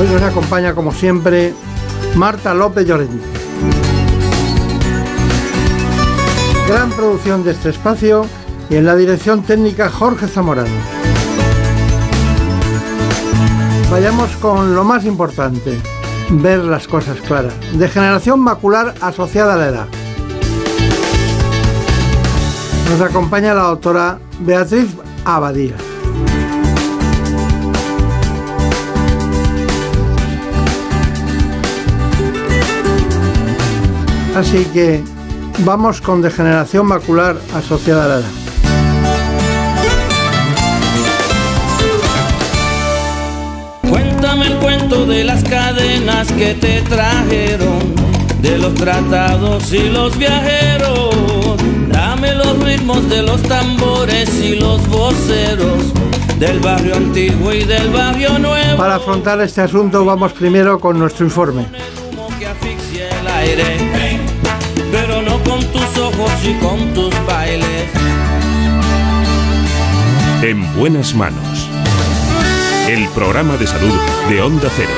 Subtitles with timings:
[0.00, 1.52] Hoy nos acompaña, como siempre,
[2.14, 3.22] Marta López Llorente.
[6.66, 8.24] Gran producción de este espacio
[8.70, 10.70] y en la dirección técnica Jorge Zamorano.
[13.90, 15.78] Vayamos con lo más importante,
[16.30, 17.52] ver las cosas claras.
[17.74, 19.86] Degeneración macular asociada a la edad.
[22.88, 25.76] Nos acompaña la doctora Beatriz Abadía.
[34.36, 35.02] Así que
[35.64, 38.30] vamos con degeneración macular asociada a la edad.
[43.88, 47.94] Cuéntame el cuento de las cadenas que te trajeron,
[48.40, 51.56] de los tratados y los viajeros.
[51.88, 55.92] Dame los ritmos de los tambores y los voceros,
[56.38, 58.78] del barrio antiguo y del barrio nuevo.
[58.78, 61.66] Para afrontar este asunto vamos primero con nuestro informe.
[66.12, 67.90] Ojos y con tus bailes.
[70.42, 71.68] En buenas manos.
[72.88, 73.94] El programa de salud
[74.28, 74.90] de Onda Cero.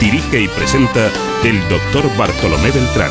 [0.00, 1.10] Dirige y presenta
[1.44, 3.10] el doctor Bartolomé Beltrán.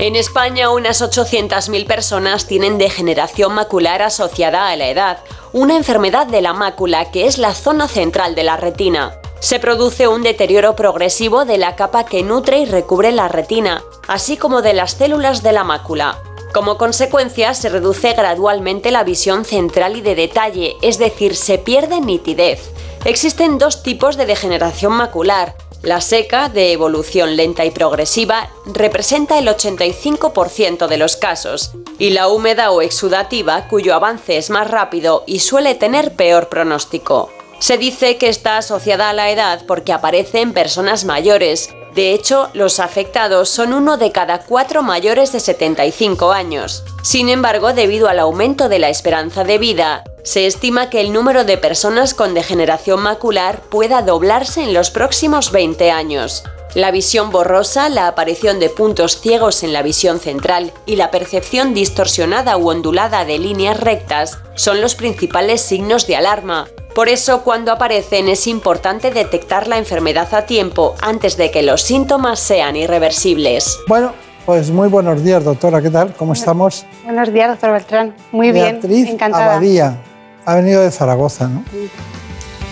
[0.00, 5.18] En España, unas 800.000 personas tienen degeneración macular asociada a la edad,
[5.52, 9.12] una enfermedad de la mácula que es la zona central de la retina.
[9.44, 14.38] Se produce un deterioro progresivo de la capa que nutre y recubre la retina, así
[14.38, 16.18] como de las células de la mácula.
[16.54, 22.00] Como consecuencia, se reduce gradualmente la visión central y de detalle, es decir, se pierde
[22.00, 22.70] nitidez.
[23.04, 29.46] Existen dos tipos de degeneración macular, la seca, de evolución lenta y progresiva, representa el
[29.46, 35.40] 85% de los casos, y la húmeda o exudativa, cuyo avance es más rápido y
[35.40, 37.28] suele tener peor pronóstico.
[37.64, 41.70] Se dice que está asociada a la edad porque aparece en personas mayores.
[41.94, 46.84] De hecho, los afectados son uno de cada cuatro mayores de 75 años.
[47.02, 51.44] Sin embargo, debido al aumento de la esperanza de vida, se estima que el número
[51.44, 56.44] de personas con degeneración macular pueda doblarse en los próximos 20 años.
[56.74, 61.72] La visión borrosa, la aparición de puntos ciegos en la visión central y la percepción
[61.72, 66.66] distorsionada u ondulada de líneas rectas son los principales signos de alarma.
[66.92, 71.80] Por eso, cuando aparecen es importante detectar la enfermedad a tiempo antes de que los
[71.80, 73.78] síntomas sean irreversibles.
[73.86, 74.12] Bueno,
[74.44, 75.80] pues muy buenos días, doctora.
[75.80, 76.12] ¿Qué tal?
[76.14, 76.84] ¿Cómo estamos?
[77.04, 78.16] Buenos días, doctor Beltrán.
[78.32, 79.44] Muy Beatriz bien, encantada.
[79.52, 79.96] Abadía.
[80.44, 81.64] Ha venido de Zaragoza, ¿no?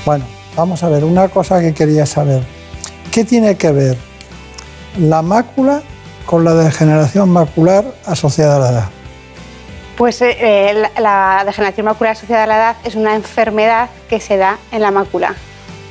[0.04, 0.24] Bueno,
[0.56, 2.42] vamos a ver, una cosa que quería saber.
[3.12, 3.96] ¿Qué tiene que ver
[4.98, 5.82] la mácula
[6.26, 8.88] con la degeneración macular asociada a la edad?
[9.98, 14.18] Pues eh, eh, la, la degeneración macular asociada a la edad es una enfermedad que
[14.18, 15.36] se da en la mácula,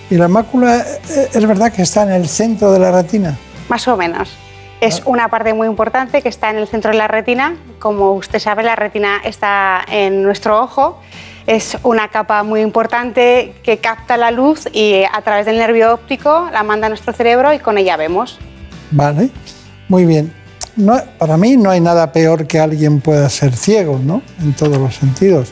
[0.09, 3.37] ¿Y la mácula eh, es verdad que está en el centro de la retina?
[3.69, 4.37] más o menos.
[4.81, 7.55] Es una parte muy importante que está en el centro de la retina.
[7.79, 10.99] Como usted sabe, la retina está en nuestro ojo.
[11.47, 16.49] Es una capa muy importante que capta la luz y a través del nervio óptico
[16.51, 18.39] la manda a nuestro cerebro y con ella vemos.
[18.91, 19.29] Vale,
[19.87, 20.33] muy bien.
[20.75, 24.21] No, para mí no hay nada peor que alguien pueda ser ciego, ¿no?
[24.39, 25.51] En todos los sentidos.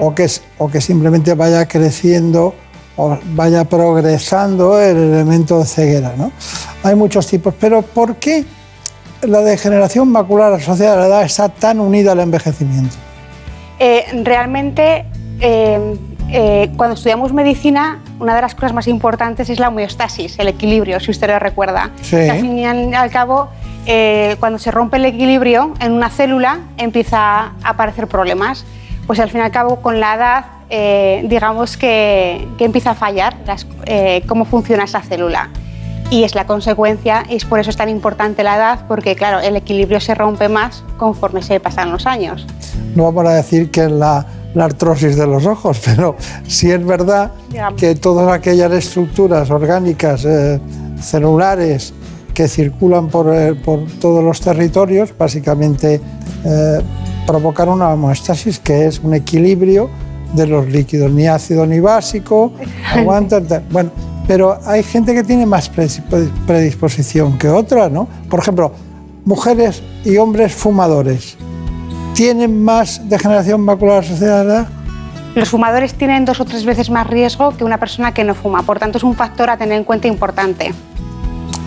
[0.00, 2.54] O que, o que simplemente vaya creciendo
[2.96, 6.30] o vaya progresando el elemento de ceguera, ¿no?
[6.82, 8.44] Hay muchos tipos, pero ¿por qué
[9.22, 12.94] la degeneración macular asociada a la edad está tan unida al envejecimiento?
[13.78, 15.06] Eh, realmente,
[15.40, 15.96] eh,
[16.30, 20.98] eh, cuando estudiamos medicina, una de las cosas más importantes es la homeostasis, el equilibrio,
[21.00, 21.90] si usted lo recuerda.
[22.02, 22.16] Sí.
[22.16, 23.48] Que al fin y al, cabo,
[23.86, 28.64] eh, cuando se rompe el equilibrio en una célula, empieza a aparecer problemas.
[29.06, 32.94] Pues al fin y al cabo, con la edad, eh, digamos que, que empieza a
[32.94, 35.50] fallar las- eh, cómo funciona esa célula.
[36.08, 39.40] Y es la consecuencia, y es por eso es tan importante la edad, porque claro,
[39.40, 42.46] el equilibrio se rompe más conforme se pasan los años.
[42.94, 46.16] No vamos a decir que la, la artrosis de los ojos, pero
[46.46, 47.32] sí es verdad
[47.76, 50.60] que todas aquellas estructuras orgánicas, eh,
[51.00, 51.92] celulares,
[52.34, 56.00] que circulan por, eh, por todos los territorios, básicamente
[56.44, 56.80] eh,
[57.26, 59.90] provocan una homeostasis, que es un equilibrio
[60.34, 62.52] de los líquidos, ni ácido ni básico,
[62.94, 63.46] aguantan.
[63.46, 63.64] tal.
[63.70, 63.90] Bueno,
[64.26, 65.70] Pero hay gente que tiene más
[66.46, 68.08] predisposición que otra, ¿no?
[68.30, 68.72] Por ejemplo,
[69.24, 71.36] mujeres y hombres fumadores.
[72.22, 74.68] ¿Tienen más degeneración macular asociada a la edad?
[75.34, 78.62] Los fumadores tienen dos o tres veces más riesgo que una persona que no fuma,
[78.62, 80.72] por tanto es un factor a tener en cuenta importante.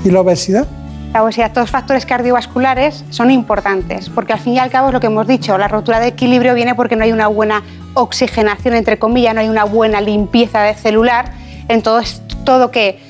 [0.06, 0.66] ¿Y la obesidad?
[1.12, 4.94] La obesidad, todos los factores cardiovasculares son importantes, porque al fin y al cabo es
[4.94, 7.62] lo que hemos dicho, la rotura de equilibrio viene porque no hay una buena
[7.94, 11.34] oxigenación, entre comillas, no hay una buena limpieza de celular,
[11.68, 13.05] entonces todo que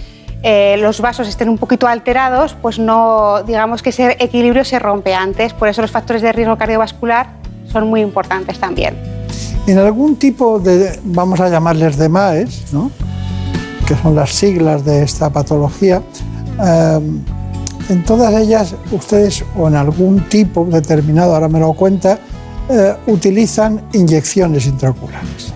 [0.48, 5.16] eh, los vasos estén un poquito alterados, pues no, digamos que ese equilibrio se rompe
[5.16, 7.30] antes, por eso los factores de riesgo cardiovascular
[7.74, 8.96] son muy importantes también.
[9.66, 12.92] En algún tipo de, vamos a llamarles de MAES, ¿no?
[13.88, 16.04] que son las siglas de esta patología,
[16.64, 17.00] eh,
[17.90, 22.20] en todas ellas ustedes, o en algún tipo determinado, ahora me lo cuenta,
[22.70, 25.54] eh, utilizan inyecciones intraoculares.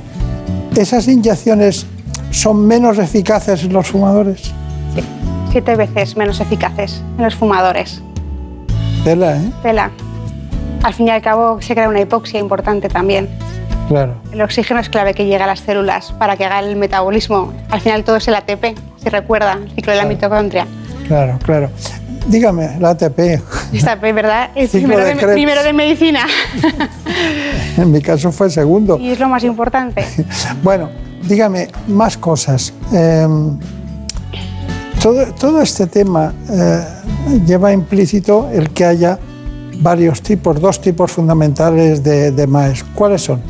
[0.75, 1.85] ¿Esas inyecciones
[2.31, 4.51] son menos eficaces en los fumadores?
[5.51, 8.01] Siete veces menos eficaces en los fumadores.
[9.03, 9.51] Tela, ¿eh?
[9.63, 9.91] Tela.
[10.83, 13.27] Al fin y al cabo se crea una hipoxia importante también.
[13.87, 14.15] Claro.
[14.31, 17.51] El oxígeno es clave que llegue a las células para que haga el metabolismo.
[17.71, 20.67] Al final todo es el ATP, si recuerda, el ciclo de la mitocondria.
[21.07, 21.69] Claro, claro.
[22.27, 23.19] Dígame, el ATP.
[23.73, 24.51] ATP, ¿verdad?
[24.53, 26.27] Es primero de, primero de, medicina.
[27.77, 28.99] en mi caso fue segundo.
[28.99, 30.05] Y es lo más importante.
[30.63, 30.89] bueno,
[31.23, 32.71] dígame más cosas.
[32.93, 33.57] Em,
[34.99, 36.83] todo, este tema eh,
[37.45, 39.19] lleva implícito el que haya
[39.81, 42.83] varios tipos, dos tipos fundamentales de, de MAES.
[42.93, 43.41] ¿Cuáles son?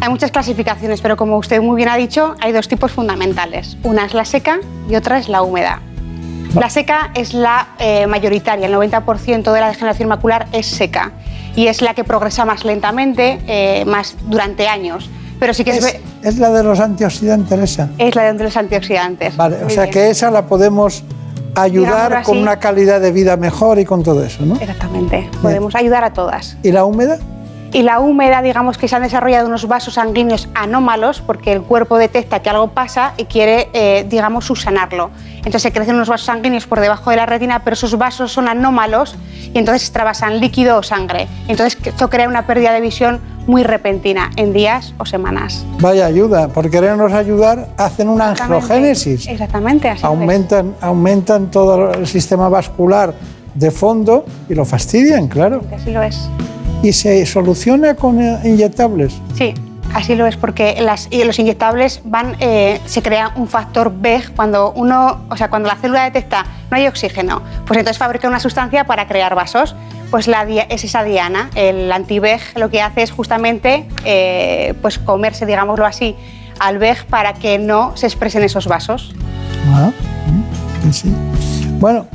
[0.00, 3.76] Hay muchas clasificaciones, pero como usted muy bien ha dicho, hay dos tipos fundamentales.
[3.82, 5.80] Una es la seca y otra es la húmeda.
[6.54, 11.12] La seca es la eh, mayoritaria, el 90% de la degeneración macular es seca
[11.54, 15.10] y es la que progresa más lentamente, eh, más durante años.
[15.38, 17.90] Pero sí que es, es, la de los antioxidantes esa.
[17.98, 19.36] Es la de los antioxidantes.
[19.36, 21.04] Vale, o sea que esa la podemos
[21.54, 24.56] ayudar con una calidad de vida mejor y con todo eso, ¿no?
[24.56, 25.28] Exactamente.
[25.42, 26.56] Podemos ayudar a todas.
[26.62, 27.18] ¿Y la húmeda?
[27.76, 31.98] Y la húmeda, digamos que se han desarrollado unos vasos sanguíneos anómalos porque el cuerpo
[31.98, 35.10] detecta que algo pasa y quiere, eh, digamos, subsanarlo.
[35.36, 38.48] Entonces se crecen unos vasos sanguíneos por debajo de la retina, pero esos vasos son
[38.48, 39.14] anómalos
[39.52, 41.28] y entonces extravasan líquido o sangre.
[41.48, 45.62] Entonces esto crea una pérdida de visión muy repentina en días o semanas.
[45.78, 49.28] Vaya ayuda, por querernos ayudar hacen una angiogénesis.
[49.28, 53.12] Exactamente, así aumentan, aumentan todo el sistema vascular
[53.52, 55.60] de fondo y lo fastidian, claro.
[55.74, 56.26] Así lo es
[56.82, 59.14] y se soluciona con eh, inyectables.
[59.34, 59.54] Sí,
[59.94, 64.72] así lo es, porque las, los inyectables van, eh, se crea un factor BEG cuando
[64.72, 68.84] uno, o sea, cuando la célula detecta no hay oxígeno, pues entonces fabrica una sustancia
[68.84, 69.74] para crear vasos.
[70.10, 75.46] Pues la, es esa diana, el anti-BEG lo que hace es justamente eh, pues comerse,
[75.46, 76.14] digámoslo así,
[76.60, 79.14] al BEG para que no se expresen esos vasos.
[79.74, 79.90] Ah,
[80.86, 81.12] mm, sí.
[81.80, 82.06] Bueno,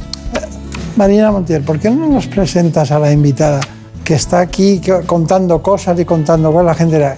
[0.96, 3.60] Marina Montiel, ¿por qué no nos presentas a la invitada?
[4.04, 7.18] Que está aquí contando cosas y contando cosas, la gente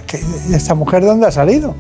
[0.54, 1.76] ¿esta mujer de dónde ha salido?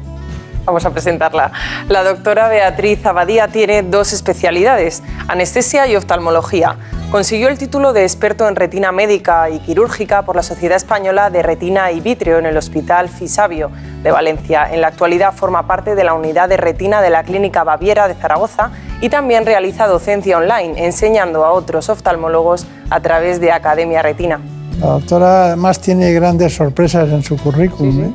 [0.65, 1.51] Vamos a presentarla.
[1.89, 6.77] La doctora Beatriz Abadía tiene dos especialidades, anestesia y oftalmología.
[7.11, 11.43] Consiguió el título de experto en retina médica y quirúrgica por la Sociedad Española de
[11.43, 13.71] Retina y Vitrio en el Hospital Fisabio
[14.03, 14.69] de Valencia.
[14.71, 18.15] En la actualidad forma parte de la unidad de retina de la Clínica Baviera de
[18.15, 24.39] Zaragoza y también realiza docencia online, enseñando a otros oftalmólogos a través de Academia Retina.
[24.79, 28.05] La doctora además tiene grandes sorpresas en su currículum.
[28.05, 28.13] ¿eh?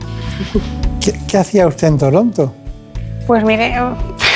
[1.26, 2.52] ¿Qué, hacía usted en Toronto?
[3.26, 3.74] Pues mire,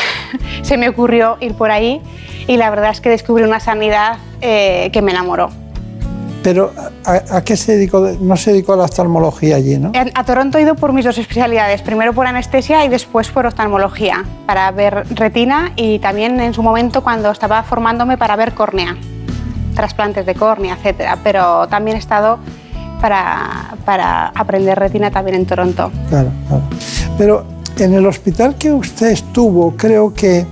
[0.63, 2.01] se me ocurrió ir por ahí
[2.47, 5.51] y la verdad es que descubrí una sanidad eh, que me enamoró.
[6.43, 6.73] Pero
[7.05, 8.01] ¿a, qué se dedicó?
[8.21, 9.93] No se dedicó a la oftalmología allí, ¿no?
[9.95, 14.25] A Toronto he ido por mis dos especialidades, primero por anestesia y después por oftalmología,
[14.45, 18.97] para ver retina y también en su momento cuando estaba formándome para ver córnea
[19.75, 22.39] trasplantes de córnea, etcétera, pero también he estado
[23.01, 25.91] para, para aprender retina también en Toronto.
[26.09, 26.63] Claro, claro.
[27.19, 27.45] Pero
[27.79, 30.47] en el hospital que usted estuvo, creo que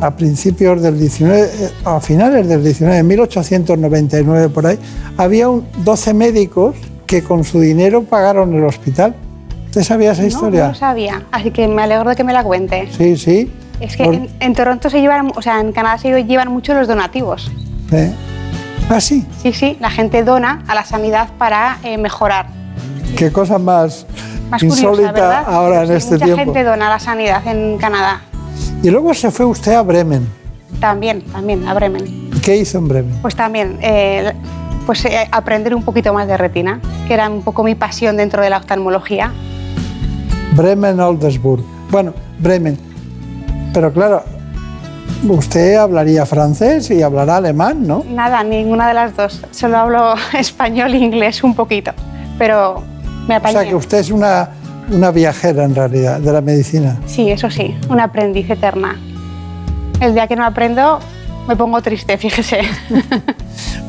[0.00, 4.78] a principios del 19, eh, a finales del 19, 1899 por ahí,
[5.16, 9.14] había un 12 médicos que con su dinero pagaron el hospital.
[9.66, 10.62] ¿Usted sabía esa historia?
[10.62, 12.88] No, no sabía, así que me alegro de que me la cuente.
[12.96, 13.50] Sí, sí.
[13.80, 17.50] Es que en, Toronto se llevan, o sea, en Canadá se llevan mucho los donativos.
[17.92, 18.12] ¿Eh?
[18.90, 19.26] ¿Ah, sí?
[19.42, 22.46] Sí, sí, la gente dona a la sanidad para eh, mejorar.
[23.16, 24.06] Qué cosa más,
[24.60, 26.36] insólita ahora en este tiempo.
[26.36, 28.20] Mucha gente dona a la sanidad en Canadá.
[28.82, 30.28] Y luego se fue usted a Bremen.
[30.80, 32.30] También, también, a Bremen.
[32.42, 33.18] ¿Qué hizo en Bremen?
[33.20, 34.32] Pues también, eh,
[34.86, 38.50] pues aprender un poquito más de retina, que era un poco mi pasión dentro de
[38.50, 39.32] la oftalmología.
[40.54, 41.62] Bremen, Oldesburg.
[41.90, 42.78] Bueno, Bremen.
[43.74, 44.22] Pero claro,
[45.28, 48.04] usted hablaría francés y hablará alemán, ¿no?
[48.08, 49.40] Nada, ninguna de las dos.
[49.50, 51.92] Solo hablo español e inglés un poquito,
[52.38, 52.82] pero
[53.26, 53.56] me apañé.
[53.56, 54.50] O sea que usted es una,
[54.90, 56.96] una viajera en realidad de la medicina.
[57.06, 58.96] Sí, eso sí, una aprendiz eterna.
[60.00, 61.00] El día que no aprendo
[61.46, 62.60] me pongo triste, fíjese.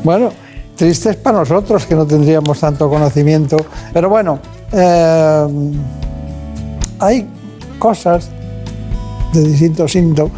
[0.02, 0.30] Bueno,
[0.76, 3.58] triste es para nosotros que no tendríamos tanto conocimiento.
[3.92, 4.38] Pero bueno,
[4.72, 5.46] eh,
[6.98, 7.28] hay
[7.78, 8.30] cosas
[9.34, 10.32] de distintos síntomas,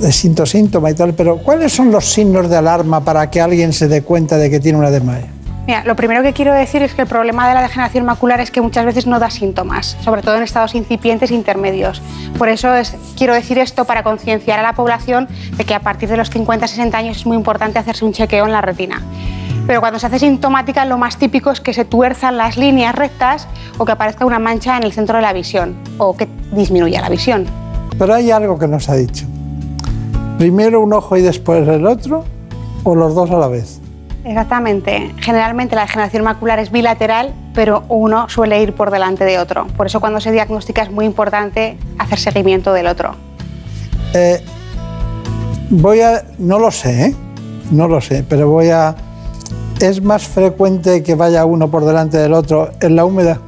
[0.00, 3.88] distintos síntomas y tal, pero ¿cuáles son los signos de alarma para que alguien se
[3.88, 5.26] dé cuenta de que tiene una DMAE?
[5.66, 8.50] Mira, lo primero que quiero decir es que el problema de la degeneración macular es
[8.50, 12.02] que muchas veces no da síntomas, sobre todo en estados incipientes e intermedios.
[12.36, 16.08] Por eso es- quiero decir esto para concienciar a la población de que a partir
[16.08, 19.02] de los 50-60 años es muy importante hacerse un chequeo en la retina.
[19.64, 23.46] Pero cuando se hace sintomática, lo más típico es que se tuerzan las líneas rectas
[23.78, 27.08] o que aparezca una mancha en el centro de la visión o que disminuya la
[27.08, 27.46] visión.
[27.96, 29.26] Pero hay algo que nos ha dicho.
[30.38, 32.24] Primero un ojo y después el otro,
[32.84, 33.80] o los dos a la vez.
[34.24, 35.12] Exactamente.
[35.18, 39.66] Generalmente la degeneración macular es bilateral, pero uno suele ir por delante de otro.
[39.76, 43.14] Por eso cuando se diagnostica es muy importante hacer seguimiento del otro.
[44.14, 44.40] Eh,
[45.70, 47.14] voy a, no lo sé, ¿eh?
[47.70, 48.94] no lo sé, pero voy a.
[49.80, 53.40] ¿Es más frecuente que vaya uno por delante del otro en la húmeda?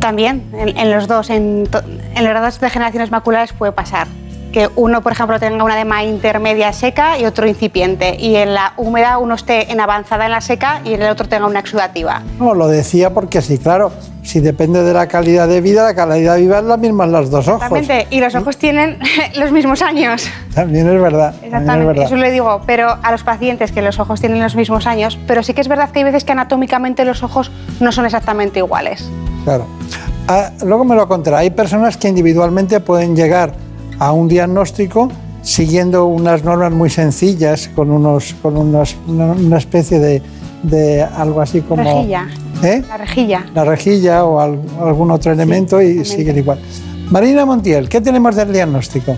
[0.00, 1.68] También en, en los dos, en,
[2.14, 4.06] en las dos degeneraciones maculares puede pasar.
[4.52, 8.16] Que uno, por ejemplo, tenga una edema intermedia seca y otro incipiente.
[8.18, 11.28] Y en la húmeda uno esté en avanzada en la seca y en el otro
[11.28, 12.22] tenga una exudativa.
[12.38, 13.92] No, lo decía porque sí, claro,
[14.22, 17.12] si depende de la calidad de vida, la calidad de vida es la misma en
[17.12, 17.62] los dos ojos.
[17.62, 18.06] Exactamente.
[18.10, 18.98] Y los ojos tienen
[19.36, 20.28] los mismos años.
[20.54, 21.34] También es verdad.
[21.38, 22.04] es Exactamente, verdad.
[22.06, 25.42] eso le digo, pero a los pacientes que los ojos tienen los mismos años, pero
[25.42, 29.08] sí que es verdad que hay veces que anatómicamente los ojos no son exactamente iguales.
[29.44, 29.66] Claro.
[30.28, 31.38] Ah, luego me lo contará.
[31.38, 33.52] Hay personas que individualmente pueden llegar
[34.00, 35.08] a un diagnóstico
[35.42, 40.22] siguiendo unas normas muy sencillas, con, unos, con unos- una, especie de,
[40.64, 41.82] de algo así como...
[41.84, 42.26] Rejilla.
[42.62, 42.82] ¿Eh?
[42.88, 43.46] La rejilla.
[43.54, 46.58] La rejilla o al- algún otro elemento y siguen igual.
[47.10, 49.16] Marina Montiel, ¿qué tenemos del diagnóstico?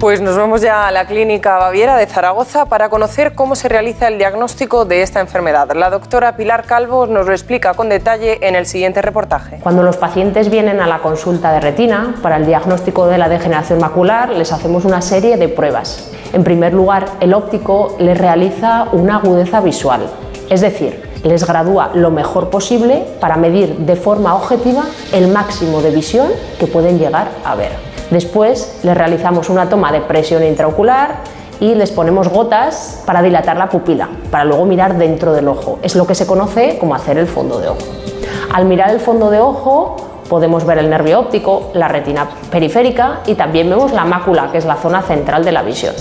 [0.00, 4.08] Pues nos vamos ya a la Clínica Baviera de Zaragoza para conocer cómo se realiza
[4.08, 5.70] el diagnóstico de esta enfermedad.
[5.76, 9.58] La doctora Pilar Calvo nos lo explica con detalle en el siguiente reportaje.
[9.62, 13.78] Cuando los pacientes vienen a la consulta de retina para el diagnóstico de la degeneración
[13.78, 16.10] macular, les hacemos una serie de pruebas.
[16.32, 20.08] En primer lugar, el óptico les realiza una agudeza visual,
[20.48, 25.90] es decir, les gradúa lo mejor posible para medir de forma objetiva el máximo de
[25.90, 26.28] visión
[26.58, 27.89] que pueden llegar a ver.
[28.10, 31.18] Después les realizamos una toma de presión intraocular
[31.60, 35.78] y les ponemos gotas para dilatar la pupila, para luego mirar dentro del ojo.
[35.82, 37.78] Es lo que se conoce como hacer el fondo de ojo.
[38.52, 39.96] Al mirar el fondo de ojo
[40.28, 44.64] podemos ver el nervio óptico, la retina periférica y también vemos la mácula, que es
[44.64, 45.94] la zona central de la visión.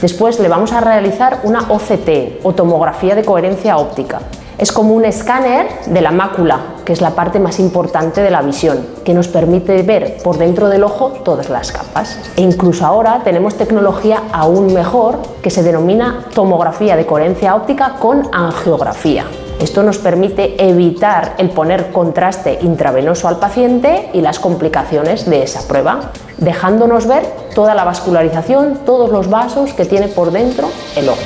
[0.00, 4.20] Después le vamos a realizar una OCT o tomografía de coherencia óptica.
[4.58, 8.42] Es como un escáner de la mácula, que es la parte más importante de la
[8.42, 12.18] visión, que nos permite ver por dentro del ojo todas las capas.
[12.36, 18.28] E incluso ahora tenemos tecnología aún mejor que se denomina tomografía de coherencia óptica con
[18.32, 19.24] angiografía.
[19.60, 25.66] Esto nos permite evitar el poner contraste intravenoso al paciente y las complicaciones de esa
[25.68, 27.24] prueba, dejándonos ver
[27.54, 31.22] toda la vascularización, todos los vasos que tiene por dentro el ojo.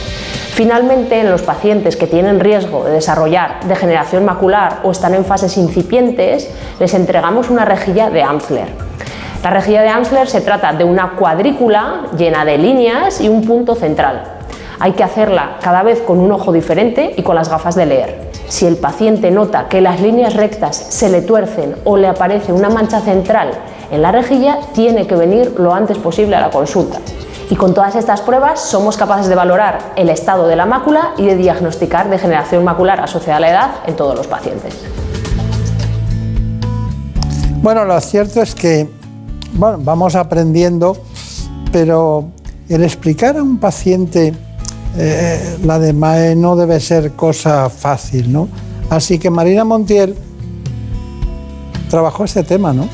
[0.58, 5.56] Finalmente, en los pacientes que tienen riesgo de desarrollar degeneración macular o están en fases
[5.56, 6.50] incipientes,
[6.80, 8.66] les entregamos una rejilla de Amsler.
[9.44, 13.76] La rejilla de Amsler se trata de una cuadrícula llena de líneas y un punto
[13.76, 14.24] central.
[14.80, 18.30] Hay que hacerla cada vez con un ojo diferente y con las gafas de leer.
[18.48, 22.68] Si el paciente nota que las líneas rectas se le tuercen o le aparece una
[22.68, 23.52] mancha central
[23.92, 26.98] en la rejilla, tiene que venir lo antes posible a la consulta.
[27.50, 31.24] Y con todas estas pruebas somos capaces de valorar el estado de la mácula y
[31.24, 34.74] de diagnosticar degeneración macular asociada a la edad en todos los pacientes.
[37.62, 38.88] Bueno, lo cierto es que
[39.52, 40.96] bueno, vamos aprendiendo,
[41.72, 42.28] pero
[42.68, 44.34] el explicar a un paciente
[44.96, 48.48] eh, la de MAE no debe ser cosa fácil, ¿no?
[48.90, 50.14] Así que Marina Montiel
[51.90, 52.88] trabajó este tema, ¿no?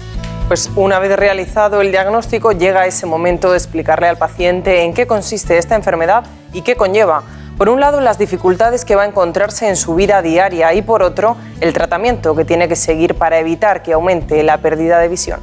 [0.49, 5.07] Pues una vez realizado el diagnóstico llega ese momento de explicarle al paciente en qué
[5.07, 7.23] consiste esta enfermedad y qué conlleva.
[7.57, 11.03] Por un lado, las dificultades que va a encontrarse en su vida diaria y por
[11.03, 15.41] otro, el tratamiento que tiene que seguir para evitar que aumente la pérdida de visión.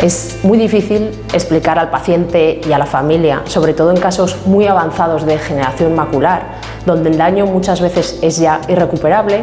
[0.00, 4.68] Es muy difícil explicar al paciente y a la familia, sobre todo en casos muy
[4.68, 6.42] avanzados de degeneración macular,
[6.86, 9.42] donde el daño muchas veces es ya irrecuperable,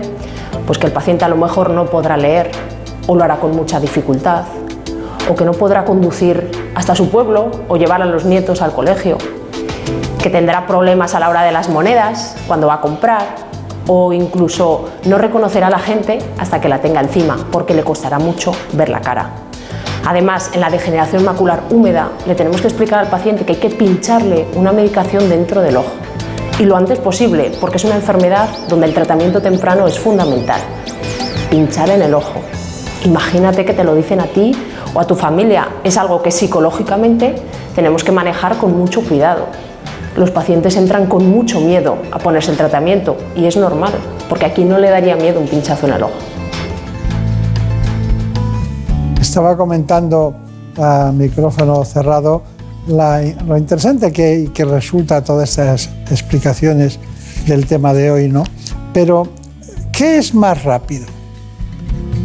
[0.65, 2.51] pues que el paciente a lo mejor no podrá leer
[3.07, 4.43] o lo hará con mucha dificultad,
[5.29, 9.17] o que no podrá conducir hasta su pueblo o llevar a los nietos al colegio,
[10.21, 13.47] que tendrá problemas a la hora de las monedas cuando va a comprar
[13.87, 18.19] o incluso no reconocerá a la gente hasta que la tenga encima porque le costará
[18.19, 19.31] mucho ver la cara.
[20.05, 23.69] Además, en la degeneración macular húmeda le tenemos que explicar al paciente que hay que
[23.69, 25.91] pincharle una medicación dentro del ojo
[26.59, 30.61] y lo antes posible porque es una enfermedad donde el tratamiento temprano es fundamental.
[31.49, 32.41] Pinchar en el ojo.
[33.07, 34.51] Imagínate que te lo dicen a ti
[34.93, 35.69] o a tu familia.
[35.85, 37.35] Es algo que psicológicamente
[37.73, 39.45] tenemos que manejar con mucho cuidado.
[40.17, 43.93] Los pacientes entran con mucho miedo a ponerse el tratamiento y es normal,
[44.27, 46.15] porque aquí no le daría miedo un pinchazo en el ojo.
[49.21, 50.35] Estaba comentando
[50.77, 52.43] a micrófono cerrado
[52.87, 56.99] lo interesante que, que resulta todas estas explicaciones
[57.45, 58.43] del tema de hoy, ¿no?
[58.93, 59.29] Pero,
[59.93, 61.16] ¿qué es más rápido?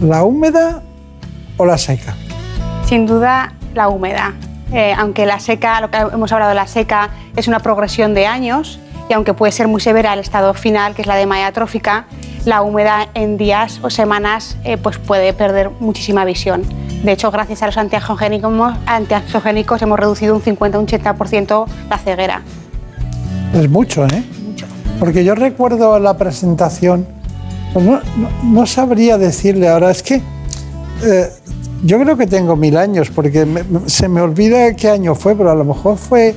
[0.03, 0.83] ¿La húmeda
[1.57, 2.17] o la seca?
[2.87, 4.35] Sin duda, la húmeda.
[4.73, 8.27] Eh, aunque la seca, lo que hemos hablado de la seca, es una progresión de
[8.27, 12.07] años y aunque puede ser muy severa el estado final, que es la de trófica,
[12.45, 16.65] la húmeda en días o semanas eh, pues puede perder muchísima visión.
[17.05, 22.43] De hecho, gracias a los antiangiogénicos, hemos reducido un 50-80% la ceguera.
[23.55, 24.25] Es mucho, ¿eh?
[24.45, 24.67] Mucho.
[24.99, 27.07] Porque yo recuerdo la presentación,
[27.73, 27.87] pues
[28.45, 31.29] no, sabría decirle ahora, es que eh,
[31.85, 33.47] yo creo que tengo mil años, porque
[33.87, 36.35] se me olvida qué año fue, pero a lo mejor fue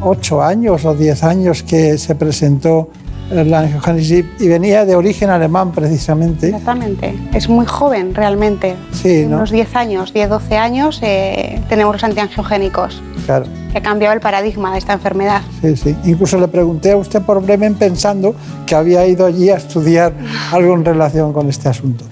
[0.00, 2.88] ocho años o diez años que se presentó
[3.30, 6.48] y venía de origen alemán precisamente.
[6.48, 8.76] Exactamente, es muy joven realmente.
[8.92, 9.36] Sí, ¿no?
[9.36, 13.02] Unos 10 años, 10, 12 años eh, tenemos los antiangiogénicos.
[13.26, 13.46] Claro.
[13.70, 15.42] Que ha cambiado el paradigma de esta enfermedad.
[15.60, 15.96] Sí, sí.
[16.04, 18.34] Incluso le pregunté a usted por Bremen pensando
[18.66, 20.12] que había ido allí a estudiar
[20.52, 22.04] algo en relación con este asunto.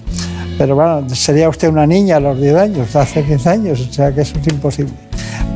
[0.57, 4.13] Pero bueno, sería usted una niña a los 10 años, hace 10 años, o sea
[4.13, 4.93] que eso es imposible.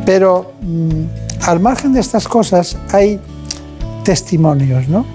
[0.05, 3.19] Pero mm, al margen de estas cosas hay
[4.03, 5.05] testimonios, ¿no?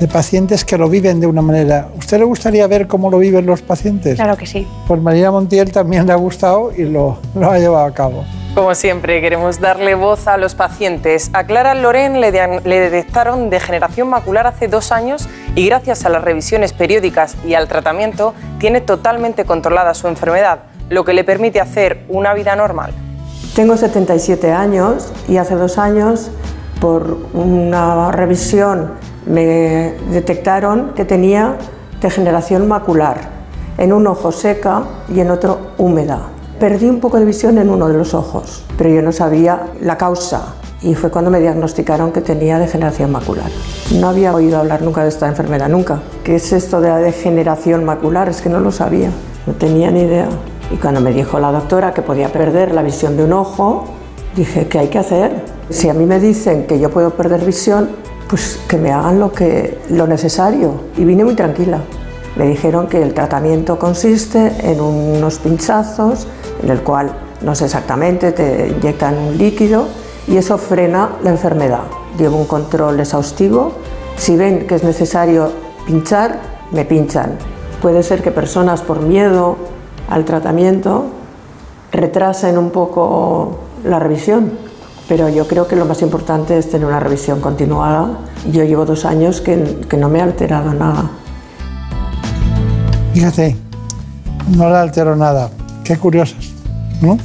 [0.00, 1.88] De pacientes que lo viven de una manera.
[1.96, 4.16] ¿Usted le gustaría ver cómo lo viven los pacientes?
[4.16, 4.66] Claro que sí.
[4.88, 8.24] Pues María Montiel también le ha gustado y lo, lo ha llevado a cabo.
[8.54, 11.28] Como siempre, queremos darle voz a los pacientes.
[11.32, 16.22] A Clara Loren le, le, detectaron degeneración macular hace dos años y gracias a las
[16.22, 22.04] revisiones periódicas y al tratamiento tiene totalmente controlada su enfermedad, lo que le permite hacer
[22.08, 22.92] una vida normal.
[23.56, 26.30] Tengo 77 años y hace dos años,
[26.80, 28.92] por una revisión
[29.26, 31.56] me detectaron que tenía
[32.00, 33.20] degeneración macular,
[33.78, 36.20] en un ojo seca y en otro húmeda.
[36.60, 39.98] Perdí un poco de visión en uno de los ojos, pero yo no sabía la
[39.98, 43.50] causa y fue cuando me diagnosticaron que tenía degeneración macular.
[43.98, 46.00] No había oído hablar nunca de esta enfermedad, nunca.
[46.22, 48.28] ¿Qué es esto de la degeneración macular?
[48.28, 49.10] Es que no lo sabía,
[49.46, 50.28] no tenía ni idea.
[50.70, 53.86] Y cuando me dijo la doctora que podía perder la visión de un ojo,
[54.36, 55.32] dije, ¿qué hay que hacer?
[55.70, 57.88] Si a mí me dicen que yo puedo perder visión,
[58.34, 60.72] pues que me hagan lo, que, lo necesario.
[60.96, 61.78] Y vine muy tranquila.
[62.34, 66.26] Me dijeron que el tratamiento consiste en unos pinchazos,
[66.60, 69.86] en el cual, no sé exactamente, te inyectan un líquido
[70.26, 71.82] y eso frena la enfermedad.
[72.18, 73.70] Llevo un control exhaustivo.
[74.16, 75.52] Si ven que es necesario
[75.86, 76.40] pinchar,
[76.72, 77.38] me pinchan.
[77.80, 79.58] Puede ser que personas por miedo
[80.10, 81.04] al tratamiento
[81.92, 84.63] retrasen un poco la revisión
[85.08, 88.18] pero yo creo que lo más importante es tener una revisión continuada.
[88.50, 91.10] Yo llevo dos años que, que no me ha alterado nada.
[93.12, 93.56] Fíjate,
[94.56, 95.50] no le alteró nada.
[95.84, 96.52] Qué curiosas,
[97.00, 97.18] ¿no?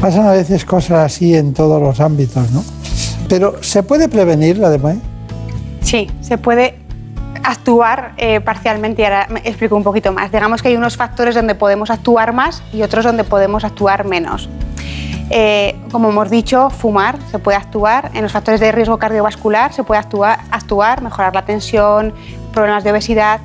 [0.00, 2.62] Pasan a veces cosas así en todos los ámbitos, ¿no?
[3.28, 4.98] Pero ¿se puede prevenir la DMAE?
[5.80, 6.78] Sí, se puede
[7.42, 10.30] actuar eh, parcialmente y ahora me explico un poquito más.
[10.32, 14.48] Digamos que hay unos factores donde podemos actuar más y otros donde podemos actuar menos.
[15.30, 19.82] Eh, como hemos dicho, fumar se puede actuar, en los factores de riesgo cardiovascular se
[19.82, 22.14] puede actuar, actuar mejorar la tensión,
[22.52, 23.40] problemas de obesidad.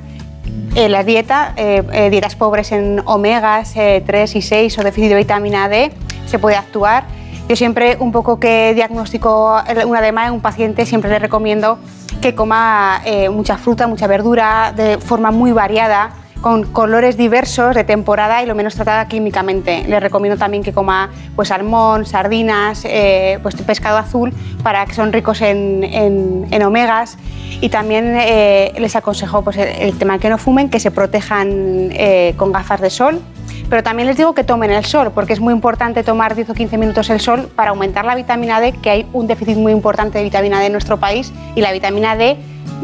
[0.74, 5.68] Eh, la dieta, eh, dietas pobres en omegas 3 y 6 o déficit de vitamina
[5.68, 5.92] D,
[6.26, 7.04] se puede actuar.
[7.48, 11.78] Yo siempre, un poco que diagnostico una edema en un paciente, siempre le recomiendo
[12.20, 16.10] que coma mucha fruta, mucha verdura, de forma muy variada,
[16.42, 19.84] con colores diversos de temporada y lo menos tratada químicamente.
[19.88, 25.12] Les recomiendo también que coma pues, salmón, sardinas, eh, pues, pescado azul, para que son
[25.12, 27.16] ricos en, en, omegas.
[27.60, 31.48] Y también eh, les aconsejo pues, el, tema que no fumen, que se protejan
[31.92, 33.22] eh, con gafas de sol.
[33.70, 36.54] Pero también les digo que tomen el sol, porque es muy importante tomar 10 o
[36.54, 40.18] 15 minutos el sol para aumentar la vitamina D, que hay un déficit muy importante
[40.18, 42.36] de vitamina D en nuestro país y la vitamina D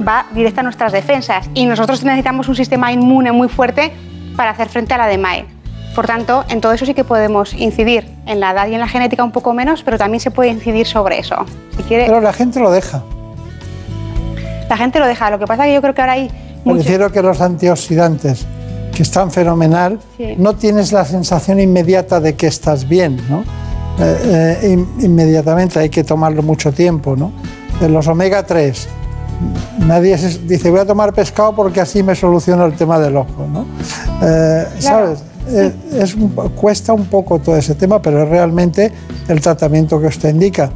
[0.06, 3.92] va directa a nuestras defensas y nosotros necesitamos un sistema inmune muy fuerte
[4.37, 5.44] para hacer frente a la DMAE.
[5.94, 8.06] Por tanto, en todo eso sí que podemos incidir.
[8.26, 10.87] En la edad y en la genética un poco menos, pero también se puede incidir
[10.87, 11.37] sobre eso.
[11.76, 13.02] Si quiere, Pero la gente lo deja.
[14.68, 15.30] la gente lo deja.
[15.30, 16.28] Lo que pasa es que yo creo que ahora hay
[16.64, 18.46] Me mucho- refiero que los antioxidantes,
[18.94, 20.34] que están fenomenal, Sí.
[20.38, 23.44] no tienes la sensación inmediata de que estás bien, ¿no?
[24.00, 27.32] Eh, eh, in- inmediatamente, hay que tomarlo mucho tiempo, ¿no?
[27.80, 28.88] De los omega 3,
[29.87, 33.46] nadie se- dice voy a tomar pescado porque así me soluciono el tema del ojo,
[33.53, 33.66] ¿no?
[34.22, 35.22] Eh, ¿Sabes?
[35.51, 36.14] Eh, es
[36.55, 38.92] cuesta un poco todo ese tema, pero es realmente
[39.29, 40.70] el tratamiento que usted indica.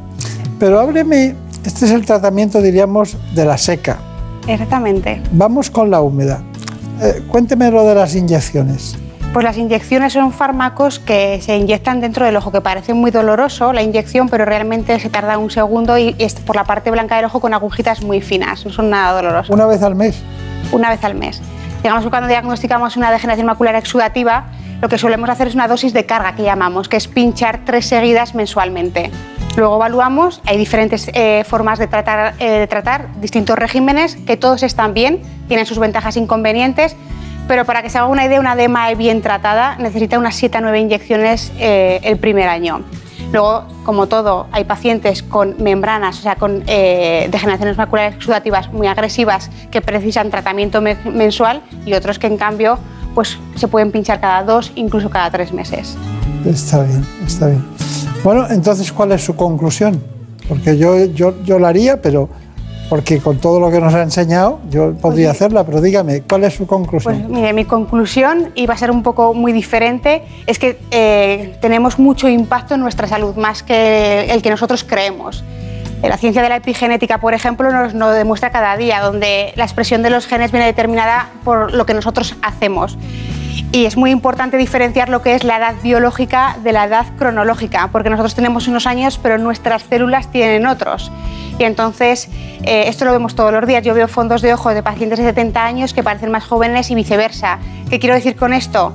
[0.59, 3.99] Pero hábleme, este es el tratamiento, diríamos, de la seca.
[4.47, 5.21] Exactamente.
[5.33, 6.41] Vamos con la húmeda.
[7.03, 8.97] Eh, cuénteme lo de las inyecciones.
[9.33, 13.73] Pues las inyecciones son fármacos que se inyectan dentro del ojo, que parece muy doloroso
[13.73, 17.25] la inyección, pero realmente se tarda un segundo y es por la parte blanca del
[17.25, 19.49] ojo con agujitas muy finas, no son nada dolorosas.
[19.49, 20.23] Una vez al mes.
[20.71, 21.41] Una vez al mes.
[21.83, 24.49] Digamos que cuando diagnosticamos una degeneración macular exudativa,
[24.83, 27.87] lo que solemos hacer es una dosis de carga que llamamos, que es pinchar tres
[27.87, 29.11] seguidas mensualmente.
[29.57, 34.63] Luego evaluamos, hay diferentes eh, formas de tratar, eh, de tratar, distintos regímenes, que todos
[34.63, 36.97] están bien, tienen sus ventajas e inconvenientes,
[37.49, 40.61] pero para que se haga una idea, una DMAE bien tratada necesita unas 7 a
[40.61, 42.83] 9 inyecciones eh, el primer año.
[43.33, 48.87] Luego, como todo, hay pacientes con membranas, o sea, con eh, degeneraciones maculares exudativas muy
[48.87, 52.79] agresivas que precisan tratamiento me- mensual y otros que, en cambio,
[53.15, 55.97] pues, se pueden pinchar cada dos, incluso cada tres meses.
[56.45, 57.65] Está bien, está bien.
[58.23, 60.03] Bueno, entonces, ¿cuál es su conclusión?
[60.47, 62.29] Porque yo, yo, yo la haría, pero
[62.93, 66.53] porque con todo lo que nos ha enseñado, yo podría hacerla, pero dígame, ¿cuál es
[66.53, 67.23] su conclusión?
[67.23, 71.57] Pues mire, mi conclusión, y va a ser un poco muy diferente, es que eh,
[71.63, 75.43] tenemos mucho impacto en nuestra salud, más que el que nosotros creemos.
[76.03, 79.65] Eh, La ciencia de la epigenética, por ejemplo, nos lo demuestra cada día, donde la
[79.65, 82.99] expresión de los genes viene determinada por lo que nosotros hacemos.
[83.75, 87.89] Y es muy importante diferenciar lo que es la edad biológica de la edad cronológica,
[87.91, 91.11] porque nosotros tenemos unos años, pero nuestras células tienen otros.
[91.59, 92.29] Y entonces,
[92.65, 93.83] eh, esto lo vemos todos los días.
[93.83, 96.95] Yo veo fondos de ojo de pacientes de 70 años que parecen más jóvenes y
[96.95, 97.59] viceversa.
[97.89, 98.93] ¿Qué quiero decir con esto?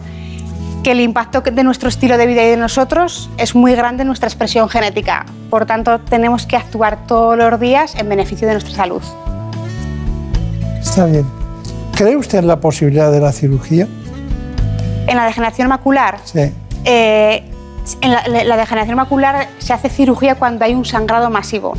[0.84, 4.08] Que el impacto de nuestro estilo de vida y de nosotros es muy grande en
[4.08, 5.26] nuestra expresión genética.
[5.50, 9.02] Por tanto, tenemos que actuar todos los días en beneficio de nuestra salud.
[10.80, 11.26] Está bien.
[11.96, 13.88] ¿Cree usted en la posibilidad de la cirugía?
[15.08, 16.54] En la degeneración macular, Sí.
[16.86, 17.44] Eh,
[18.02, 21.74] en la, la degeneración macular se hace cirugía cuando hay un sangrado masivo.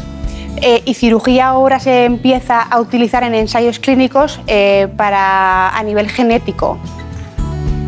[0.61, 6.09] Eh, y cirugía ahora se empieza a utilizar en ensayos clínicos eh, para, a nivel
[6.09, 6.79] genético.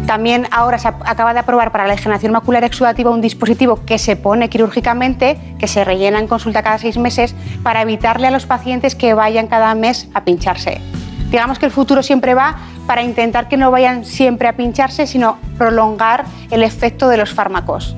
[0.06, 4.16] También ahora se acaba de aprobar para la degeneración macular exudativa un dispositivo que se
[4.16, 8.94] pone quirúrgicamente, que se rellena en consulta cada seis meses, para evitarle a los pacientes
[8.94, 10.80] que vayan cada mes a pincharse.
[11.30, 15.36] Digamos que el futuro siempre va para intentar que no vayan siempre a pincharse, sino
[15.56, 17.94] prolongar el efecto de los fármacos.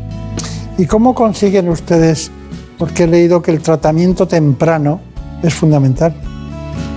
[0.78, 2.30] ¿Y cómo consiguen ustedes?
[2.78, 5.00] Porque he leído que el tratamiento temprano
[5.42, 6.14] es fundamental.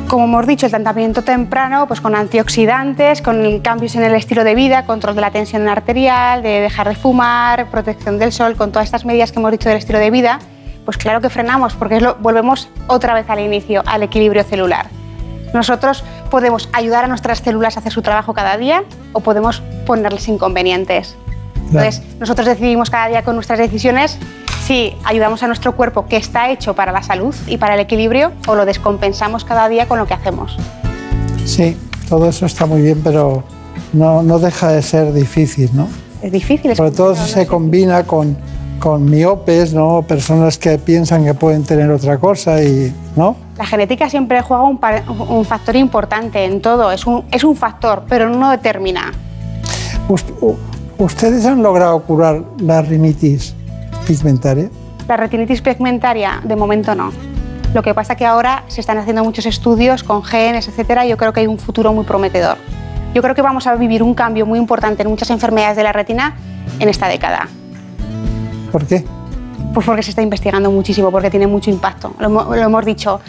[0.08, 4.54] Como hemos dicho, el tratamiento temprano, pues con antioxidantes, con cambios en el estilo de
[4.56, 8.86] vida, control de la tensión arterial, de dejar de fumar, protección del sol, con todas
[8.86, 10.40] estas medidas que hemos dicho del estilo de vida,
[10.86, 14.88] pues claro que frenamos, porque es lo- volvemos otra vez al inicio, al equilibrio celular.
[15.56, 20.28] Nosotros podemos ayudar a nuestras células a hacer su trabajo cada día o podemos ponerles
[20.28, 21.16] inconvenientes.
[21.68, 24.18] Entonces, nosotros decidimos cada día con nuestras decisiones
[24.66, 28.34] si ayudamos a nuestro cuerpo que está hecho para la salud y para el equilibrio
[28.48, 30.58] o lo descompensamos cada día con lo que hacemos.
[31.46, 31.78] Sí,
[32.10, 33.46] todo eso está muy bien, pero
[33.94, 35.88] no, no deja de ser difícil, ¿no?
[36.22, 36.72] Es difícil.
[36.72, 38.36] es Sobre todo si se combina con,
[38.80, 40.02] con miopes, ¿no?
[40.02, 43.45] Personas que piensan que pueden tener otra cosa y, ¿no?
[43.58, 44.80] La genética siempre juega un,
[45.30, 49.14] un factor importante en todo, es un, es un factor, pero no determina.
[50.98, 53.56] ¿Ustedes han logrado curar la rinitis
[54.06, 54.70] pigmentaria?
[55.08, 57.12] La retinitis pigmentaria, de momento no.
[57.74, 61.18] Lo que pasa que ahora se están haciendo muchos estudios con genes, etcétera, y yo
[61.18, 62.58] creo que hay un futuro muy prometedor.
[63.14, 65.94] Yo creo que vamos a vivir un cambio muy importante en muchas enfermedades de la
[65.94, 66.36] retina
[66.80, 67.48] en esta década.
[68.72, 69.06] ¿Por qué?
[69.74, 72.14] Pues porque se está investigando muchísimo, porque tiene mucho impacto.
[72.20, 73.20] Lo, lo hemos dicho,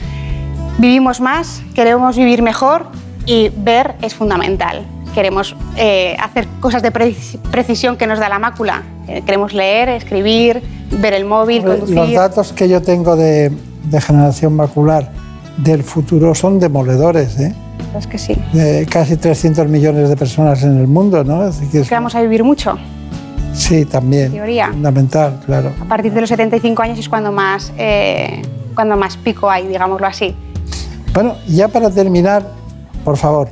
[0.79, 2.87] vivimos más, queremos vivir mejor
[3.25, 4.85] y ver es fundamental.
[5.15, 7.17] Queremos eh, hacer cosas de pre-
[7.51, 8.83] precisión que nos da la mácula.
[9.09, 10.62] Eh, queremos leer, escribir,
[11.01, 12.17] ver el móvil, Los conducir.
[12.17, 13.51] datos que yo tengo de
[13.85, 15.11] degeneración macular
[15.57, 17.55] del futuro son demoledores, ¿eh?
[17.97, 18.37] Es que sí.
[18.53, 21.41] De casi 300 millones de personas en el mundo, ¿no?
[21.41, 22.77] Así que es- Que vamos a vivir mucho.
[23.57, 24.33] Sí, también.
[24.33, 24.69] Teoría.
[24.69, 25.73] Fundamental, claro.
[25.81, 28.42] A partir de los 75 años es cuando más, eh,
[28.75, 30.35] cuando más pico hay, digámoslo así.
[31.12, 32.47] Bueno, ya para terminar,
[33.05, 33.49] por favor,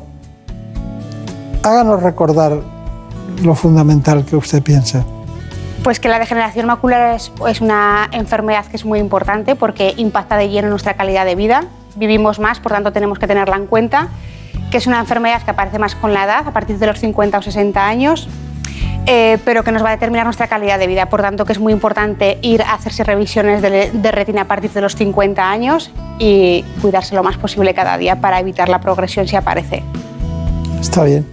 [1.63, 2.61] háganos recordar
[3.43, 5.05] lo fundamental que usted piensa?
[5.83, 10.37] Pues que la degeneración macular es, es, una enfermedad que es muy importante porque impacta
[10.37, 11.65] de lleno nuestra calidad de vida.
[11.97, 14.09] Vivimos más, por tanto tenemos que tenerla en cuenta.
[14.71, 17.39] Que es una enfermedad que aparece más con la edad, a partir de los 50
[17.39, 18.29] o 60 años,
[19.07, 21.07] eh, pero que nos va a determinar nuestra calidad de vida.
[21.07, 24.71] Por tanto, que es muy importante ir a hacerse revisiones de, de retina a partir
[24.71, 29.27] de los 50 años y cuidarse lo más posible cada día para evitar la progresión
[29.29, 29.83] si aparece.
[30.81, 31.27] Está bien.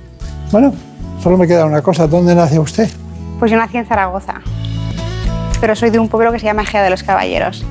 [0.51, 0.73] Bueno,
[1.21, 2.07] solo me queda una cosa.
[2.07, 2.89] ¿Dónde nace usted?
[3.39, 4.35] Pues yo nací en Zaragoza,
[5.59, 7.65] pero soy de un pueblo que se llama Ejea de los Caballeros.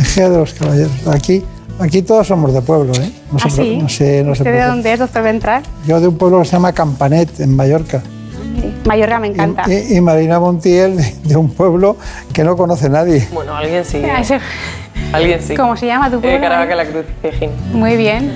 [0.00, 1.06] Ejea de los Caballeros.
[1.06, 1.44] Aquí,
[1.78, 3.10] aquí todos somos de pueblo, ¿eh?
[3.32, 3.78] No ¿Ah, sí?
[3.80, 5.62] no sé, no sé ¿Usted de dónde es, doctor Ventral?
[5.86, 8.02] Yo de un pueblo que se llama Campanet, en Mallorca.
[8.88, 8.96] Sí.
[8.96, 9.64] Mallorca me encanta.
[9.66, 11.96] Y, y, Marina Montiel, de un pueblo
[12.32, 13.28] que no conoce nadie.
[13.32, 13.98] Bueno, alguien sí.
[13.98, 14.40] ¿eh?
[15.12, 15.56] Alguien sí.
[15.56, 16.38] ¿Cómo se llama tu pueblo?
[16.38, 17.50] Eh, Caravaca la Cruz, Pejín.
[17.72, 18.32] Muy bien.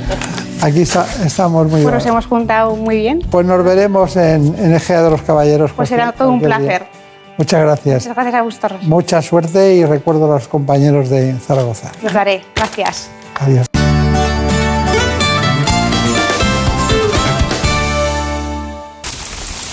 [0.62, 1.84] Aquí está, estamos muy bien.
[1.84, 3.20] Pues nos hemos juntado muy bien.
[3.30, 5.72] Pues nos veremos en, en Ejea de los Caballeros.
[5.72, 6.82] Pues será todo un placer.
[6.82, 7.02] Día.
[7.36, 8.06] Muchas gracias.
[8.06, 8.82] Muchas gracias a vosotros.
[8.84, 11.90] Mucha suerte y recuerdo a los compañeros de Zaragoza.
[12.02, 12.42] Los daré.
[12.54, 13.10] Gracias.
[13.40, 13.71] Adiós.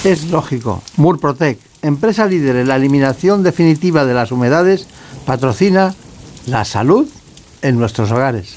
[0.03, 0.81] Es lógico.
[0.95, 4.87] Murprotec, empresa líder en la eliminación definitiva de las humedades,
[5.25, 5.93] patrocina
[6.45, 7.07] la salud
[7.61, 8.55] en nuestros hogares.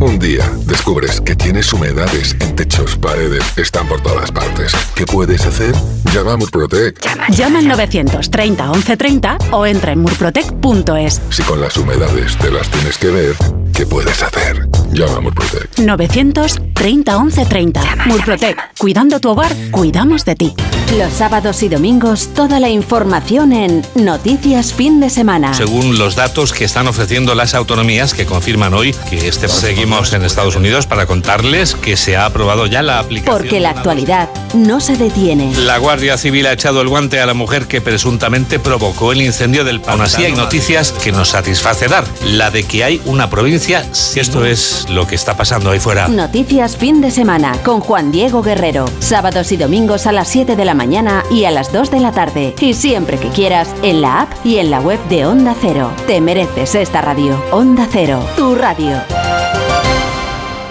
[0.00, 4.72] Un día descubres que tienes humedades en techos, paredes, están por todas partes.
[4.94, 5.74] ¿Qué puedes hacer?
[6.12, 7.00] Llama a Murprotec.
[7.00, 11.20] Llama, Llama al 930 1130 o entra en murprotec.es.
[11.30, 13.36] Si con las humedades te las tienes que ver,
[13.72, 14.68] ¿qué puedes hacer?
[14.92, 15.78] Llama a Murprotec.
[15.78, 17.82] 930 1130.
[17.82, 18.76] Llama, Murprotec.
[18.78, 20.54] Cuidando tu hogar, cuidamos de ti.
[20.98, 25.54] Los sábados y domingos, toda la información en Noticias Fin de Semana.
[25.54, 30.22] Según los datos que están ofreciendo las autonomías que confirman hoy que este seguimos en
[30.22, 33.38] Estados Unidos para contarles que se ha aprobado ya la aplicación.
[33.38, 35.54] Porque la actualidad no se detiene.
[35.56, 39.64] La Guardia Civil ha echado el guante a la mujer que presuntamente provocó el incendio
[39.64, 42.04] del Aún así hay noticias que nos satisface dar.
[42.26, 46.08] La de que hay una provincia, esto es lo que está pasando ahí fuera.
[46.08, 48.86] Noticias Fin de Semana con Juan Diego Guerrero.
[48.98, 52.12] Sábados y domingos a las 7 de la mañana y a las 2 de la
[52.12, 52.54] tarde.
[52.60, 55.92] Y siempre que quieras, en la app y en la web de Onda Cero.
[56.08, 57.40] Te mereces esta radio.
[57.52, 59.00] Onda Cero, tu radio.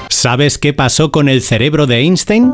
[0.09, 2.53] ¿Sabes qué pasó con el cerebro de Einstein?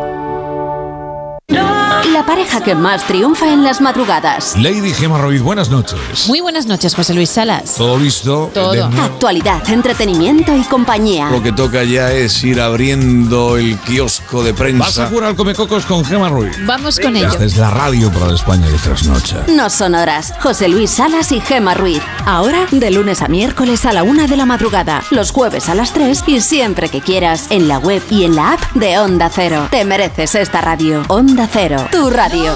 [2.21, 4.55] La pareja que más triunfa en las madrugadas.
[4.55, 6.27] Lady Gemma Ruiz, buenas noches.
[6.27, 7.73] Muy buenas noches, José Luis Salas.
[7.73, 8.51] ¿Todo listo?
[8.53, 8.85] Todo.
[8.85, 11.31] Actualidad, entretenimiento y compañía.
[11.31, 14.85] Lo que toca ya es ir abriendo el kiosco de prensa.
[14.85, 16.55] ¿Vas a jugar al Comecocos con Gemma Ruiz?
[16.63, 17.27] Vamos con ello.
[17.27, 19.43] Esta es la radio para la España de trasnocha.
[19.47, 20.31] No son horas.
[20.43, 22.03] José Luis Salas y Gemma Ruiz.
[22.27, 25.91] Ahora, de lunes a miércoles a la una de la madrugada, los jueves a las
[25.91, 29.69] 3 y siempre que quieras, en la web y en la app de Onda Cero.
[29.71, 31.03] Te mereces esta radio.
[31.07, 32.55] Onda Cero, tu radio.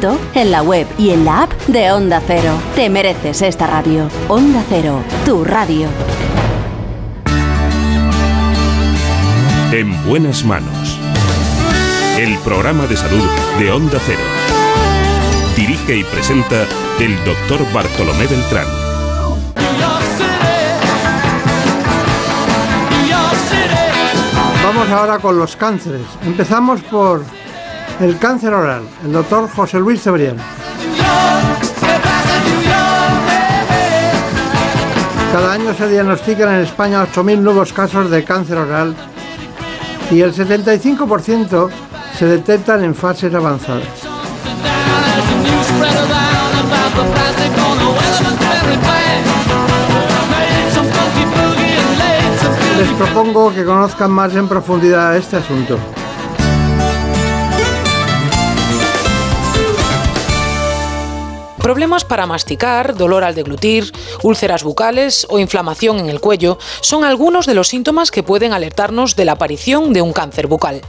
[0.33, 2.53] en la web y en la app de Onda Cero.
[2.75, 4.09] Te mereces esta radio.
[4.29, 5.87] Onda Cero, tu radio.
[9.71, 10.97] En buenas manos.
[12.17, 13.23] El programa de salud
[13.59, 14.23] de Onda Cero.
[15.55, 16.65] Dirige y presenta
[16.99, 18.65] el doctor Bartolomé Beltrán.
[24.63, 26.07] Vamos ahora con los cánceres.
[26.25, 27.23] Empezamos por
[28.01, 30.37] el cáncer oral, el doctor José Luis Cebrián.
[35.31, 38.95] Cada año se diagnostican en España 8.000 nuevos casos de cáncer oral
[40.09, 41.69] y el 75%
[42.17, 43.83] se detectan en fases avanzadas.
[52.77, 55.77] Les propongo que conozcan más en profundidad este asunto.
[61.61, 63.91] Problemas para masticar, dolor al deglutir,
[64.23, 69.15] úlceras bucales o inflamación en el cuello son algunos de los síntomas que pueden alertarnos
[69.15, 70.81] de la aparición de un cáncer bucal.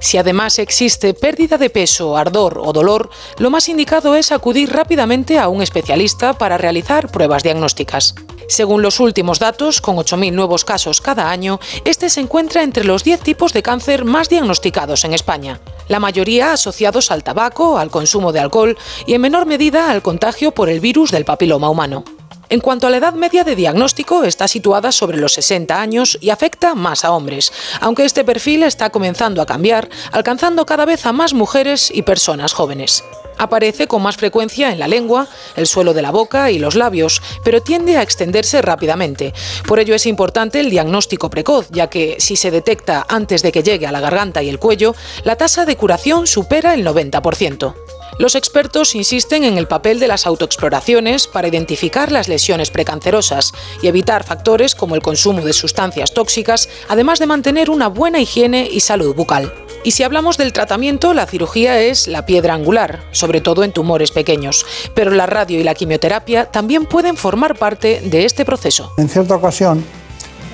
[0.00, 5.40] Si además existe pérdida de peso, ardor o dolor, lo más indicado es acudir rápidamente
[5.40, 8.14] a un especialista para realizar pruebas diagnósticas.
[8.52, 13.02] Según los últimos datos, con 8.000 nuevos casos cada año, este se encuentra entre los
[13.02, 15.58] 10 tipos de cáncer más diagnosticados en España.
[15.88, 20.52] La mayoría asociados al tabaco, al consumo de alcohol y en menor medida al contagio
[20.52, 22.04] por el virus del papiloma humano.
[22.52, 26.28] En cuanto a la edad media de diagnóstico, está situada sobre los 60 años y
[26.28, 31.14] afecta más a hombres, aunque este perfil está comenzando a cambiar, alcanzando cada vez a
[31.14, 33.04] más mujeres y personas jóvenes.
[33.38, 37.22] Aparece con más frecuencia en la lengua, el suelo de la boca y los labios,
[37.42, 39.32] pero tiende a extenderse rápidamente.
[39.66, 43.62] Por ello es importante el diagnóstico precoz, ya que si se detecta antes de que
[43.62, 48.01] llegue a la garganta y el cuello, la tasa de curación supera el 90%.
[48.18, 53.86] Los expertos insisten en el papel de las autoexploraciones para identificar las lesiones precancerosas y
[53.86, 58.80] evitar factores como el consumo de sustancias tóxicas, además de mantener una buena higiene y
[58.80, 59.52] salud bucal.
[59.82, 64.12] Y si hablamos del tratamiento, la cirugía es la piedra angular, sobre todo en tumores
[64.12, 68.92] pequeños, pero la radio y la quimioterapia también pueden formar parte de este proceso.
[68.98, 69.82] En cierta ocasión,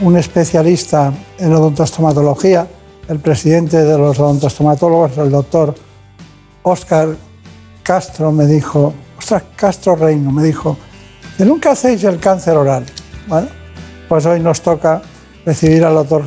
[0.01, 2.69] un especialista en odontostomatología,
[3.09, 5.75] el presidente de los odontostomatólogos, el doctor
[6.63, 7.28] Oscar
[7.93, 10.77] Castro me dijo, ostras, Castro Reino me dijo,
[11.39, 12.85] que nunca hacéis el cáncer oral.
[13.27, 13.49] Bueno,
[14.11, 15.01] pues hoy nos toca
[15.47, 16.25] recibir al doctor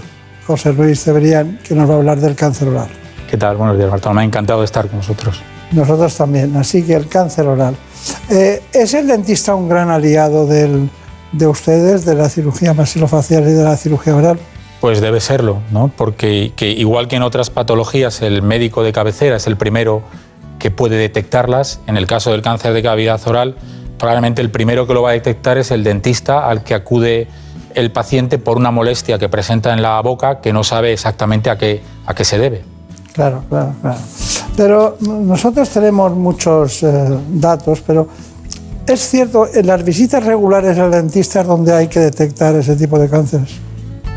[0.48, 2.88] José Luis Cebrián, que nos va a hablar del cáncer oral.
[3.30, 3.58] ¿Qué tal?
[3.58, 4.24] Buenos días, Bartolomé.
[4.24, 5.40] Encantado de estar con vosotros.
[5.72, 7.76] Nosotros también, así que el cáncer oral.
[8.32, 10.90] Eh, ¿Es el dentista un gran aliado del-
[11.32, 14.40] de ustedes, de la cirugía maxilofacial y de la cirugía oral?
[14.80, 15.92] Pues debe serlo, ¿no?
[15.96, 20.02] Porque que igual que en otras patologías, el médico de cabecera es el primero
[20.62, 21.80] que puede detectarlas.
[21.88, 23.56] En el caso del cáncer de cavidad oral,
[23.98, 27.28] probablemente el primero que lo va a detectar es el dentista al que acude
[27.74, 31.58] el paciente por una molestia que presenta en la boca que no sabe exactamente a
[31.58, 32.64] qué, a qué se debe.
[33.14, 34.00] Claro, claro, claro.
[34.56, 36.88] Pero nosotros tenemos muchos eh,
[37.30, 38.08] datos, pero
[38.88, 43.00] es cierto, en las visitas regulares al dentista es donde hay que detectar ese tipo
[43.00, 43.50] de cánceres.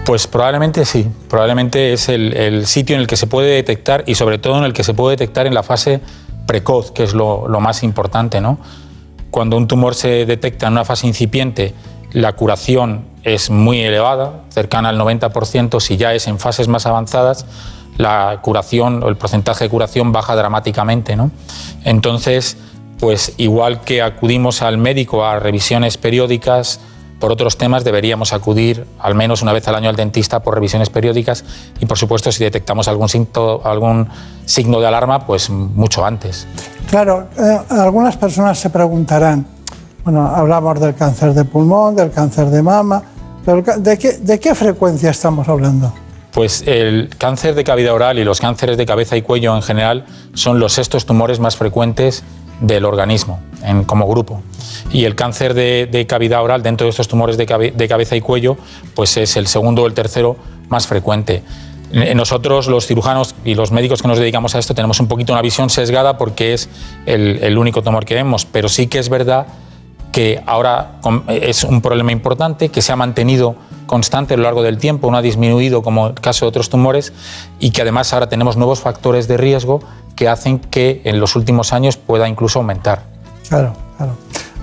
[0.04, 4.16] Pues probablemente sí, probablemente es el, el sitio en el que se puede detectar y
[4.16, 6.00] sobre todo en el que se puede detectar en la fase
[6.46, 8.40] precoz, que es lo, lo más importante.
[8.40, 8.58] ¿no?
[9.30, 11.74] Cuando un tumor se detecta en una fase incipiente,
[12.12, 17.46] la curación es muy elevada, cercana al 90%, si ya es en fases más avanzadas,
[17.96, 21.16] la curación o el porcentaje de curación baja dramáticamente.
[21.16, 21.30] ¿no?
[21.84, 22.56] Entonces,
[22.98, 26.80] pues igual que acudimos al médico a revisiones periódicas,
[27.24, 30.90] por otros temas deberíamos acudir al menos una vez al año al dentista por revisiones
[30.90, 31.42] periódicas
[31.80, 34.10] y por supuesto si detectamos algún, signo, algún
[34.44, 36.46] signo de alarma, pues mucho antes.
[36.90, 39.46] Claro, eh, algunas personas se preguntarán,
[40.04, 43.02] bueno, hablamos del cáncer de pulmón, del cáncer de mama,
[43.42, 45.94] pero ¿de qué, de qué frecuencia estamos hablando?
[46.30, 50.04] Pues el cáncer de cavidad oral y los cánceres de cabeza y cuello en general
[50.34, 52.22] son los sextos tumores más frecuentes
[52.60, 54.42] del organismo en- como grupo.
[54.92, 57.46] Y el cáncer de, cavidad oral dentro de estos tumores de
[57.88, 58.56] cabeza y cuello
[58.94, 60.36] pues es el segundo o el tercero
[60.68, 61.42] más frecuente.
[61.92, 65.32] Eh, Nosotros, los cirujanos y los médicos que nos dedicamos a esto, tenemos un poquito
[65.32, 66.68] una visión sesgada porque es
[67.06, 69.46] el, el único tumor que vemos, pero sí que es verdad
[70.14, 70.92] que ahora
[71.28, 73.56] es un problema importante, que se ha mantenido
[73.86, 77.12] constante a lo largo del tiempo, no ha disminuido como el caso de otros tumores
[77.58, 79.80] y que además ahora tenemos nuevos factores de riesgo
[80.14, 83.02] que hacen que en los últimos años pueda incluso aumentar.
[83.48, 84.12] Claro, claro.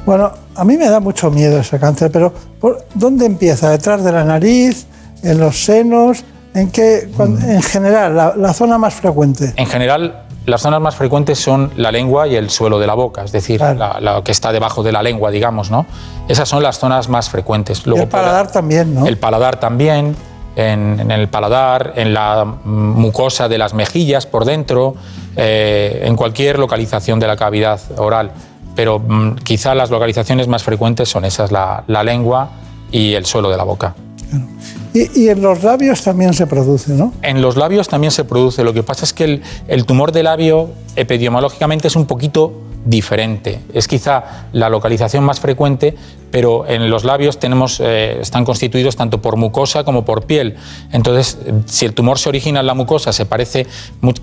[0.05, 3.69] Bueno, a mí me da mucho miedo ese cáncer, pero ¿por ¿dónde empieza?
[3.71, 4.87] ¿Detrás de la nariz?
[5.21, 6.23] ¿En los senos?
[6.53, 7.11] ¿En qué?
[7.17, 9.53] cuan- En general, la, la zona más frecuente.
[9.57, 13.23] En general, las zonas más frecuentes son la lengua y el suelo de la boca,
[13.23, 15.85] es decir, la, la que está debajo de la lengua, digamos, ¿no?
[16.27, 17.83] Esas son las zonas más frecuentes.
[17.85, 19.05] Y el paladar también, ¿no?
[19.05, 20.15] El paladar también,
[20.55, 24.95] en, en el paladar, en la mucosa de las mejillas por dentro,
[25.35, 28.31] eh, en cualquier localización de la cavidad oral.
[28.75, 32.49] Pero mm, quizá las localizaciones más frecuentes son esas, la, la lengua
[32.91, 33.93] y el suelo de la boca.
[34.93, 37.13] Y, en los labios también se produce, ¿no?
[37.21, 38.63] En los labios también se produce.
[38.63, 43.61] Lo que pasa es que el, tumor de labio epidemiológicamente es un poquito diferente.
[43.73, 45.95] Es quizá la localización más frecuente,
[46.29, 50.57] pero en los labios tenemos, eh, están constituidos tanto por mucosa como por piel.
[50.91, 51.37] Entonces,
[51.67, 53.67] si el tumor se origina en la mucosa, se parece,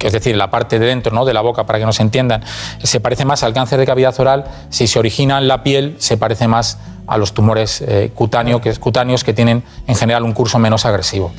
[0.01, 1.25] es decir, la parte de dentro ¿no?
[1.25, 2.43] de la boca, para que nos entiendan,
[2.83, 4.45] se parece más al cáncer de cavidad oral.
[4.69, 6.79] Si se origina en la piel, se parece más
[7.09, 11.33] a los tumores eh, cutáneo, que, cutáneos que tienen en general un curso menos agresivo.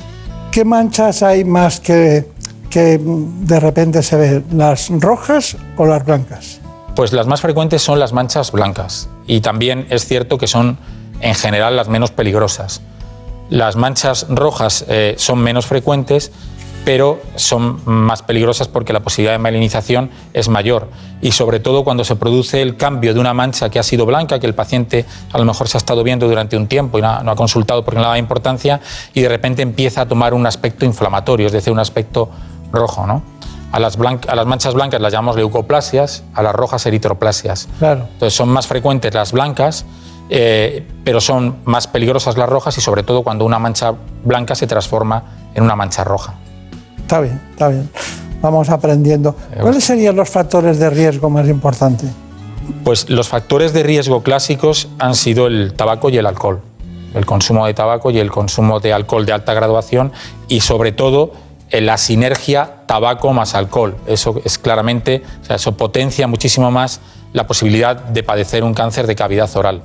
[0.50, 2.28] ¿Qué manchas hay más que,
[2.68, 4.44] que de repente se ven?
[4.52, 6.60] ¿Las rojas o las blancas?
[6.96, 10.76] Pues las más frecuentes son las manchas blancas y también es cierto que son
[11.20, 12.80] en general las menos peligrosas.
[13.48, 16.32] Las manchas rojas eh, son menos frecuentes,
[16.84, 20.88] pero son más peligrosas porque la posibilidad de malinización es mayor.
[21.20, 24.38] Y sobre todo cuando se produce el cambio de una mancha que ha sido blanca,
[24.38, 27.08] que el paciente a lo mejor se ha estado viendo durante un tiempo y no
[27.08, 28.80] ha, consultado porque no le daba importancia,
[29.12, 32.30] y de repente empieza a tomar un aspecto inflamatorio, es decir, un aspecto
[32.72, 33.06] rojo.
[33.06, 33.22] ¿no?
[33.72, 37.68] A las, a las manchas blancas las llamamos leucoplasias, a las rojas eritroplasias.
[37.78, 38.08] Claro.
[38.12, 39.84] Entonces son más frecuentes las blancas,
[40.32, 43.92] eh, pero son más peligrosas las rojas y sobre todo cuando una mancha
[44.24, 46.34] blanca se transforma en una mancha roja.
[46.98, 47.90] Está bien, está bien.
[48.40, 49.34] Vamos aprendiendo.
[49.60, 52.10] ¿Cuáles serían los factores de riesgo más importantes?
[52.84, 56.60] Pues los factores de riesgo clásicos han sido el tabaco y el alcohol.
[57.14, 60.12] El consumo de tabaco y el consumo de alcohol de alta graduación
[60.48, 61.32] y sobre todo
[61.70, 63.96] eh, la sinergia tabaco más alcohol.
[64.06, 67.00] Eso es claramente, o sea, eso potencia muchísimo más
[67.32, 69.82] la posibilidad de padecer un cáncer de cavidad oral.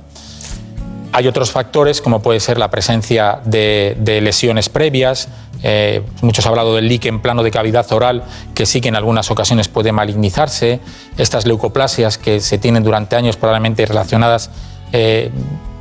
[1.16, 5.28] Hay otros factores, como puede ser la presencia de, lesiones previas.
[5.62, 8.22] eh, muchos han hablado del líquen plano de cavidad oral,
[8.54, 10.78] que sí que en algunas ocasiones puede malignizarse.
[11.16, 14.50] Estas leucoplasias que se tienen durante años, probablemente relacionadas,
[14.92, 15.30] eh,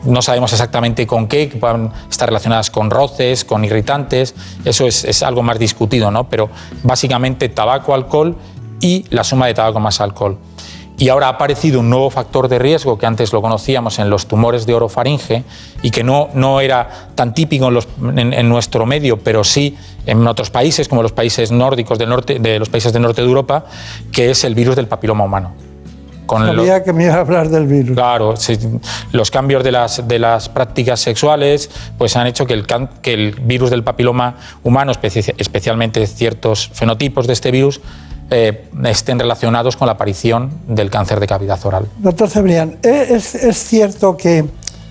[0.06, 4.36] no sabemos exactamente con qué, puedan estar relacionadas con roces, con irritantes.
[4.64, 6.30] Eso es, es algo más discutido, ¿no?
[6.30, 6.50] Pero
[6.84, 8.38] básicamente tabaco, alcohol
[8.80, 10.38] y la suma de tabaco más alcohol.
[10.98, 14.28] Y ahora ha aparecido un nuevo factor de riesgo que antes lo conocíamos en los
[14.28, 15.44] tumores de orofaringe
[15.82, 19.76] y que no, no era tan típico en, los- en- en nuestro medio, pero sí
[20.06, 23.28] en otros países, como los países nórdicos del norte, de los países del norte de
[23.28, 23.66] Europa,
[24.14, 25.54] que es el virus del papiloma humano.
[26.26, 27.94] Con lo- Sabía que me iba a hablar del virus.
[27.96, 28.58] Claro, sí,
[29.12, 32.66] los cambios de las, de las prácticas sexuales pues han hecho que el,
[33.02, 37.80] que el virus del papiloma humano, especi- especialmente ciertos fenotipos de este virus,
[38.30, 41.88] eh, estén relacionados con la aparición del cáncer de cavidad oral.
[42.00, 44.46] Doctor Cebrián, ¿e- ¿es, es cierto que,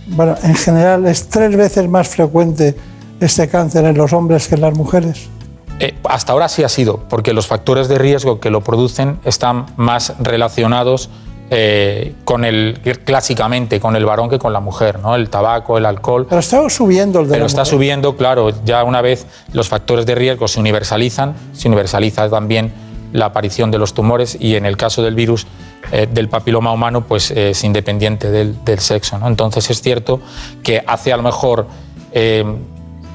[0.06, 2.76] bueno, en general es tres veces más frecuente
[3.20, 5.28] este cáncer en los hombres que en las mujeres?
[5.80, 9.66] Eh, hasta ahora sí ha sido, porque los factores de riesgo que lo producen están
[9.76, 11.10] más relacionados
[11.50, 15.14] eh, con el, clásicamente con el varón que con la mujer, ¿no?
[15.16, 16.26] El tabaco, el alcohol.
[16.28, 17.74] Pero está subiendo el de Pero la está mujer.
[17.74, 22.72] subiendo, claro, ya una vez los factores de riesgo se universalizan, se universaliza también
[23.14, 25.46] la aparición de los tumores y en el caso del virus
[25.92, 29.18] eh, del papiloma humano, pues eh, es independiente del, sexo.
[29.18, 29.28] ¿no?
[29.28, 30.20] Entonces es cierto
[30.64, 31.66] que hace a lo mejor
[32.10, 32.44] eh,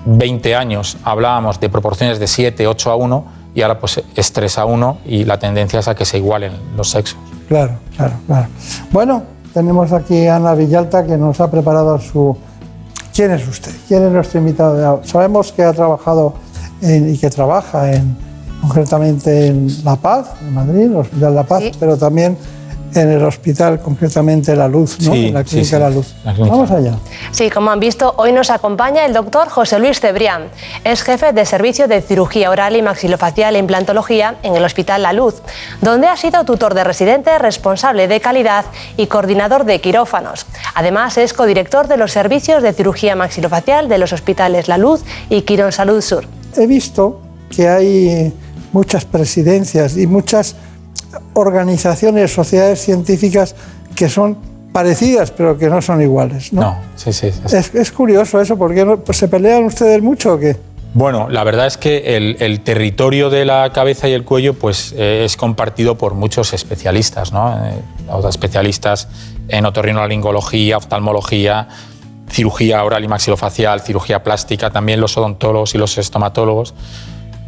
[0.05, 4.57] 20 años hablábamos de proporciones de 7, 8 a 1 y ahora pues es 3
[4.59, 7.19] a 1 y la tendencia es a que se igualen los sexos.
[7.49, 8.47] Claro, claro, claro.
[8.91, 9.23] Bueno,
[9.53, 12.37] tenemos aquí a Ana Villalta que nos ha preparado su...
[13.13, 13.71] ¿Quién es usted?
[13.85, 15.07] ¿Quién es nuestro invitado de?
[15.07, 16.35] Sabemos que ha trabajado
[16.81, 18.28] y que trabaja en,
[18.61, 22.37] concretamente en La Paz, en Madrid, el Hospital La Paz, pero también
[22.95, 25.13] en el hospital, concretamente La Luz, ¿no?
[25.13, 25.81] Sí, en la sí, Clínica sí.
[25.81, 26.15] La Luz.
[26.23, 26.55] La clínica.
[26.55, 26.93] Vamos allá.
[27.31, 30.45] Sí, como han visto, hoy nos acompaña el doctor José Luis Cebrián.
[30.83, 35.13] Es jefe de servicio de cirugía oral y maxilofacial e implantología en el Hospital La
[35.13, 35.35] Luz,
[35.81, 38.65] donde ha sido tutor de residente, responsable de calidad
[38.97, 40.45] y coordinador de quirófanos.
[40.73, 45.43] Además, es codirector de los servicios de cirugía maxilofacial de los hospitales La Luz y
[45.43, 46.25] Quirón Salud Sur.
[46.55, 48.33] He visto que hay
[48.71, 50.55] muchas presidencias y muchas
[51.33, 53.55] organizaciones, sociedades científicas
[53.95, 54.37] que son
[54.73, 56.53] parecidas pero que no son iguales.
[56.53, 56.61] ¿no?
[56.61, 57.31] No, sí, sí.
[57.31, 57.55] sí.
[57.55, 60.57] Es, es curioso eso, porque no- pues, se pelean ustedes mucho o qué?
[60.93, 64.93] Bueno, la verdad es que el, el territorio de la cabeza y el cuello pues,
[64.97, 67.55] eh, es compartido por muchos especialistas, ¿no?
[67.63, 67.73] Eh,
[68.27, 69.07] especialistas
[69.49, 71.67] en otorrinolaringología, oftalmología,
[72.27, 76.73] cirugía oral y maxilofacial, cirugía plástica, también los odontólogos y los estomatólogos.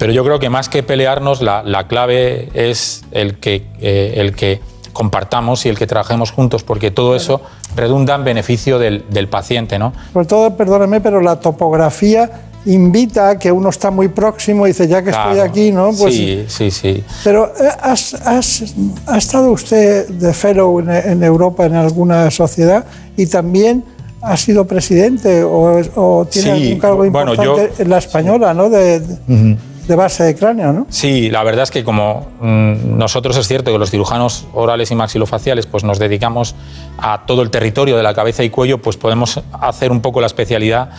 [0.02, 4.36] Pero yo creo que más que pelearnos, la, la clave es el que, eh, el
[4.36, 4.60] que
[4.94, 7.40] compartamos y el que trabajemos juntos, porque todo eso
[7.76, 9.94] redunda en beneficio del, del paciente, ¿no?
[10.12, 12.32] Sobre todo, perdóneme, pero la topografía
[12.66, 15.50] invita a que uno está muy próximo y dice, ya que estoy Claro.
[15.50, 15.92] aquí, ¿no?
[15.98, 17.04] Pues, sí, sí, sí.
[17.24, 18.74] Pero eh, ¿has, has-
[19.06, 22.86] ha estado usted de fellow en, en Europa en alguna sociedad
[23.16, 23.84] y también
[24.24, 28.54] ha sido presidente o, o tiene Sí, algún cargo bueno, importante yo- en la española,
[28.56, 28.70] ¿no?
[28.70, 30.88] De, de- de base de cráneo, ¿no?
[30.90, 34.96] Sí, la verdad es que como mm, nosotros es cierto que los cirujanos orales y
[34.96, 36.56] maxilofaciales pues nos dedicamos
[36.98, 40.28] a todo el territorio de la cabeza y cuello, pues podemos hacer un poco la
[40.28, 40.90] especialidad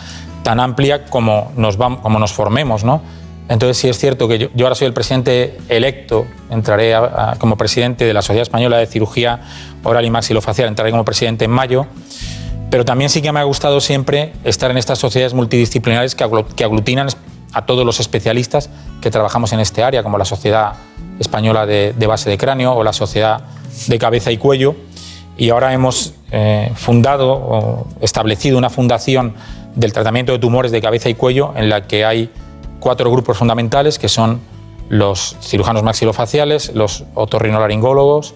[0.43, 3.01] tan amplia como nos, vam- como nos formemos, ¿no?
[3.49, 6.95] Entonces sí es cierto que yo, ahora soy el presidente electo, entraré
[7.39, 9.41] como presidente de la Sociedad Española de Cirugía
[9.83, 11.85] Oral y Maxilofacial, entraré como presidente en mayo,
[12.69, 17.07] pero también sí que me ha gustado siempre estar en estas sociedades multidisciplinares que aglutinan
[17.53, 18.69] a todos los especialistas
[19.01, 20.73] que trabajamos en este área, como la Sociedad
[21.19, 23.41] Española de, Base de Cráneo o la Sociedad
[23.87, 24.75] de Cabeza y Cuello.
[25.37, 29.33] Y ahora hemos eh, fundado o establecido una fundación
[29.75, 32.29] del tratamiento de tumores de cabeza y cuello en la que hay
[32.79, 34.41] cuatro grupos fundamentales que son
[34.89, 38.35] los cirujanos maxilofaciales, los otorrinolaringólogos,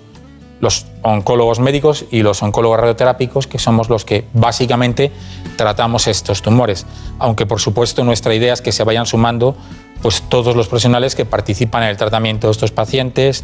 [0.60, 5.12] los oncólogos médicos y los oncólogos radioterápicos, que somos los que básicamente
[5.56, 6.86] tratamos estos tumores.
[7.20, 9.56] Aunque por supuesto nuestra idea es que se vayan sumando
[10.02, 13.44] pues, todos los profesionales que participan en el tratamiento de estos pacientes,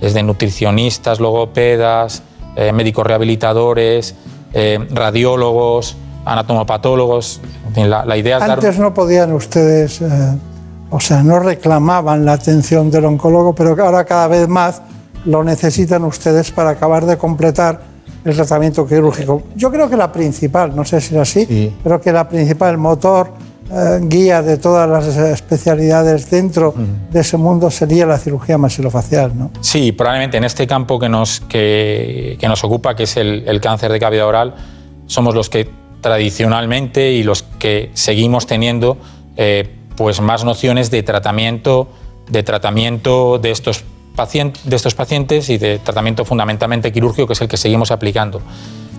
[0.00, 2.22] desde nutricionistas, logopedas,
[2.56, 4.14] eh, médicos rehabilitadores,
[4.52, 7.40] eh, radiólogos, anatomopatólogos.
[7.76, 8.52] La, la idea es dar...
[8.52, 10.38] Antes no podían ustedes, eh,
[10.90, 14.80] o sea, no reclamaban la atención del oncólogo, pero ahora cada vez más
[15.24, 17.80] lo necesitan ustedes para acabar de completar
[18.24, 19.42] el tratamiento quirúrgico.
[19.54, 23.32] Yo creo que la principal, no sé si es así, pero que la principal motor
[23.70, 26.74] eh, guía de todas las especialidades dentro
[27.10, 29.50] de ese mundo sería la cirugía maxilofacial, ¿no?
[29.60, 33.60] Sí, probablemente en este campo que nos, que, que nos ocupa, que es el, el
[33.60, 34.54] cáncer de cavidad oral,
[35.06, 35.68] somos los que
[36.04, 38.98] tradicionalmente y los que seguimos teniendo
[39.38, 41.88] eh, pues más nociones de tratamiento,
[42.28, 43.84] de tratamiento de estos,
[44.16, 48.40] de estos pacientes y de tratamiento fundamentalmente quirúrgico, que es el que seguimos aplicando.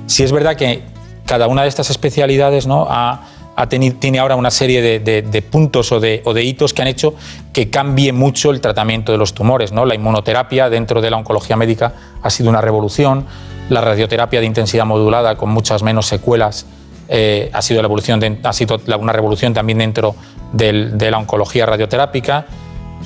[0.07, 0.84] Sí es verdad que
[1.26, 2.86] cada una de estas especialidades ¿no?
[2.89, 3.22] ha,
[3.70, 7.16] tiene ahora una serie de, puntos o de, hitos que han hecho
[7.53, 9.72] que cambie mucho el tratamiento de los tumores.
[9.72, 9.86] ¿no?
[9.86, 13.26] La inmunoterapia dentro de la oncología médica ha sido una revolución,
[13.70, 16.66] la radioterapia de intensidad modulada con muchas menos secuelas
[17.07, 20.16] eh, ha sido, la evolución ha sido una revolución también dentro
[20.51, 22.47] del- de la oncología radioterápica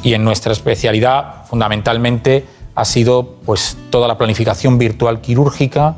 [0.03, 2.45] y en nuestra especialidad fundamentalmente
[2.75, 5.95] ha sido pues, toda la planificación virtual quirúrgica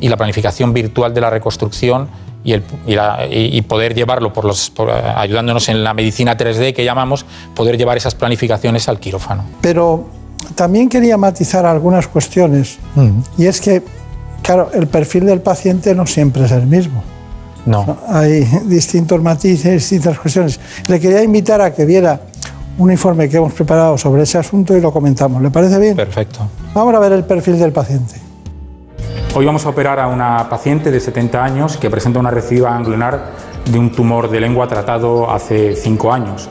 [0.00, 2.08] y la planificación virtual de la reconstrucción
[2.42, 6.36] y, el- y la- y- poder llevarlo, por los, por, eh, ayudándonos en la medicina
[6.36, 7.24] 3D que llamamos,
[7.54, 9.44] poder llevar esas planificaciones al quirófano.
[9.60, 10.06] Pero
[10.54, 12.78] también quería matizar algunas cuestiones,
[13.38, 13.82] y es que,
[14.42, 17.02] claro, el perfil del paciente no siempre es el mismo.
[17.64, 17.96] No.
[18.08, 20.60] Hay distintos matices, distintas cuestiones.
[20.86, 22.20] Le quería invitar a que viera
[22.78, 25.40] un informe que hemos preparado sobre ese asunto y lo comentamos.
[25.42, 25.96] ¿Le parece bien?
[25.96, 26.40] Perfecto.
[26.74, 28.14] Vamos a ver el perfil del paciente.
[29.36, 33.30] Hoy vamos a operar a una paciente de 70 años que presenta una recidiva ganglionar
[33.70, 36.48] de un tumor de lengua tratado hace 5 años.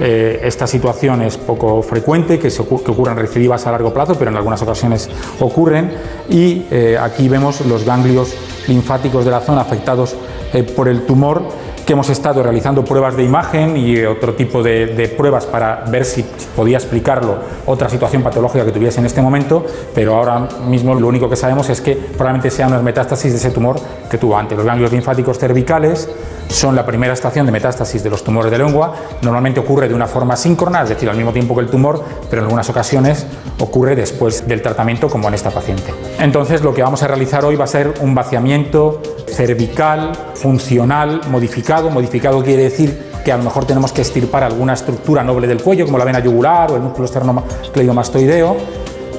[0.00, 4.14] Eh, esta situación es poco frecuente, que, se ocu- que ocurran recidivas a largo plazo,
[4.16, 5.08] pero en algunas ocasiones
[5.40, 5.92] ocurren.
[6.28, 8.32] Y eh, aquí vemos los ganglios
[8.68, 10.14] linfáticos de la zona afectados
[10.52, 11.42] eh, por el tumor
[11.88, 16.22] que hemos estado realizando pruebas de imagen y otro tipo de, pruebas para ver si
[16.54, 19.64] podía explicarlo otra situación patológica que tuviese en este momento,
[19.94, 23.52] pero ahora mismo lo único que sabemos es que probablemente sean las metástasis de ese
[23.52, 23.76] tumor
[24.10, 24.58] que tuvo antes.
[24.58, 26.10] Los ganglios linfáticos cervicales
[26.48, 28.94] son la primera estación de metástasis de los tumores de lengua.
[29.22, 32.42] Normalmente ocurre de una forma síncrona, es decir, al mismo tiempo que el tumor, pero
[32.42, 33.26] en algunas ocasiones
[33.58, 35.92] ocurre después del tratamiento, como en esta paciente.
[36.18, 41.90] Entonces, lo que vamos a realizar hoy va a ser un vaciamiento cervical, funcional, modificado.
[41.90, 45.84] Modificado quiere decir que a lo mejor tenemos que extirpar alguna estructura noble del cuello,
[45.84, 48.56] como la vena yugular o el músculo esternocleidomastoideo,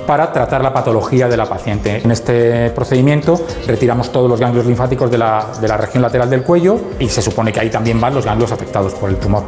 [0.10, 2.02] para tratar la patología de la paciente.
[2.04, 6.42] En este procedimiento retiramos todos los ganglios linfáticos de la, de la región lateral del
[6.42, 9.44] cuello y se supone que ahí también van los ganglios afectados por el tumor.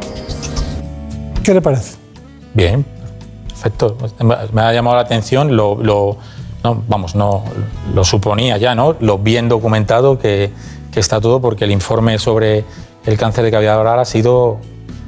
[1.42, 1.96] ¿Qué le parece?
[2.54, 2.86] Bien,
[3.48, 3.96] perfecto.
[4.52, 6.16] Me ha llamado la atención, lo, lo-
[6.62, 7.42] no, vamos, no
[7.92, 8.94] lo suponía ya, ¿no?
[9.00, 10.52] Lo bien documentado que,
[10.92, 12.64] que está todo, porque el informe sobre
[13.04, 14.58] el cáncer de cavidad oral ha sido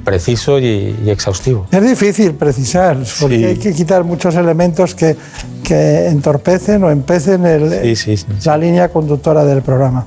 [0.05, 1.65] preciso y, y exhaustivo.
[1.71, 5.17] Es difícil precisar, porque hay que quitar muchos elementos que,
[5.63, 7.97] que entorpecen o empecen el-
[8.45, 10.05] la línea conductora del programa.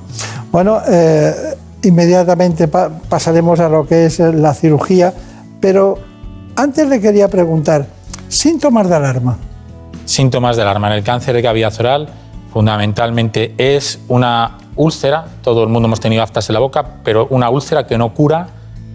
[0.51, 1.31] Bueno, eh,
[1.83, 5.13] inmediatamente pa- pasaremos a lo que es la cirugía,
[5.59, 5.97] pero
[6.55, 7.85] antes le quería preguntar,
[8.29, 9.37] síntomas de alarma.
[10.05, 12.07] Síntomas del alarma en el cáncer de cavidad oral
[12.51, 17.49] fundamentalmente es una úlcera, todo el mundo hemos tenido aftas en la boca, pero una
[17.49, 18.47] úlcera que no cura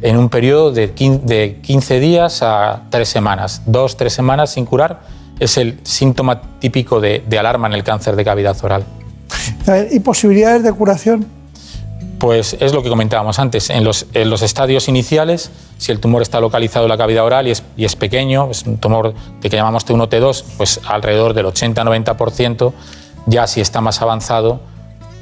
[0.05, 3.62] en un periodo de 15, de 15 días a 3 semanas.
[3.64, 5.00] Dos, tres semanas sin curar
[5.40, 8.84] es el síntoma típico de, de alarma en el cáncer de cavidad oral.
[9.90, 11.26] ¿Y posibilidades de curación?
[12.18, 13.70] Pues es lo que comentábamos antes.
[13.70, 17.48] En los, en los estadios iniciales, si el tumor está localizado en la cavidad oral
[17.48, 21.32] y es, y es pequeño, es un tumor de que llamamos T1, T2, pues alrededor
[21.32, 22.74] del 80-90%,
[23.24, 24.61] ya si está más avanzado,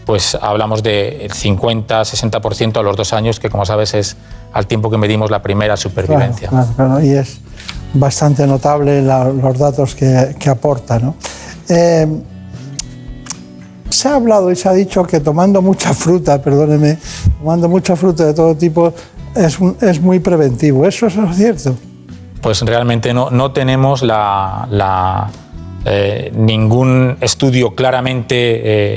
[0.05, 4.17] pues hablamos del 50-60% a los dos años, que como sabes es
[4.53, 6.49] al tiempo que medimos la primera supervivencia.
[6.49, 7.39] Claro, claro, claro, y es
[7.95, 10.99] bastante notable la- los datos que, que aporta.
[10.99, 11.15] ¿no?
[11.69, 12.07] Eh,
[13.91, 16.99] se ha hablado y se ha dicho que tomando mucha fruta, perdóneme,
[17.39, 18.93] tomando mucha fruta de todo tipo
[19.35, 20.87] es, un- es muy preventivo.
[20.87, 21.77] ¿Eso es cierto?
[22.41, 25.31] Pues realmente no, no tenemos la, la,
[25.85, 28.35] eh, ningún estudio claramente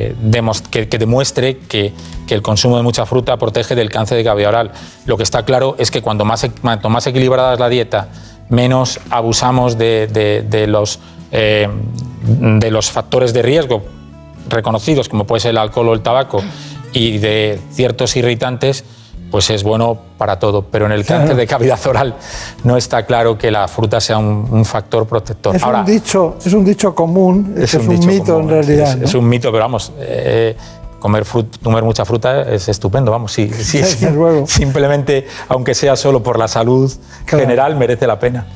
[0.10, 0.16] eh,
[0.62, 1.94] que, demuestre que,
[2.28, 4.72] que el consumo de mucha fruta protege del cáncer de cavidad oral.
[5.06, 8.10] Lo que está claro es que más, e- cuanto más equilibrada es la dieta,
[8.50, 11.00] menos abusamos de, de- de los,
[11.32, 11.68] eh,
[12.22, 13.84] de los factores de riesgo
[14.48, 16.44] reconocidos, como puede ser el alcohol o el tabaco,
[16.94, 18.86] y de ciertos irritantes,
[19.36, 20.62] pues es bueno para todo.
[20.62, 22.16] Pero en el cáncer de cavidad oral
[22.64, 25.58] no está claro que la fruta sea un, un factor protector.
[25.58, 28.92] Es, Ahora, un dicho, es un dicho común, es, un, mito común, en realidad.
[28.92, 29.04] Es, ¿no?
[29.04, 30.56] es un mito, pero vamos, eh,
[31.02, 33.52] comer, frut- comer mucha fruta es estupendo, vamos, sí,
[34.48, 36.90] simplemente, aunque sea solo por la salud
[37.26, 38.48] general, merece la pena.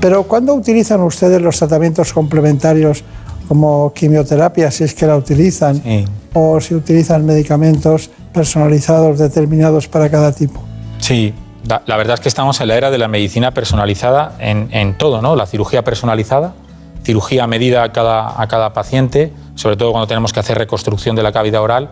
[0.00, 3.04] Pero ¿cuándo utilizan ustedes los tratamientos complementarios
[3.46, 5.80] como quimioterapia, si es que la utilizan,
[6.32, 10.62] o si utilizan medicamentos personalizados determinados para cada tipo?
[10.98, 15.22] Sí, la verdad es que estamos en la era de la medicina personalizada en, todo,
[15.22, 15.36] ¿no?
[15.36, 16.54] La cirugía personalizada,
[17.04, 21.22] cirugía medida a cada, a cada paciente, sobre todo cuando tenemos que hacer reconstrucción de
[21.22, 21.90] la cavidad oral,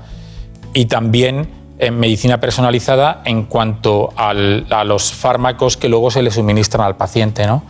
[0.75, 4.35] y también en medicina personalizada en cuanto a
[4.85, 7.63] los fármacos que luego se le suministran al paciente, ¿no?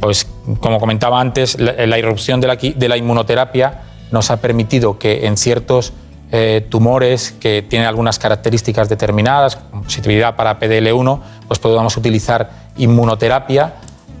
[0.00, 0.28] Pues
[0.60, 5.26] como comentaba antes, la, la irrupción de la, de la inmunoterapia nos ha permitido que
[5.26, 5.92] en ciertos
[6.30, 13.74] eh, tumores que tienen algunas características determinadas, como positividad para PDL1, pues podamos utilizar inmunoterapia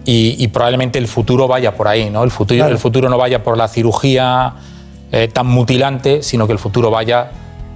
[0.04, 2.24] y, y probablemente el futuro vaya por ahí, ¿no?
[2.24, 2.72] El futuro, Claro.
[2.72, 4.54] el futuro no vaya por la cirugía
[5.12, 7.30] eh, tan mutilante, sino que el futuro vaya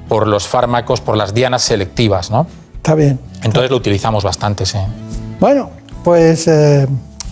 [0.09, 2.47] por los fármacos, por las dianas selectivas, ¿no?
[2.77, 3.19] Está bien.
[3.43, 4.79] Entonces lo utilizamos bastante, sí.
[5.41, 5.71] Bueno,
[6.05, 6.87] pues eh,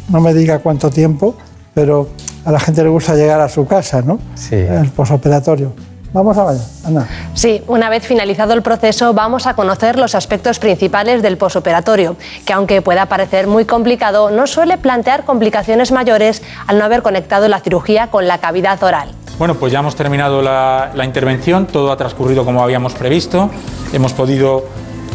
[0.09, 1.36] no me diga cuánto tiempo,
[1.74, 2.09] pero
[2.44, 4.18] a la gente le gusta llegar a su casa, ¿no?
[4.34, 4.55] Sí.
[4.57, 5.72] El posoperatorio.
[6.12, 7.06] Vamos a ver, Ana.
[7.34, 12.52] Sí, una vez finalizado el proceso vamos a conocer los aspectos principales del posoperatorio, que
[12.52, 17.61] aunque pueda parecer muy complicado, no suele plantear complicaciones mayores al no haber conectado la
[17.61, 19.11] cirugía con la cavidad oral.
[19.38, 23.48] Bueno, pues ya hemos terminado la, la intervención, todo ha transcurrido como habíamos previsto,
[23.92, 24.64] hemos podido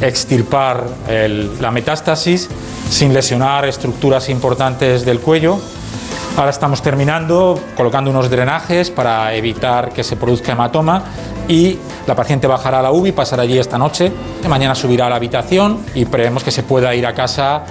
[0.01, 2.49] extirpar el- la metástasis
[2.89, 5.59] sin lesionar estructuras importantes del cuello.
[6.38, 11.03] Ahora estamos terminando colocando unos drenajes para evitar que se produzca hematoma
[11.47, 14.11] y la paciente bajará a la UBI, pasará allí esta noche,
[14.47, 17.63] mañana subirá a la habitación y prevemos que se pueda ir a casa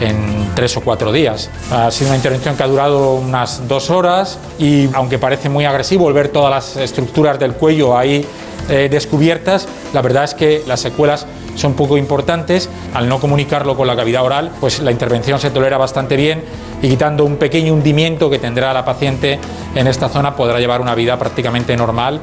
[0.00, 1.50] en tres o cuatro días.
[1.70, 6.12] Ha sido una intervención que ha durado unas dos horas y aunque parece muy agresivo
[6.12, 8.26] ver todas las estructuras del cuello ahí
[8.68, 12.68] eh, descubiertas, la verdad es que las secuelas son poco importantes.
[12.94, 16.42] Al no comunicarlo con la cavidad oral, pues la intervención se tolera bastante bien
[16.80, 19.38] y quitando un pequeño hundimiento que tendrá la paciente
[19.74, 22.20] en esta zona podrá llevar una vida prácticamente normal.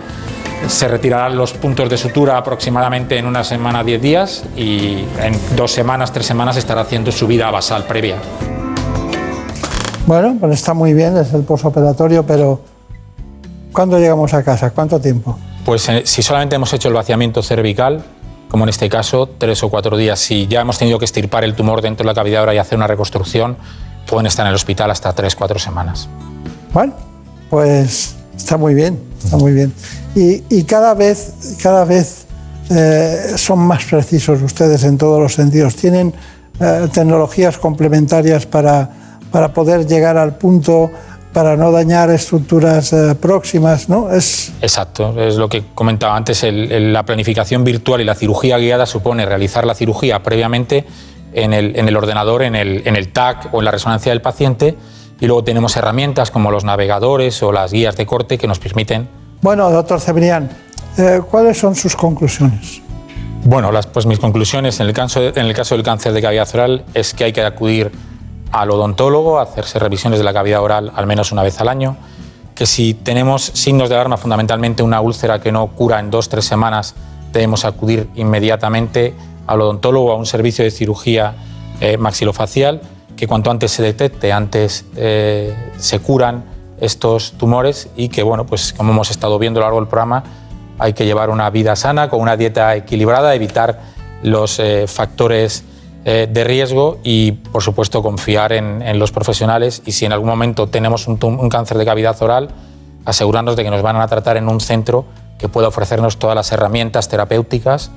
[0.68, 5.72] Se retirarán los puntos de sutura aproximadamente en una semana, 10 días y en dos
[5.72, 8.18] semanas, tres semanas estará haciendo su vida basal previa.
[10.06, 12.62] Bueno, pues está muy bien, es el posoperatorio, pero
[13.72, 14.72] ¿cuándo llegamos a casa?
[14.72, 15.38] ¿Cuánto tiempo?
[15.64, 18.04] Pues eh, si solamente hemos hecho el vaciamiento cervical,
[18.50, 21.56] como en este caso, tres o cuatro días, si ya hemos tenido que extirpar el
[21.56, 23.58] tumor dentro de la cavidad oral y hacer una reconstrucción,
[24.08, 26.10] pueden estar en el hospital hasta tres, cuatro semanas.
[26.74, 26.94] Bueno,
[27.50, 29.72] pues está muy bien, está muy bien.
[30.16, 32.26] Y, y cada vez, cada vez
[32.72, 35.76] eh, son más precisos ustedes en todos los sentidos.
[35.76, 36.14] Tienen
[36.60, 38.90] eh, tecnologías complementarias para,
[39.32, 40.90] para poder llegar al punto,
[41.34, 44.12] para no dañar estructuras eh, próximas, ¿no?
[44.12, 48.58] Es, Exacto, es lo que comentaba antes, el- el- la planificación virtual y la cirugía
[48.58, 50.86] guiada supone realizar la cirugía previamente
[51.34, 54.22] en el, en el ordenador, en el, en el TAC o en la resonancia del
[54.22, 54.76] paciente
[55.20, 59.08] y luego tenemos herramientas como los navegadores o las guías de corte que nos permiten
[59.42, 60.50] Bueno, doctor Cebrián,
[60.98, 62.82] eh, ¿cuáles son sus conclusiones?
[63.44, 66.50] Bueno, las, pues mis conclusiones en el, caso, en el caso del cáncer de cavidad
[66.56, 67.92] oral es que hay que acudir
[68.52, 71.98] al odontólogo, a hacerse revisiones de la cavidad oral al menos una vez al año,
[72.56, 76.30] que si tenemos signos de alarma, fundamentalmente una úlcera que no cura en dos o
[76.30, 76.96] tres semanas,
[77.32, 79.14] debemos acudir inmediatamente
[79.48, 81.36] al odontólogo, a un servicio de cirugía
[81.80, 82.82] eh, maxilofacial,
[83.16, 86.44] que cuanto antes se detecte, antes eh, se curan
[86.80, 90.24] estos tumores y que, bueno, pues como hemos estado viendo a lo largo del programa,
[90.78, 93.80] hay que llevar una vida sana, con una dieta equilibrada, evitar
[94.24, 95.64] los eh, factores
[96.12, 100.28] eh, de riesgo y, por supuesto, confiar en, en los profesionales y si en algún
[100.30, 101.18] momento tenemos un,
[101.50, 102.50] cáncer de cavidad oral,
[103.06, 105.06] asegurarnos de que nos van a tratar en un centro
[105.38, 107.92] que pueda ofrecernos todas las herramientas terapéuticas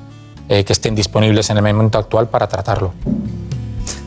[0.51, 2.93] eh, que estén disponibles en el momento actual para tratarlo.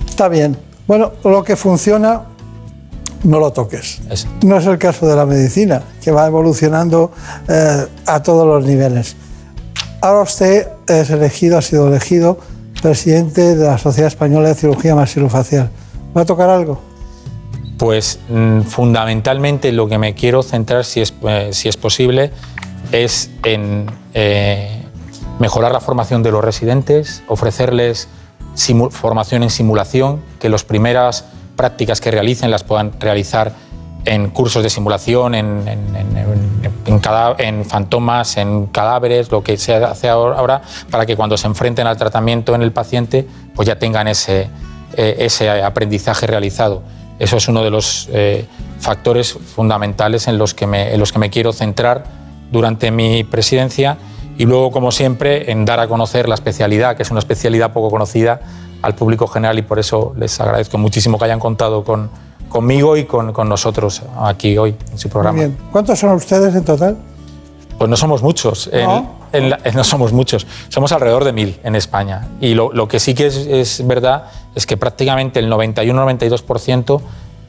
[0.08, 0.56] Está bien.
[0.86, 2.22] Bueno, lo que funciona,
[3.24, 4.02] no lo toques.
[4.12, 7.12] Es- No es el caso de la medicina, que va evolucionando
[7.48, 9.16] eh, a todos los niveles.
[10.02, 12.38] Ahora usted es elegido, ha sido elegido
[12.82, 15.70] presidente de la Sociedad Española de Cirugía Maxilofacial.
[16.16, 16.80] ¿Va a tocar algo?
[17.78, 22.32] Pues mm, fundamentalmente lo que me quiero centrar, si es, eh, si es posible,
[22.92, 24.84] es en eh,
[25.40, 28.08] mejorar la formación de los residentes, ofrecerles
[28.92, 31.26] formación en simulación, que las primeras
[31.58, 33.54] prácticas que realicen las puedan realizar
[34.06, 36.18] en cursos de simulación, en, en- en-
[36.86, 37.36] en- cada-
[37.68, 42.54] fantomas, en cadáveres, lo que se hace ahora, para que cuando se enfrenten al tratamiento
[42.56, 44.50] en el paciente, pues ya tengan ese,
[44.96, 46.84] eh, ese aprendizaje realizado.
[47.20, 48.46] Eso es uno de los eh,
[48.80, 52.04] factores fundamentales en los, que me, en los que me quiero centrar
[52.52, 53.98] durante mi presidencia
[54.38, 57.90] y luego, como siempre, en dar a conocer la especialidad, que es una especialidad poco
[57.90, 58.42] conocida
[58.82, 62.10] al público general y por eso les agradezco muchísimo que hayan contado con,
[62.50, 65.38] conmigo y con, con nosotros aquí hoy en su programa.
[65.38, 65.58] Muy bien.
[65.72, 66.98] ¿Cuántos son ustedes en total?
[67.78, 68.70] Pues no somos muchos.
[68.72, 69.16] En- ¿No?
[69.34, 70.48] en la- no somos muchos.
[70.70, 72.28] Somos alrededor de mil en España.
[72.40, 74.26] Y lo, lo que sí que es, es verdad
[74.56, 77.02] es que prácticamente el 91-92%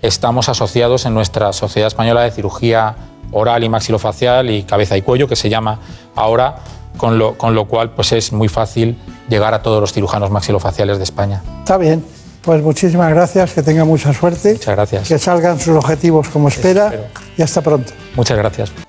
[0.02, 2.96] estamos asociados en nuestra Sociedad Española de Cirugía
[3.32, 5.78] Oral y Maxilofacial y Cabeza y Cuello, que se llama
[6.14, 6.56] ahora,
[6.96, 8.96] con lo, con lo cual pues es muy fácil
[9.28, 11.42] llegar a todos los cirujanos maxilofaciales de España.
[11.60, 12.04] Está bien.
[12.46, 14.52] Pues muchísimas gracias, que tenga mucha suerte.
[14.52, 15.08] Muchas gracias.
[15.08, 16.92] Que salgan sus objetivos como espera
[17.36, 17.92] y hasta pronto.
[18.14, 18.85] Muchas gracias.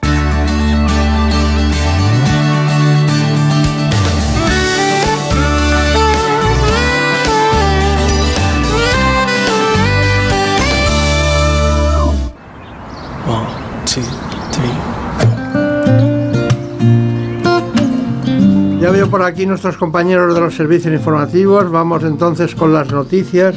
[18.88, 21.70] Ya veo por aquí nuestros compañeros de los servicios informativos.
[21.70, 23.54] Vamos entonces con las noticias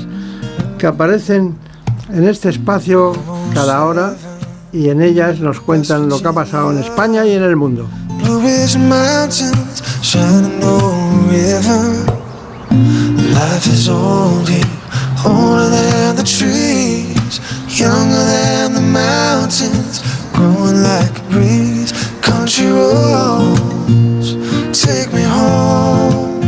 [0.77, 1.55] que aparecen
[2.13, 3.13] en este espacio
[3.55, 4.17] cada hora
[4.73, 7.87] y en ellas nos cuentan lo que ha pasado en España y en el mundo.
[24.81, 26.41] Take me home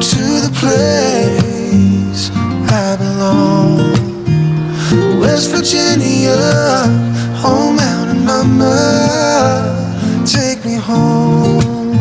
[0.00, 2.30] to the place
[2.68, 3.78] I belong.
[5.20, 6.36] West Virginia,
[7.36, 8.74] home mountain mama.
[10.26, 11.94] Take me home,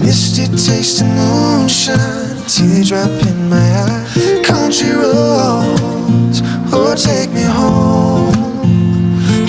[0.00, 4.04] Misty taste of moonshine, teardrop in my eye.
[4.42, 6.40] Country roads,
[6.72, 8.32] oh take me home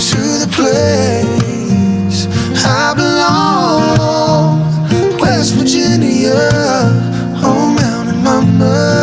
[0.09, 2.27] to the place
[2.65, 4.53] I belong.
[5.19, 6.35] West Virginia,
[7.47, 9.02] oh mountain mama,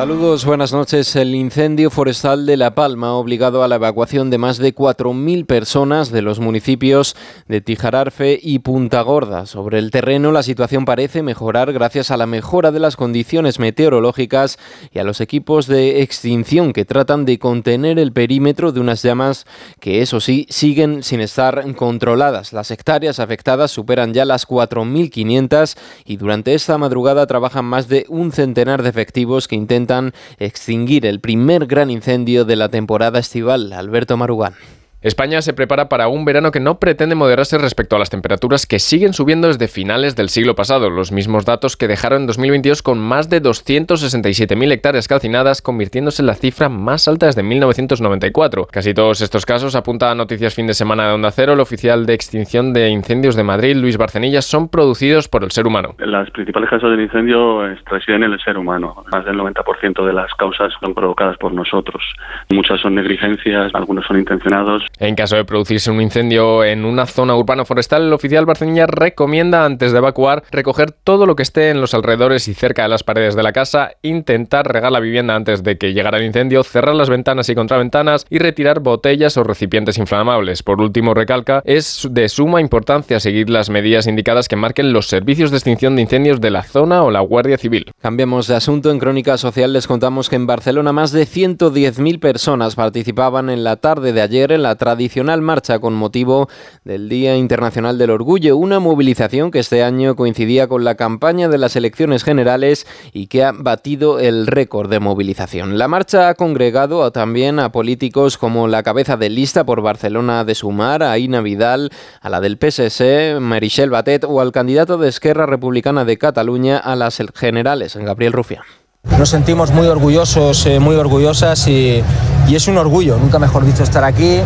[0.00, 1.14] Saludos, buenas noches.
[1.14, 5.44] El incendio forestal de La Palma ha obligado a la evacuación de más de 4.000
[5.44, 7.14] personas de los municipios
[7.48, 9.44] de Tijararfe y Punta Gorda.
[9.44, 14.58] Sobre el terreno, la situación parece mejorar gracias a la mejora de las condiciones meteorológicas
[14.90, 19.44] y a los equipos de extinción que tratan de contener el perímetro de unas llamas
[19.80, 22.54] que, eso sí, siguen sin estar controladas.
[22.54, 25.76] Las hectáreas afectadas superan ya las 4.500
[26.06, 29.89] y durante esta madrugada trabajan más de un centenar de efectivos que intentan
[30.38, 33.72] extinguir el primer gran incendio de la temporada estival.
[33.72, 34.54] Alberto Marugán.
[35.02, 38.78] España se prepara para un verano que no pretende moderarse respecto a las temperaturas que
[38.78, 42.98] siguen subiendo desde finales del siglo pasado, los mismos datos que dejaron en 2022 con
[42.98, 48.66] más de 267.000 hectáreas calcinadas, convirtiéndose en la cifra más alta desde 1994.
[48.70, 52.04] Casi todos estos casos, apunta a Noticias Fin de Semana de Onda Cero, el oficial
[52.04, 55.94] de extinción de incendios de Madrid, Luis Barcenilla, son producidos por el ser humano.
[55.96, 59.02] Las principales causas del incendio residen en el ser humano.
[59.10, 62.04] Más del 90% de las causas son provocadas por nosotros.
[62.50, 64.89] Muchas son negligencias, algunos son intencionados.
[64.98, 69.64] En caso de producirse un incendio en una zona urbana forestal, el oficial Barceña recomienda
[69.64, 73.02] antes de evacuar recoger todo lo que esté en los alrededores y cerca de las
[73.02, 76.94] paredes de la casa, intentar regar la vivienda antes de que llegara el incendio, cerrar
[76.94, 80.62] las ventanas y contraventanas y retirar botellas o recipientes inflamables.
[80.62, 85.50] Por último, recalca, es de suma importancia seguir las medidas indicadas que marquen los servicios
[85.50, 87.90] de extinción de incendios de la zona o la Guardia Civil.
[88.00, 88.90] Cambiamos de asunto.
[88.90, 93.76] En Crónica Social les contamos que en Barcelona más de 110.000 personas participaban en la
[93.76, 96.48] tarde de ayer en la tradicional marcha con motivo
[96.84, 101.58] del Día Internacional del Orgullo, una movilización que este año coincidía con la campaña de
[101.58, 105.76] las elecciones generales y que ha batido el récord de movilización.
[105.76, 110.54] La marcha ha congregado también a políticos como la cabeza de lista por Barcelona de
[110.54, 111.90] Sumar, a Ina Vidal,
[112.22, 116.96] a la del PSC, Marichel Batet o al candidato de Esquerra Republicana de Cataluña a
[116.96, 118.79] las generales, Gabriel Rufián.
[119.04, 122.04] Nos sentimos muy orgullosos, eh, muy orgullosas y,
[122.50, 124.40] es un orgullo, nunca mejor dicho, estar aquí.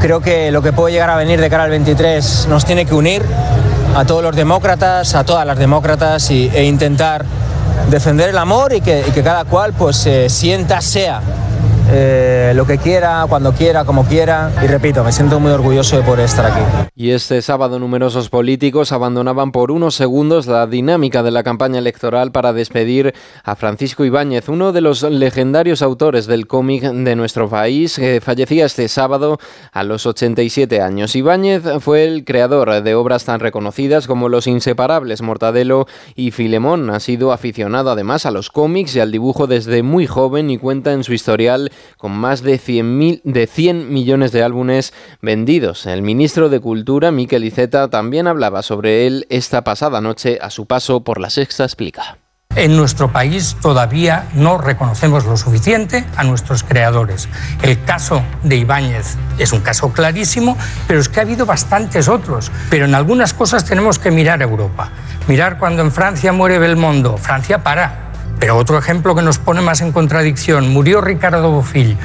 [0.00, 2.94] Creo que lo que puede llegar a venir de cara al 23 nos tiene que
[2.94, 3.22] unir
[3.96, 7.24] a todos los demócratas, a todas las demócratas y, e intentar
[7.90, 11.20] defender el amor y que, y que cada cual pues eh, sienta, sea
[11.90, 14.50] eh, lo que quiera, cuando quiera, como quiera.
[14.62, 16.60] Y repito, me siento muy orgulloso de poder estar aquí.
[16.94, 22.32] Y este sábado numerosos políticos abandonaban por unos segundos la dinámica de la campaña electoral
[22.32, 23.14] para despedir
[23.44, 28.66] a Francisco Ibáñez, uno de los legendarios autores del cómic de nuestro país, que fallecía
[28.66, 29.38] este sábado
[29.72, 31.16] a los 87 años.
[31.16, 36.90] Ibáñez fue el creador de obras tan reconocidas como Los Inseparables, Mortadelo y Filemón.
[36.90, 40.92] Ha sido aficionado además a los cómics y al dibujo desde muy joven y cuenta
[40.92, 45.86] en su historial con más de 100, de 100 millones de álbumes vendidos.
[45.86, 50.66] El ministro de Cultura, Miquel Iceta, también hablaba sobre él esta pasada noche a su
[50.66, 52.18] paso por la Sexta Explica.
[52.56, 57.28] En nuestro país todavía no reconocemos lo suficiente a nuestros creadores.
[57.62, 60.56] El caso de Ibáñez es un caso clarísimo,
[60.88, 62.50] pero es que ha habido bastantes otros.
[62.68, 64.90] Pero en algunas cosas tenemos que mirar a Europa.
[65.28, 67.16] Mirar cuando en Francia muere Belmondo.
[67.16, 68.07] Francia para.
[68.38, 71.96] Pero otro ejemplo que nos pone más en contradicción, murió Ricardo Bofill,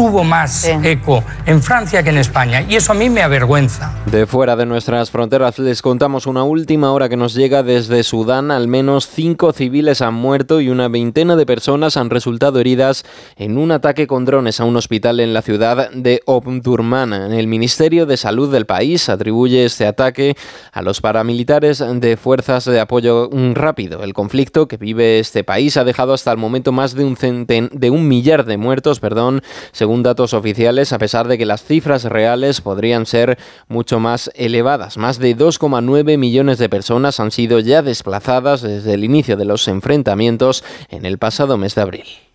[0.00, 3.92] tuvo más eco en Francia que en España y eso a mí me avergüenza.
[4.06, 8.50] De fuera de nuestras fronteras les contamos una última hora que nos llega desde Sudán.
[8.50, 13.04] Al menos cinco civiles han muerto y una veintena de personas han resultado heridas
[13.36, 17.12] en un ataque con drones a un hospital en la ciudad de Omdurman.
[17.12, 20.34] El Ministerio de Salud del país atribuye este ataque
[20.72, 24.02] a los paramilitares de fuerzas de apoyo rápido.
[24.02, 27.68] El conflicto que vive este país ha dejado hasta el momento más de un, centen
[27.74, 29.42] de un millar de muertos, perdón,
[29.72, 33.38] según datos oficiales, a pesar de que las cifras reales podrían ser
[33.68, 34.96] mucho más elevadas.
[34.96, 39.68] Más de 2,9 millones de personas han sido ya desplazadas desde el inicio de los
[39.68, 42.29] enfrentamientos en el pasado mes de abril.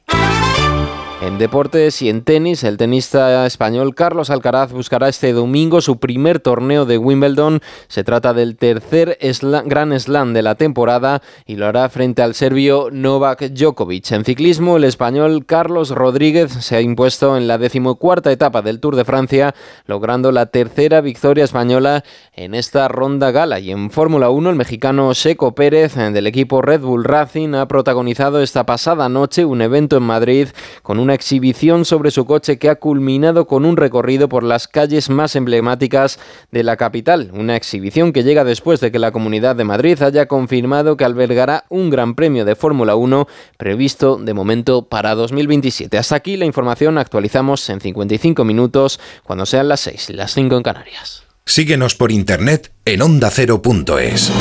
[1.26, 6.40] En deportes y en tenis, el tenista español Carlos Alcaraz buscará este domingo su primer
[6.40, 7.62] torneo de Wimbledon.
[7.88, 9.18] Se trata del tercer
[9.66, 14.12] Gran Slam de la temporada y lo hará frente al serbio Novak Djokovic.
[14.12, 18.96] En ciclismo, el español Carlos Rodríguez se ha impuesto en la decimocuarta etapa del Tour
[18.96, 19.56] de Francia,
[19.88, 22.04] logrando la tercera victoria española
[22.34, 23.60] en esta ronda gala.
[23.60, 28.44] Y en Fórmula 1, el mexicano Checo Pérez del equipo Red Bull Racing ha protagonizado
[28.44, 30.50] esta pasada noche un evento en Madrid
[30.84, 35.10] con una exhibición sobre su coche que ha culminado con un recorrido por las calles
[35.10, 36.20] más emblemáticas
[36.52, 37.32] de la capital.
[37.34, 41.66] Una exhibición que llega después de que la Comunidad de Madrid haya confirmado que albergará
[41.70, 45.98] un Gran Premio de Fórmula 1 previsto de momento para 2027.
[45.98, 50.64] Hasta aquí la información actualizamos en 55 minutos cuando sean las 6, las 5 en
[50.64, 51.24] Canarias.
[51.46, 54.32] Síguenos por internet en ondacero.es.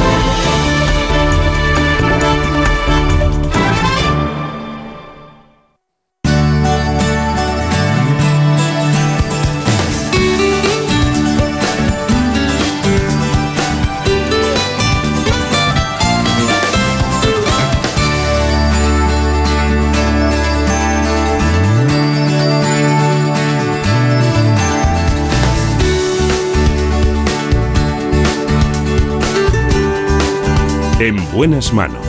[31.35, 32.07] buenas manos.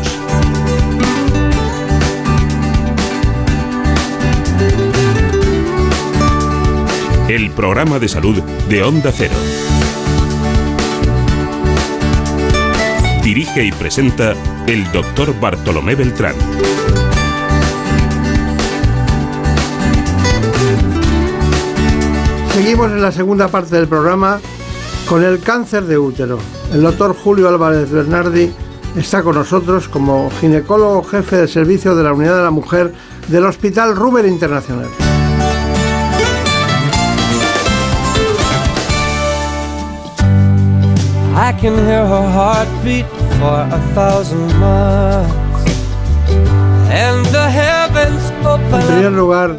[7.28, 9.34] El programa de salud de Onda Cero.
[13.24, 14.36] Dirige y presenta
[14.68, 16.36] el doctor Bartolomé Beltrán.
[22.54, 24.40] Seguimos en la segunda parte del programa
[25.10, 26.38] con el cáncer de útero.
[26.72, 28.54] El doctor Julio Álvarez Bernardi
[28.96, 32.94] está con nosotros como ginecólogo jefe de servicio de la Unidad de la Mujer
[33.28, 34.88] del Hospital Ruber Internacional.
[41.38, 43.06] I can hear her heartbeat
[43.40, 45.32] for a thousand miles.
[46.90, 49.18] And the heavens En open primer up.
[49.18, 49.58] lugar,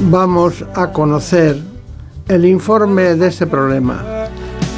[0.00, 1.58] vamos a conocer
[2.28, 4.02] el informe de este problema.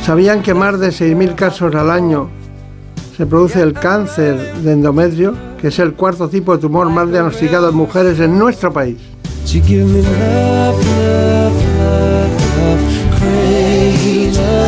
[0.04, 2.28] ¿Sabían que más de 6.000 casos al año
[3.20, 7.68] se produce el cáncer de endometrio, que es el cuarto tipo de tumor más diagnosticado
[7.68, 8.96] en mujeres en nuestro país?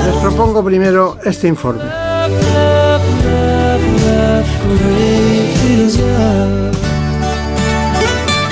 [0.05, 1.81] Les propongo primero este informe.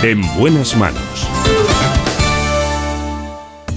[0.02, 1.09] En buenas manos.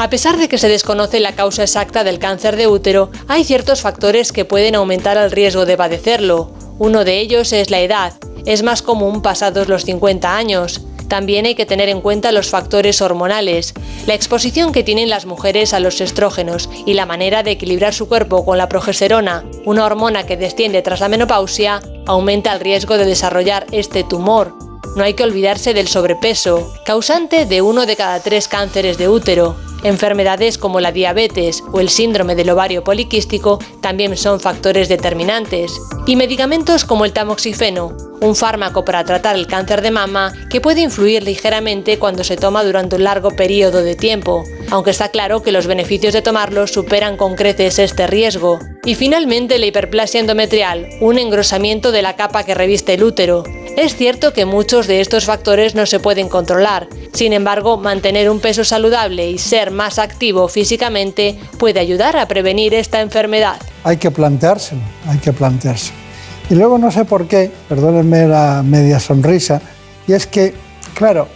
[0.04, 3.80] A pesar de que se desconoce la causa exacta del cáncer de útero, hay ciertos
[3.80, 6.52] factores que pueden aumentar el riesgo de padecerlo.
[6.78, 8.12] Uno de ellos es la edad.
[8.46, 10.82] Es más común pasados los 50 años.
[11.08, 13.74] También hay que tener en cuenta los factores hormonales,
[14.06, 18.10] la exposición que tienen las mujeres a los estrógenos y la manera de equilibrar su
[18.10, 23.06] cuerpo con la progesterona, una hormona que desciende tras la menopausia, aumenta el riesgo de
[23.06, 24.54] desarrollar este tumor.
[24.98, 29.56] No hay que olvidarse del sobrepeso, causante de uno de cada tres cánceres de útero.
[29.84, 35.82] Enfermedades como la diabetes o el síndrome del ovario poliquístico también son factores determinantes.
[36.08, 40.82] Y medicamentos como el tamoxifeno, un fármaco para tratar el cáncer de mama que puede
[40.82, 45.52] influir ligeramente cuando se toma durante un largo periodo de tiempo, aunque está claro que
[45.52, 48.60] los beneficios de tomarlo superan con creces este riesgo.
[48.86, 53.44] Y finalmente la hiperplasia endometrial, un engrosamiento de la capa que reviste el útero.
[53.76, 58.40] Es cierto que muchos de estos factores no se pueden controlar, sin embargo, mantener un
[58.40, 63.58] peso saludable y ser más activo físicamente puede ayudar a prevenir esta enfermedad.
[63.84, 66.03] Hay que planteárselo, hay que planteárselo.
[66.50, 69.62] Y luego no sé por qué, perdónenme la media sonrisa,
[70.08, 70.54] y es que,
[70.94, 71.28] claro,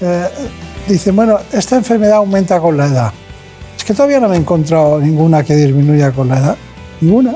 [0.00, 0.28] eh,
[0.86, 3.12] dicen, bueno, esta enfermedad aumenta con la edad.
[3.76, 6.56] Es que todavía no me he encontrado ninguna que disminuya con la edad,
[7.00, 7.34] ninguna,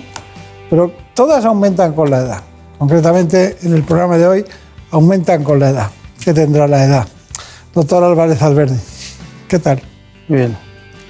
[0.69, 2.43] pero todas aumentan con la edad.
[2.79, 4.45] Concretamente, en el programa de hoy,
[4.91, 5.91] aumentan con la edad.
[6.23, 7.09] ¿Qué tendrá la edad?
[7.75, 8.79] Doctor Álvarez Alberdi,
[9.49, 9.81] ¿qué tal?
[10.29, 10.57] Bien.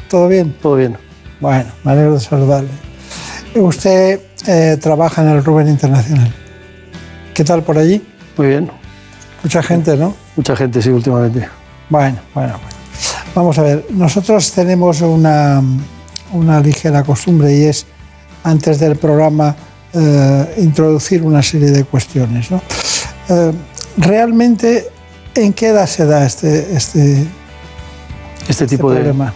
[0.09, 0.57] ¿Todo bien?
[0.62, 0.96] Todo bien.
[1.40, 2.88] Bueno, me alegro de saludarle.
[3.55, 6.32] Usted eh, trabaja en el Rubén Internacional.
[7.34, 8.03] ¿Qué tal por allí?
[8.36, 8.70] Muy bien.
[9.42, 10.14] Mucha gente, ¿no?
[10.36, 11.49] Mucha gente, sí, últimamente.
[11.88, 12.76] Bueno, bueno, bueno.
[13.34, 15.62] Vamos a ver, nosotros tenemos una,
[16.32, 17.86] una ligera costumbre y es,
[18.42, 19.55] antes del programa,
[19.92, 22.51] eh, introducir una serie de cuestiones.
[22.51, 22.61] ¿no?
[23.28, 23.53] Eh,
[23.96, 24.88] realmente,
[25.34, 27.26] ¿en qué edad se da este, este,
[28.49, 28.96] Este tipo de.
[28.96, 29.32] problema?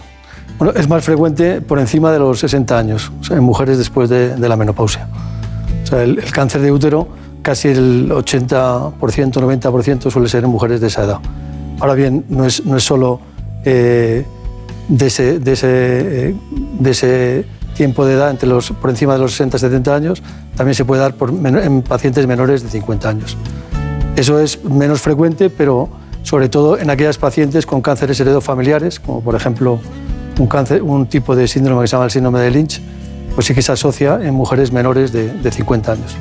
[0.57, 4.55] Bueno, es más frecuente por encima de los 60 años, en mujeres después de, la
[4.55, 5.07] menopausia.
[5.91, 7.07] El, cáncer de útero,
[7.41, 11.19] casi el 80%, 90% suele ser en mujeres de esa edad.
[11.79, 13.19] Ahora bien, no es, no es solo
[13.65, 14.25] eh,
[14.87, 16.35] de, ese, de, ese, eh,
[16.79, 17.45] de ese
[17.75, 20.23] tiempo de edad entre los, por encima de los 60 70 años,
[20.55, 21.15] también se puede dar
[21.63, 23.37] en pacientes menores de 50 años.
[24.15, 25.89] Eso es menos frecuente, pero
[26.21, 29.79] sobre todo en aquellas pacientes con cánceres heredofamiliares, como por ejemplo
[30.39, 32.81] un, cáncer, un tipo de síndrome que se llama el síndrome de Lynch,
[33.35, 36.15] pues sí que se asocia en mujeres menores de, de 50 años.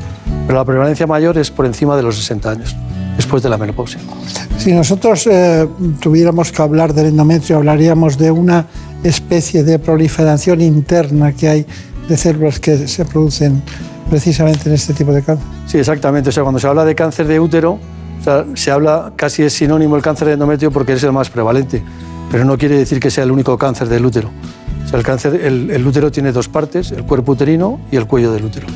[0.46, 2.76] Pero la prevalencia mayor es por encima de los 60 años,
[3.16, 4.00] después de la menopausia.
[4.58, 5.68] Si nosotros eh,
[6.00, 8.66] tuviéramos que hablar del endometrio, hablaríamos de una
[9.02, 11.66] especie de proliferación interna que hay
[12.08, 13.62] de células que se producen
[14.08, 15.46] precisamente en este tipo de cáncer.
[15.66, 16.28] Sí, exactamente.
[16.28, 17.72] O sea, cuando se habla de cáncer de útero,
[18.20, 21.28] o sea, se habla, casi es sinónimo el cáncer de endometrio porque es el más
[21.28, 21.82] prevalente,
[22.32, 24.30] pero no quiere decir que sea el único cáncer del útero.
[24.84, 28.06] O sea, el, cáncer, el, el útero tiene dos partes, el cuerpo uterino y el
[28.08, 28.66] cuello del útero.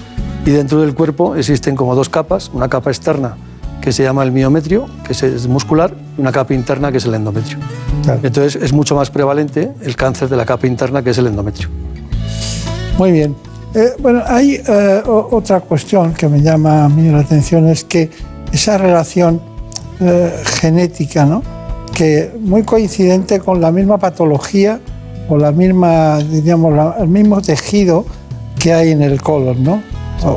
[0.45, 3.37] Y dentro del cuerpo existen como dos capas, una capa externa
[3.81, 7.15] que se llama el miometrio, que es- muscular, y una capa interna que es el
[7.15, 7.59] endometrio.
[8.23, 11.69] Entonces es mucho más prevalente el cáncer de la capa interna que es el endometrio.
[12.99, 13.35] Muy bien.
[13.75, 18.11] Eh, bueno, hay eh, otra cuestión que me llama a mí la atención, es que
[18.53, 19.41] esa relación
[20.01, 21.43] eh, genética, ¿no?
[21.95, 24.81] Que muy coincidente con la misma patología
[25.29, 28.05] o la misma, diríamos, la- el mismo tejido
[28.59, 29.83] que hay en el colon, ¿no?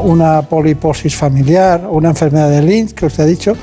[0.03, 3.53] una poliposis familiar, una enfermedad de Lynch, que usted ha dicho,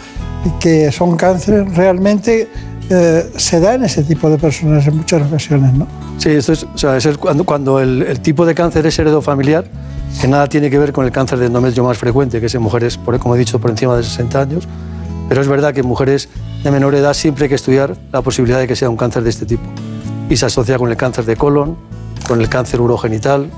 [0.59, 2.49] que son cánceres realmente
[2.89, 5.87] eh, se da en ese tipo de personas en muchas ocasiones, ¿no?
[6.19, 8.99] Sí, esto es, o sea, es el- cuando, cuando el, el tipo de cáncer es
[8.99, 9.65] heredofamiliar,
[10.21, 12.63] que nada tiene que ver con el cáncer de endometrio más frecuente, que es en
[12.63, 14.67] mujeres, por- como he dicho, por encima de 60 años.
[15.29, 16.29] Pero es verdad que en mujeres
[16.63, 19.31] de menor edad siempre hay que estudiar la posibilidad de que sea un cáncer de
[19.31, 19.65] este tipo.
[20.29, 21.77] Y se asocia con el cáncer de colon,
[22.27, 23.51] con el cáncer urogenital,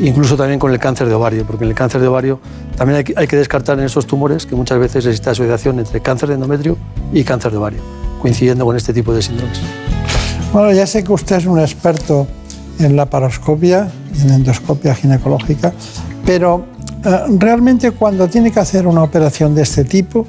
[0.00, 2.40] incluso también con el cáncer de ovario, porque en el cáncer de ovario
[2.76, 6.34] también hay que, descartar en esos tumores que muchas veces existe asociación entre cáncer de
[6.36, 6.76] endometrio
[7.12, 7.80] y cáncer de ovario,
[8.20, 9.60] coincidiendo con este tipo de síndromes.
[10.52, 12.26] Bueno, ya sé que usted es un experto
[12.78, 13.90] en la paroscopia
[14.20, 15.72] en endoscopia ginecológica,
[16.24, 16.64] pero
[17.04, 20.26] eh, realmente cuando tiene que hacer una operación de este tipo,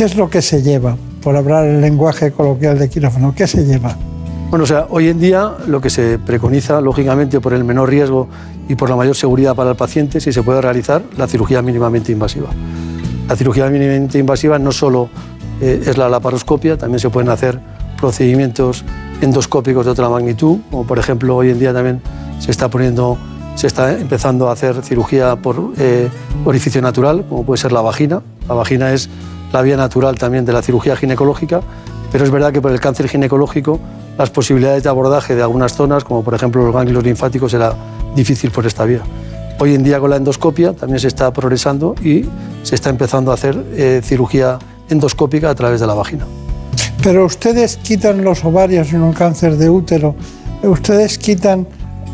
[0.00, 0.96] ¿qué es lo que se lleva?
[1.22, 3.94] Por hablar el lenguaje coloquial de quirófano, ¿qué se lleva?
[4.48, 8.26] Bueno, o sea, hoy en día lo que se preconiza, lógicamente, por el menor riesgo
[8.66, 12.12] y por la mayor seguridad para el paciente, si se puede realizar la cirugía mínimamente
[12.12, 12.48] invasiva.
[13.28, 15.10] La cirugía mínimamente invasiva no solo
[15.60, 17.60] eh, es la laparoscopia, también se pueden hacer
[18.00, 18.86] procedimientos
[19.20, 22.00] endoscópicos de otra magnitud, como por ejemplo hoy en día también
[22.38, 23.18] se está poniendo,
[23.54, 26.08] se está empezando a hacer cirugía por eh,
[26.46, 28.22] orificio natural, como puede ser la vagina.
[28.48, 29.10] La vagina es
[29.52, 31.60] la vía natural también de la cirugía ginecológica,
[32.12, 33.80] pero es verdad que por el cáncer ginecológico
[34.18, 37.74] las posibilidades de abordaje de algunas zonas, como por ejemplo los ganglios linfáticos, era
[38.14, 39.00] difícil por esta vía.
[39.58, 42.24] Hoy en día con la endoscopia también se está progresando y
[42.62, 46.26] se está empezando a hacer eh, cirugía endoscópica a través de la vagina.
[47.02, 50.14] Pero ustedes quitan los ovarios en un cáncer de útero,
[50.62, 51.66] ustedes quitan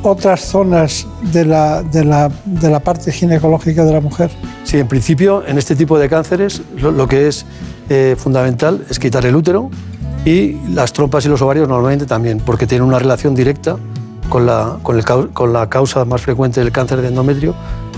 [0.06, 4.30] otras zonas de la, de la, de la parte ginecológica de la mujer.
[4.64, 7.44] Sí, en principio en este tipo de cánceres lo, lo que es
[7.88, 9.70] eh, fundamental es quitar el útero
[10.24, 13.76] y las trompas y los ovarios normalmente también, porque tienen una relación directa
[14.28, 17.54] con la, con el con la causa más frecuente del cáncer de endometrio,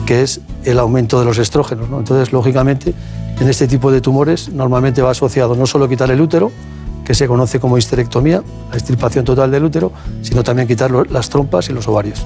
[0.07, 1.89] que es el aumento de los estrógenos.
[1.89, 1.99] ¿no?
[1.99, 2.93] Entonces, lógicamente,
[3.41, 6.53] en este tipo de tumores normalmente va asociado no solo quitar el útero,
[7.09, 9.91] que se conoce como histerectomía, la extirpación total del útero,
[10.21, 12.23] sino también quitar las trompas y los ovarios.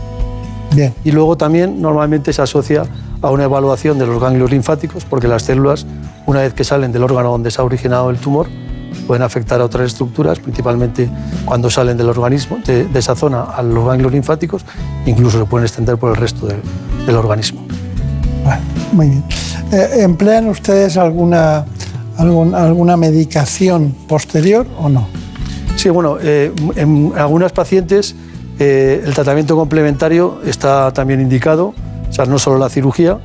[0.75, 0.93] Bien.
[1.05, 2.83] Y luego también normalmente se asocia
[3.23, 5.87] a una evaluación de los ganglios linfáticos, porque las células,
[6.27, 8.49] una vez que salen del órgano donde se ha originado el tumor,
[9.07, 11.09] pueden afectar a otras estructuras, principalmente
[11.45, 14.65] cuando salen del organismo, de, de esa zona a los ganglios linfáticos,
[15.07, 16.63] incluso se pueden extender por el resto del-
[17.07, 17.65] del organismo.
[18.93, 19.25] Muy bien.
[19.71, 21.65] Eh, ¿Emplean ustedes alguna,
[22.19, 25.09] alguna medicación posterior o no?
[25.77, 28.15] Sí, bueno, eh, en algunas pacientes
[28.59, 31.75] eh, el tratamiento complementario está también indicado,
[32.09, 33.19] o sea, no solo la cirugía.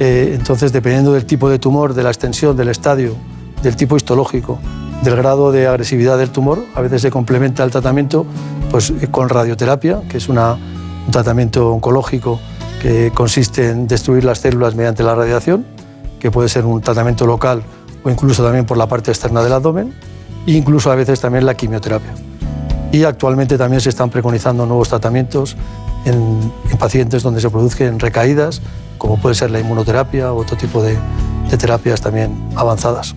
[0.00, 3.14] eh, entonces, dependiendo del tipo de tumor, de la extensión, del estadio,
[3.62, 4.58] del tipo histológico,
[5.02, 8.26] del grado de agresividad del tumor, a veces se complementa el tratamiento
[8.70, 10.38] pues, eh, con radioterapia, que es un
[11.10, 12.40] tratamiento oncológico
[12.82, 15.64] que consiste en destruir las células mediante la radiación,
[16.18, 17.62] que puede ser un tratamiento local
[18.04, 19.92] o incluso también por la parte externa del abdomen,
[20.46, 22.14] e incluso a veces también la quimioterapia.
[22.92, 25.56] Y actualmente también se están preconizando nuevos tratamientos
[26.04, 28.60] en, en pacientes donde se produzcan recaídas,
[28.98, 30.96] como puede ser la inmunoterapia o otro tipo de,
[31.50, 33.14] de terapias también avanzadas.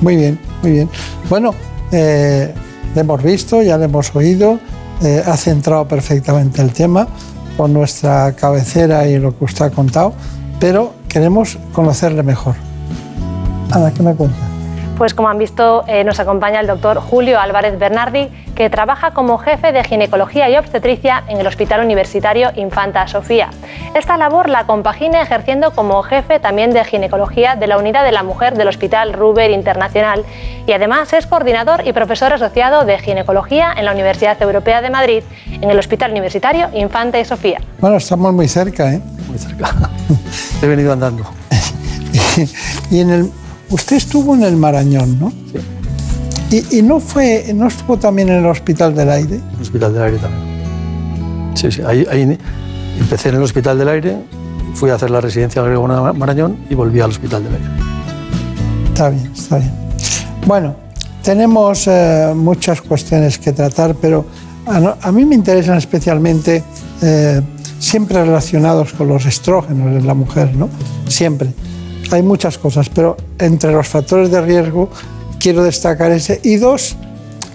[0.00, 0.88] Muy bien, muy bien.
[1.28, 1.52] Bueno,
[1.92, 2.54] eh,
[2.94, 4.58] le hemos visto, ya le hemos oído,
[5.02, 7.08] eh, ha centrado perfectamente el tema
[7.56, 10.12] con nuestra cabecera y lo que usted ha contado,
[10.60, 12.54] pero queremos conocerle mejor.
[13.72, 14.36] Ana, ¿qué me cuenta?
[14.98, 19.38] Pues como han visto, eh, nos acompaña el doctor Julio Álvarez Bernardi, que trabaja como
[19.38, 23.50] jefe de ginecología y obstetricia en el Hospital Universitario Infanta Sofía.
[23.94, 28.24] Esta labor la compagina ejerciendo como jefe también de ginecología de la Unidad de la
[28.24, 30.24] Mujer del Hospital Ruber Internacional
[30.66, 35.22] y además es coordinador y profesor asociado de ginecología en la Universidad Europea de Madrid,
[35.46, 37.60] en el Hospital Universitario Infanta y Sofía.
[37.78, 39.00] Bueno, estamos muy cerca, ¿eh?
[39.28, 39.70] Muy cerca.
[40.62, 41.22] He venido andando.
[42.90, 43.32] y en el,
[43.70, 45.32] usted estuvo en el Marañón, ¿no?
[45.52, 46.64] Sí.
[46.70, 49.40] Y, y no fue, no estuvo también en el Hospital del Aire.
[49.56, 51.52] El Hospital del Aire también.
[51.54, 51.82] Sí, sí.
[51.86, 52.38] Ahí, ahí
[52.98, 54.16] empecé en el Hospital del Aire,
[54.74, 57.68] fui a hacer la residencia en Gregona Marañón y volví al Hospital del Aire.
[58.88, 59.72] Está bien, está bien.
[60.46, 60.74] Bueno,
[61.22, 64.24] tenemos eh, muchas cuestiones que tratar, pero
[64.66, 66.62] a mí me interesan especialmente
[67.02, 67.40] eh,
[67.78, 70.68] siempre relacionados con los estrógenos en la mujer, ¿no?
[71.06, 71.50] Siempre.
[72.10, 74.88] Hay muchas cosas, pero entre los factores de riesgo
[75.38, 76.96] quiero destacar ese y dos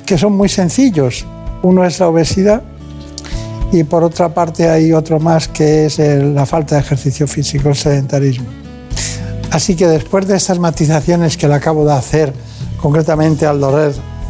[0.05, 1.25] que son muy sencillos.
[1.63, 2.61] Uno es la obesidad
[3.71, 7.75] y por otra parte hay otro más que es la falta de ejercicio físico, el
[7.75, 8.45] sedentarismo.
[9.51, 12.33] Así que después de estas matizaciones que le acabo de hacer
[12.77, 13.63] concretamente al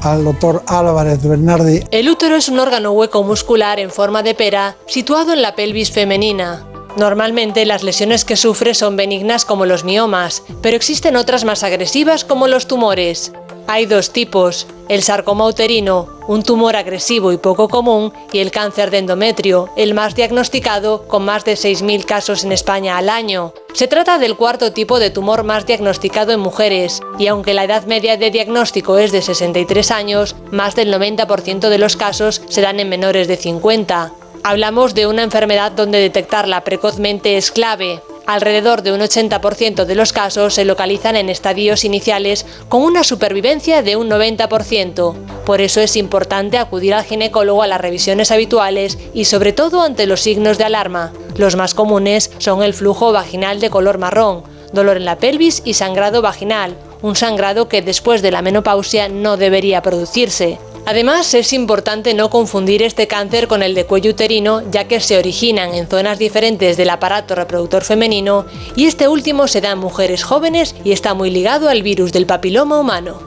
[0.01, 4.75] al doctor Álvarez Bernardi, El útero es un órgano hueco muscular en forma de pera
[4.85, 6.72] situado en la pelvis femenina.
[6.97, 12.23] Normalmente las lesiones que sufre son benignas como los miomas, pero existen otras más agresivas
[12.23, 13.31] como los tumores.
[13.65, 18.91] Hay dos tipos, el sarcoma uterino, un tumor agresivo y poco común, y el cáncer
[18.91, 23.53] de endometrio, el más diagnosticado con más de 6.000 casos en España al año.
[23.73, 27.85] Se trata del cuarto tipo de tumor más diagnosticado en mujeres, y aunque la edad
[27.85, 32.79] media de diagnóstico es de 63 años, más del 90% de los casos se dan
[32.79, 34.11] en menores de 50.
[34.43, 40.13] Hablamos de una enfermedad donde detectarla precozmente es clave, Alrededor de un 80% de los
[40.13, 45.13] casos se localizan en estadios iniciales con una supervivencia de un 90%.
[45.45, 50.07] Por eso es importante acudir al ginecólogo a las revisiones habituales y sobre todo ante
[50.07, 51.11] los signos de alarma.
[51.35, 55.73] Los más comunes son el flujo vaginal de color marrón, dolor en la pelvis y
[55.73, 60.59] sangrado vaginal, un sangrado que después de la menopausia no debería producirse.
[60.85, 65.17] Además, es importante no confundir este cáncer con el de cuello uterino, ya que se
[65.17, 68.45] originan en zonas diferentes del aparato reproductor femenino
[68.75, 72.25] y este último se da en mujeres jóvenes y está muy ligado al virus del
[72.25, 73.17] papiloma humano.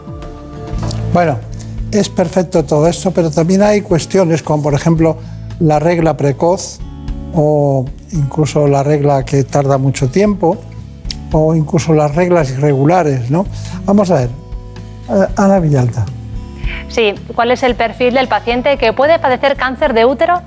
[1.14, 1.38] Bueno,
[1.92, 5.16] es perfecto todo esto, pero también hay cuestiones como por ejemplo
[5.58, 6.78] la regla precoz
[7.34, 10.58] o incluso la regla que tarda mucho tiempo
[11.32, 13.46] o incluso las reglas irregulares, ¿no?
[13.86, 14.30] Vamos a ver,
[15.08, 16.04] eh, Ana Villalta.
[16.88, 20.40] Sí, ¿cuál es el perfil del paciente que puede padecer cáncer de útero?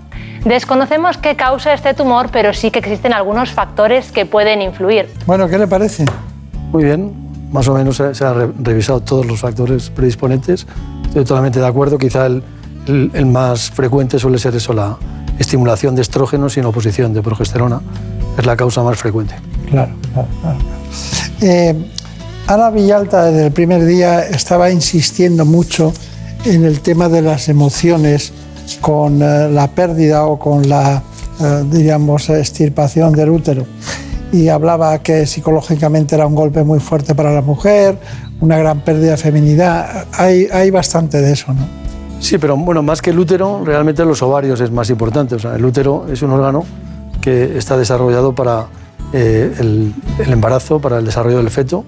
[0.46, 5.10] Desconocemos qué causa este tumor, pero sí que existen algunos factores que pueden influir.
[5.26, 6.06] Bueno, ¿qué le parece?
[6.72, 7.14] Muy bien,
[7.52, 10.66] más o menos se, se han revisado todos los factores predisponentes.
[11.06, 12.44] Estoy totalmente de acuerdo, quizá el,
[12.88, 14.98] el, el, más frecuente suele ser eso, la
[15.38, 17.82] estimulación de estrógenos sin oposición de progesterona.
[18.38, 19.36] Es la causa más frecuente.
[19.70, 20.58] Claro, claro, claro.
[21.42, 21.76] Eh,
[22.48, 25.94] Ana Villalta desde el primer día estaba insistiendo mucho
[26.46, 28.32] en el tema de las emociones
[28.82, 31.02] con eh, la pérdida o con la,
[31.40, 33.66] eh, diríamos, extirpación del útero.
[34.32, 37.98] Y hablaba que psicológicamente era un golpe muy fuerte para la mujer,
[38.40, 40.06] una gran pérdida de feminidad.
[40.14, 41.68] Hay, hay bastante de eso, ¿no?
[42.20, 45.36] Sí, pero bueno, más que el útero, realmente los ovarios es más importante.
[45.36, 46.64] O sea, el útero es un órgano
[47.22, 48.68] que está desarrollado para
[49.14, 51.86] eh, el, el, embarazo, para el desarrollo del feto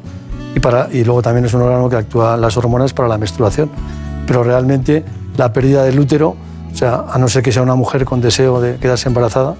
[0.55, 3.69] y, para, y luego también es un órgano que actúa las hormonas para la menstruación
[4.27, 5.03] pero realmente
[5.37, 6.35] la pérdida del útero,
[6.71, 9.55] o sea, a no ser que sea una mujer con deseo de quedarse embarazada,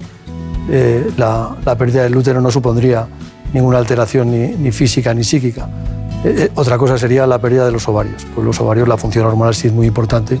[0.70, 3.06] eh, la, la, pérdida del útero no supondría
[3.52, 5.68] ninguna alteración ni, ni física ni psíquica.
[6.24, 8.24] Eh, eh, otra cosa sería la pérdida de los ovarios.
[8.34, 10.38] Pues los ovarios, la función hormonal sí es muy importante,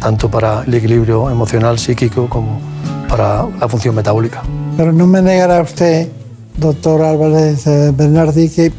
[0.00, 2.60] tanto para el equilibrio emocional, psíquico, como
[3.08, 4.42] para la función metabólica.
[4.76, 6.08] Pero no me negará usted,
[6.56, 7.64] doctor Álvarez
[7.96, 8.72] Bernardi, que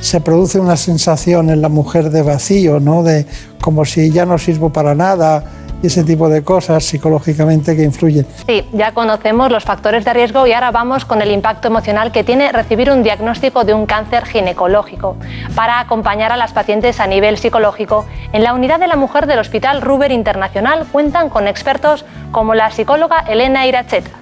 [0.00, 3.02] se produce una sensación en la mujer de vacío, ¿no?
[3.02, 3.26] de
[3.60, 5.44] como si ya no sirvo para nada
[5.82, 8.26] y ese tipo de cosas psicológicamente que influyen.
[8.46, 12.24] Sí, ya conocemos los factores de riesgo y ahora vamos con el impacto emocional que
[12.24, 15.16] tiene recibir un diagnóstico de un cáncer ginecológico.
[15.54, 19.38] Para acompañar a las pacientes a nivel psicológico, en la unidad de la mujer del
[19.38, 24.19] Hospital Ruber Internacional cuentan con expertos como la psicóloga Elena Iracheta.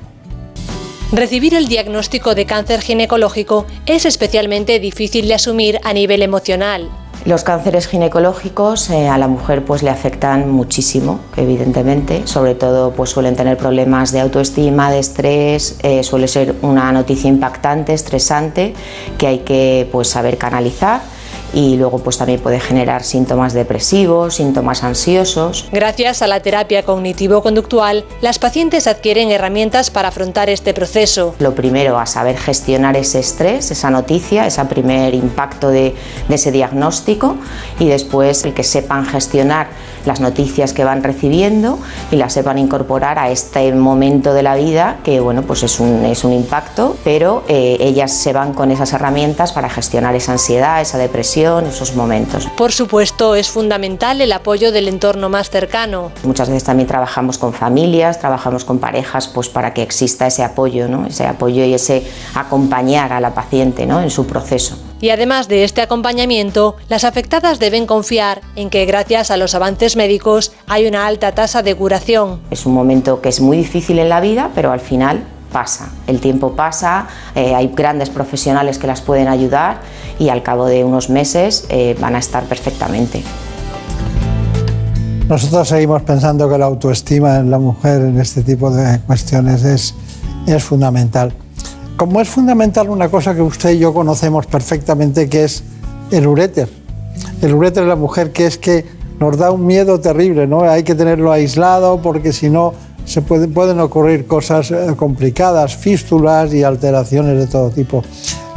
[1.12, 6.90] Recibir el diagnóstico de cáncer ginecológico es especialmente difícil de asumir a nivel emocional.
[7.24, 12.26] Los cánceres ginecológicos eh, a la mujer pues le afectan muchísimo, evidentemente.
[12.26, 15.78] Sobre todo pues suelen tener problemas de autoestima, de estrés.
[15.82, 18.74] Eh, suele ser una noticia impactante, estresante,
[19.16, 21.00] que hay que pues saber canalizar
[21.52, 25.68] y luego pues también puede generar síntomas depresivos, síntomas ansiosos.
[25.72, 31.34] Gracias a la terapia cognitivo-conductual, las pacientes adquieren herramientas para afrontar este proceso.
[31.38, 35.94] Lo primero, a saber gestionar ese estrés, esa noticia, ese primer impacto de,
[36.28, 37.36] de ese diagnóstico
[37.78, 39.68] y después el que sepan gestionar
[40.08, 41.78] las noticias que van recibiendo
[42.10, 46.04] y las sepan incorporar a este momento de la vida que bueno pues es un,
[46.04, 50.80] es un impacto, pero eh, ellas se van con esas herramientas para gestionar esa ansiedad,
[50.80, 52.48] esa depresión, esos momentos.
[52.56, 56.10] Por supuesto, es fundamental el apoyo del entorno más cercano.
[56.24, 60.88] Muchas veces también trabajamos con familias, trabajamos con parejas pues para que exista ese apoyo,
[60.88, 61.06] ¿no?
[61.06, 62.04] ese apoyo y ese
[62.34, 64.00] acompañar a la paciente ¿no?
[64.00, 64.87] en su proceso.
[65.00, 69.94] Y además de este acompañamiento, las afectadas deben confiar en que gracias a los avances
[69.94, 72.40] médicos hay una alta tasa de curación.
[72.50, 75.90] Es un momento que es muy difícil en la vida, pero al final pasa.
[76.06, 79.80] El tiempo pasa, eh, hay grandes profesionales que las pueden ayudar
[80.18, 83.22] y al cabo de unos meses eh, van a estar perfectamente.
[85.28, 89.94] Nosotros seguimos pensando que la autoestima en la mujer en este tipo de cuestiones es,
[90.46, 91.32] es fundamental
[91.98, 95.64] como es fundamental una cosa que usted y yo conocemos perfectamente, que es
[96.12, 96.68] el uréter.
[97.42, 98.86] El uréter de la mujer, que es que
[99.18, 100.60] nos da un miedo terrible, ¿no?
[100.62, 102.72] Hay que tenerlo aislado porque si no
[103.04, 108.04] se puede- pueden ocurrir cosas eh, complicadas, fístulas y alteraciones de todo tipo.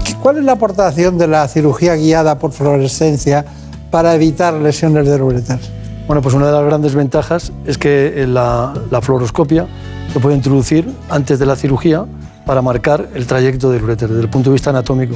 [0.05, 3.43] ¿Qué- ¿Cuál es la aportación de la cirugía guiada por fluorescencia
[3.89, 5.57] para evitar lesiones del ureter?
[6.05, 9.65] Bueno, pues una de las grandes ventajas es que eh, la fluoroscopia
[10.13, 12.05] se puede introducir antes de la cirugía
[12.51, 15.15] para marcar el trayecto del uréter desde el punto de vista anatómico.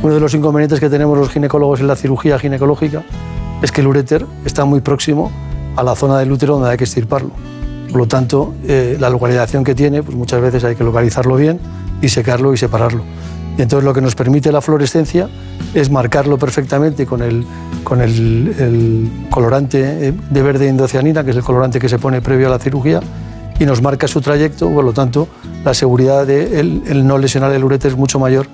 [0.00, 3.02] Uno de los inconvenientes que tenemos los ginecólogos en la cirugía ginecológica
[3.60, 5.32] es que el uréter está muy próximo
[5.74, 7.32] a la zona del útero donde hay que extirparlo.
[7.88, 11.58] Por lo tanto, eh, la localización que tiene, pues muchas veces hay que localizarlo bien,
[12.00, 13.02] disecarlo y separarlo.
[13.58, 15.28] Y entonces lo que nos permite la fluorescencia
[15.74, 17.44] es marcarlo perfectamente con el,
[19.30, 19.80] colorante
[20.10, 23.00] eh, de verde indocianina, que es el colorante que se pone previo a la cirugía,
[23.58, 25.28] y nos marca su trayecto, por lo tanto,
[25.64, 28.46] la seguridad de el, el no lesionar el ureter es mucho mayor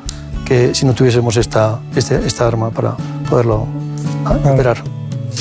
[0.45, 2.97] que si no tuviésemos esta, este- esta arma para
[3.29, 3.67] poderlo
[4.25, 4.83] ah, operar.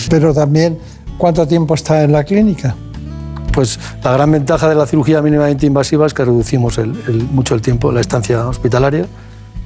[0.10, 0.77] Pero también,
[1.18, 2.76] ¿cuánto tiempo está en la clínica?
[3.53, 7.53] Pues la gran ventaja de la cirugía mínimamente invasiva es que reducimos el- el- mucho
[7.56, 9.06] el tiempo de la estancia hospitalaria,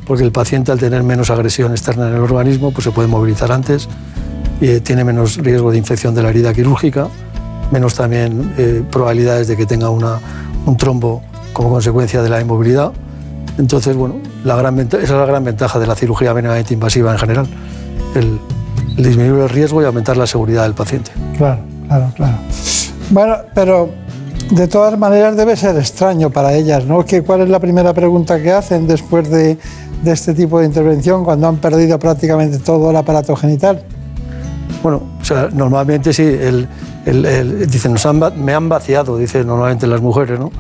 [0.06, 3.52] porque el paciente al tener menos agresión externa en el organismo pues se puede movilizar
[3.52, 3.88] antes,
[4.60, 7.08] y, eh, tiene menos riesgo de infección de la herida quirúrgica,
[7.72, 10.20] menos también eh, probabilidades de que tenga una-
[10.66, 11.22] un trombo
[11.54, 12.92] como consecuencia de la inmovilidad.
[13.58, 17.12] Entonces, bueno, la gran venta- esa es la gran ventaja de la cirugía mínimamente invasiva
[17.12, 17.48] en general,
[18.16, 18.40] el,
[18.98, 21.12] el disminuir el riesgo y aumentar la seguridad del paciente.
[21.38, 22.38] Claro, claro, claro.
[23.10, 23.90] Bueno, pero
[24.52, 27.04] de todas maneras debe ser extraño para ellas, ¿no?
[27.06, 29.58] ¿Qué- ¿Cuál es la primera pregunta que hacen después de,
[30.04, 33.82] de este tipo de intervención cuando han perdido prácticamente todo el aparato genital?
[34.84, 36.68] Bueno, sea, normalmente sí, el,
[37.06, 40.52] el- el- dicen, "Nos han me han vaciado, dicen normalmente las mujeres, ¿no?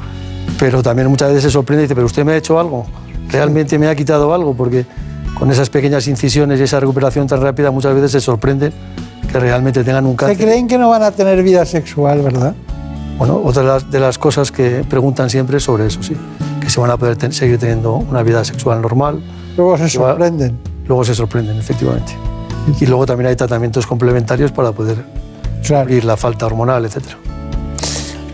[0.59, 2.85] Pero también muchas veces se sorprende y dice, pero usted me ha hecho algo,
[3.29, 4.85] realmente me ha quitado algo, porque
[5.37, 8.73] con esas pequeñas incisiones y esa recuperación tan rápida muchas veces se sorprenden
[9.31, 10.37] que realmente tengan un Se cáncer.
[10.37, 12.55] creen que no van a tener vida sexual, ¿verdad?
[13.19, 16.15] Bueno, otra de las, de las cosas que preguntan siempre es sobre eso, sí,
[16.61, 19.21] que se van a poder ten- seguir teniendo una vida sexual normal.
[19.57, 20.57] Luego se va- sorprenden.
[20.87, 22.13] Luego se sorprenden, efectivamente.
[22.79, 24.97] Y luego también hay tratamientos complementarios para poder
[25.67, 27.17] cubrir la falta hormonal, etcétera.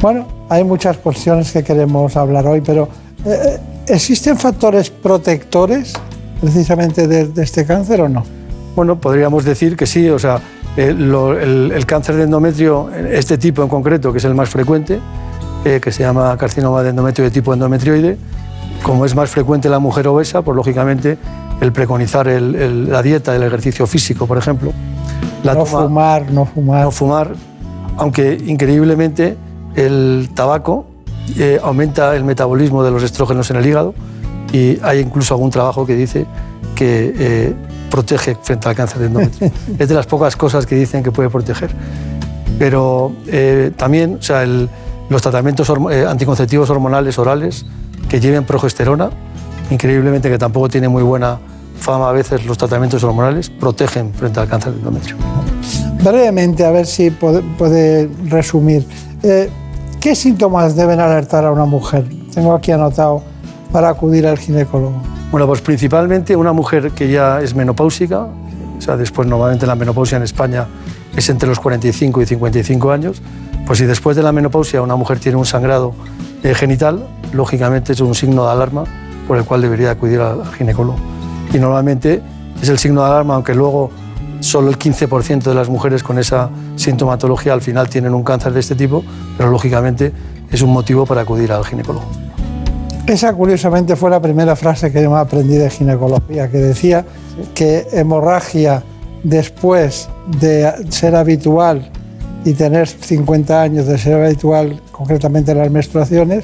[0.01, 2.89] Bueno, hay muchas cuestiones que queremos hablar hoy, pero
[3.25, 5.93] eh, eh, ¿existen factores protectores
[6.41, 8.23] precisamente de, de este cáncer o no?
[8.75, 10.39] Bueno, podríamos decir que sí, o sea,
[10.75, 14.49] eh, lo- el, el cáncer de endometrio, este tipo en concreto, que es el más
[14.49, 14.99] frecuente,
[15.63, 18.17] eh, que se llama carcinoma de endometrio de tipo endometrioide,
[18.81, 21.17] como es más frecuente en la mujer obesa, pues lógicamente
[21.63, 24.71] el preconizar el- el- la dieta, el ejercicio físico, por ejemplo.
[25.43, 26.83] La no toma- fumar, no fumar.
[26.83, 27.31] no fumar,
[27.97, 29.35] aunque increíblemente
[29.75, 30.85] el tabaco
[31.37, 33.93] eh, aumenta el metabolismo de los estrógenos en el hígado
[34.51, 36.25] y hay incluso algún trabajo que dice
[36.75, 37.53] que eh,
[37.89, 39.51] protege frente al cáncer de endometrio.
[39.79, 41.71] es de las pocas cosas que dicen que puede proteger.
[42.59, 44.69] Pero eh, también o sea, el-
[45.09, 47.65] los tratamientos anticonceptivos hormonales orales
[48.09, 49.09] que lleven progesterona,
[49.69, 51.39] increíblemente que tampoco tiene muy buena
[51.77, 55.15] fama a veces los tratamientos hormonales, protegen frente al cáncer de endometrio.
[56.03, 58.85] Brevemente, a ver si puede, puede resumir.
[59.23, 59.49] Eh,
[60.01, 62.05] ¿Qué síntomas deben alertar a una mujer?
[62.33, 63.23] Tengo aquí anotado
[63.71, 65.01] para acudir al ginecólogo.
[65.31, 68.27] Bueno, pues principalmente una mujer que ya es menopáusica,
[68.77, 70.67] o sea, después normalmente la menopausia en España
[71.15, 73.21] es entre los 45 y 55 años,
[73.65, 75.93] pues si después de la menopausia una mujer tiene un sangrado
[76.43, 78.83] eh, genital, lógicamente es un signo de alarma
[79.27, 81.12] por el cual debería acudir al al ginecólogo.
[81.53, 82.21] Y normalmente
[82.61, 83.91] es el signo de alarma, aunque luego
[84.39, 88.59] solo el 15% de las mujeres con esa sintomatología al final tienen un cáncer de
[88.59, 89.03] este tipo,
[89.37, 90.11] pero lógicamente
[90.51, 92.05] es un motivo para acudir al ginecólogo.
[93.07, 97.05] Esa curiosamente fue la primera frase que yo aprendí de ginecología, que decía
[97.53, 98.83] que hemorragia
[99.23, 100.09] después
[100.39, 101.89] de ser habitual
[102.45, 106.43] y tener 50 años de ser habitual, concretamente las menstruaciones,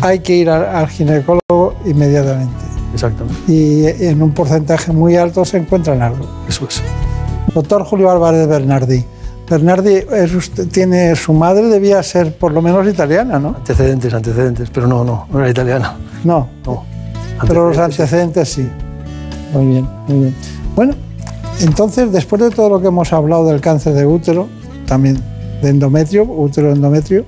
[0.00, 2.65] hay que ir al ginecólogo inmediatamente.
[2.96, 3.38] Exactamente.
[3.52, 6.26] Y en un porcentaje muy alto se encuentran algo.
[6.48, 6.82] Eso es.
[7.54, 9.04] Doctor Julio Álvarez Bernardi.
[9.48, 13.48] Bernardi es usted- tiene su madre debía ser por lo menos italiana, ¿no?
[13.50, 15.96] Antecedentes, antecedentes, pero no, no, no era italiana.
[16.24, 16.48] No.
[16.64, 16.84] No.
[17.46, 18.68] Pero los antecedentes sí.
[19.52, 20.34] Muy bien, muy bien.
[20.74, 20.94] Bueno,
[21.60, 24.48] entonces, después de todo lo que hemos hablado del cáncer de útero,
[24.86, 25.22] también
[25.62, 27.24] de endometrio, útero endometrio,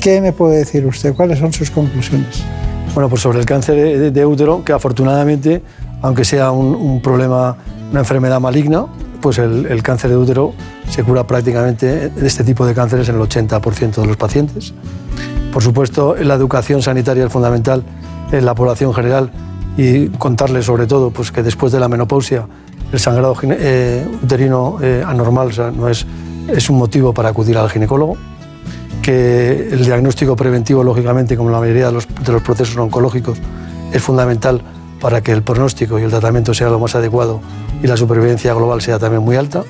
[0.00, 1.14] ¿qué me puede decir usted?
[1.14, 2.42] ¿Cuáles son sus conclusiones?
[2.94, 5.62] Bueno, pues sobre el cáncer de, útero, que afortunadamente,
[6.02, 7.56] aunque sea un, problema,
[7.90, 8.84] una enfermedad maligna,
[9.22, 10.52] pues el, cáncer de útero
[10.90, 14.74] se cura prácticamente de este tipo de cánceres en el 80% de los pacientes.
[15.52, 17.82] Por supuesto, la educación sanitaria es fundamental
[18.30, 19.30] en la población general
[19.78, 22.46] y contarles sobre todo pues, que después de la menopausia
[22.92, 26.04] el sangrado eh, uterino eh, anormal no es,
[26.48, 28.18] es un motivo para acudir al ginecólogo.
[29.02, 33.38] Que el diagnóstico preventivo, lógicamente, como la mayoría de los, de los procesos oncológicos,
[33.92, 34.62] es fundamental
[35.00, 37.40] para que el pronóstico y el tratamiento sea lo más adecuado
[37.82, 39.64] y la supervivencia global sea también muy alta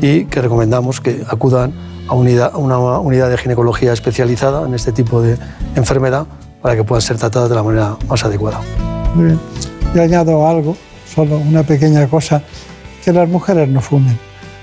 [0.00, 1.74] y que recomendamos que acudan
[2.08, 5.36] a, unidad, una unidad de ginecología especializada en este tipo de
[5.76, 6.26] enfermedad
[6.62, 8.60] para que puedan ser tratadas de la manera más adecuada.
[9.14, 9.40] Muy bien.
[9.94, 10.76] Yo añado algo,
[11.14, 12.42] solo una pequeña cosa,
[13.04, 14.18] que las mujeres no fumen.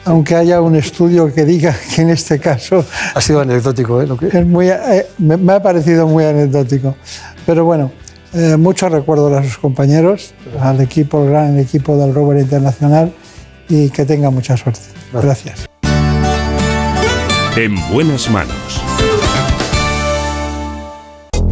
[0.09, 2.83] Aunque haya un estudio que diga que en este caso...
[3.13, 4.07] Ha sido anecdótico, ¿eh?
[4.07, 4.27] Lo que...
[4.27, 6.95] Es muy, eh, me, me ha parecido muy anecdótico.
[7.45, 7.91] Pero bueno,
[8.33, 13.13] eh, muchos recuerdos a sus compañeros, al equipo, al gran equipo del Rover Internacional
[13.69, 14.81] y que tenga mucha suerte.
[15.13, 15.67] Gracias.
[17.55, 18.81] En buenas manos.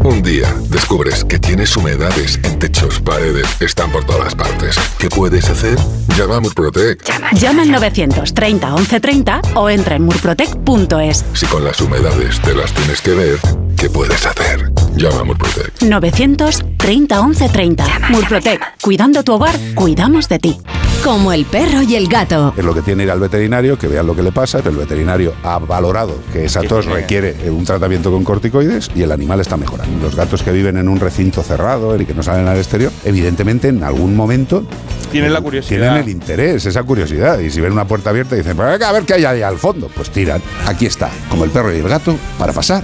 [0.07, 4.77] Un día descubres que tienes humedades en techos, paredes, están por todas partes.
[4.97, 5.77] ¿Qué puedes hacer?
[6.15, 7.03] Llama a Murprotec.
[7.33, 11.25] Llama al 930 1130 o entra en murprotec.es.
[11.33, 13.37] Si con las humedades te las tienes que ver,
[13.77, 14.71] ¿qué puedes hacer?
[14.95, 15.81] Llama a Murprotec.
[15.83, 17.85] 930 1130.
[18.09, 18.59] Murprotec.
[18.81, 20.57] Cuidando tu hogar, cuidamos de ti.
[21.03, 22.53] Como el perro y el gato.
[22.57, 24.59] Es lo que tiene ir al veterinario, que vean lo que le pasa.
[24.65, 29.39] El veterinario ha valorado que esa tos requiere un tratamiento con corticoides y el animal
[29.39, 30.03] está mejorando.
[30.03, 33.67] Los gatos que viven en un recinto cerrado y que no salen al exterior, evidentemente
[33.67, 34.65] en algún momento
[35.11, 35.79] Tienen la curiosidad.
[35.93, 37.39] tienen el interés, esa curiosidad.
[37.39, 39.59] Y si ven una puerta abierta y dicen, "Pues a ver qué hay ahí al
[39.59, 40.41] fondo, pues tiran.
[40.65, 42.83] Aquí está, como el perro y el gato, para pasar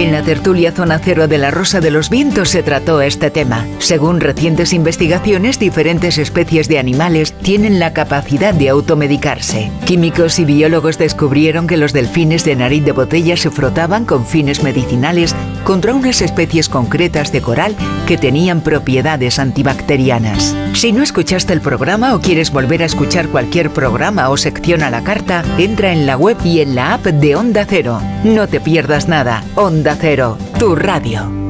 [0.00, 3.66] En la tertulia Zona Cero de la Rosa de los Vientos se trató este tema.
[3.80, 9.70] Según recientes investigaciones, diferentes especies de animales tienen la capacidad de automedicarse.
[9.84, 14.62] Químicos y biólogos descubrieron que los delfines de nariz de botella se frotaban con fines
[14.62, 15.34] medicinales
[15.64, 17.76] contra unas especies concretas de coral
[18.06, 20.56] que tenían propiedades antibacterianas.
[20.74, 24.90] Si no escuchaste el programa o quieres volver a escuchar cualquier programa o sección a
[24.90, 28.00] la carta, entra en la web y en la app de Onda Cero.
[28.24, 29.44] No te pierdas nada.
[29.54, 31.49] Onda Cero, tu radio.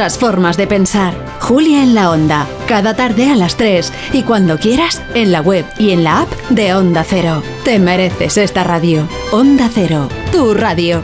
[0.01, 1.13] otras formas de pensar.
[1.41, 5.63] Julia en la Onda, cada tarde a las 3 y cuando quieras en la web
[5.77, 7.43] y en la app de Onda Cero.
[7.63, 9.07] Te mereces esta radio.
[9.31, 11.03] Onda Cero, tu radio.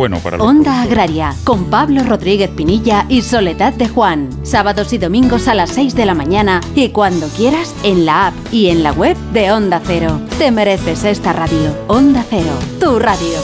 [0.01, 4.29] para los Onda Agraria, con Pablo Rodríguez Pinilla y Soledad de Juan.
[4.43, 8.33] Sábados y domingos a las 6 de la mañana y cuando quieras en la app
[8.51, 10.19] y en la web de Onda Cero.
[10.39, 11.75] Te mereces esta radio.
[11.87, 13.37] Onda Cero, tu radio.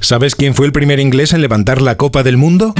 [0.00, 2.74] ¿Sabes quién fue el primer inglés en levantar la Copa del Mundo?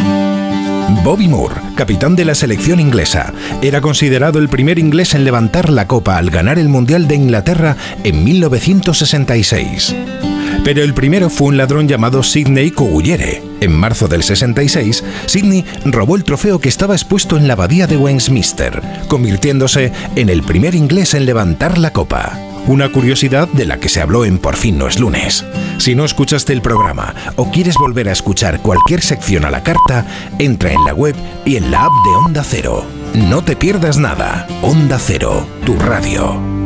[1.03, 3.32] Bobby Moore, capitán de la selección inglesa,
[3.62, 7.77] era considerado el primer inglés en levantar la copa al ganar el Mundial de Inglaterra
[8.05, 9.97] en 1966.
[10.67, 13.41] Pero el primero fue un ladrón llamado Sidney Cogullere.
[13.61, 17.97] En marzo del 66, Sidney robó el trofeo que estaba expuesto en la abadía de
[17.97, 22.37] Westminster, convirtiéndose en el primer inglés en levantar la copa.
[22.67, 25.45] Una curiosidad de la que se habló en Por fin no es lunes.
[25.79, 30.05] Si no escuchaste el programa o quieres volver a escuchar cualquier sección a la carta,
[30.41, 31.15] entra en la web
[31.45, 32.85] y en la app de Onda Cero.
[33.15, 34.49] No te pierdas nada.
[34.63, 36.66] Onda Cero, tu radio.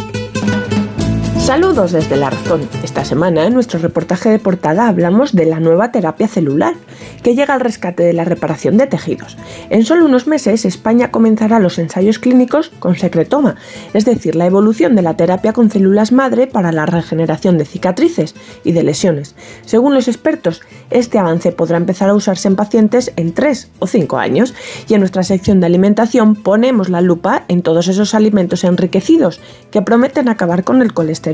[1.41, 2.69] Saludos desde La Razón.
[2.83, 6.75] Esta semana en nuestro reportaje de portada hablamos de la nueva terapia celular,
[7.23, 9.37] que llega al rescate de la reparación de tejidos.
[9.71, 13.55] En solo unos meses España comenzará los ensayos clínicos con secretoma,
[13.95, 18.35] es decir, la evolución de la terapia con células madre para la regeneración de cicatrices
[18.63, 19.35] y de lesiones.
[19.65, 20.61] Según los expertos,
[20.91, 24.53] este avance podrá empezar a usarse en pacientes en 3 o 5 años
[24.87, 29.41] y en nuestra sección de alimentación ponemos la lupa en todos esos alimentos enriquecidos
[29.71, 31.30] que prometen acabar con el colesterol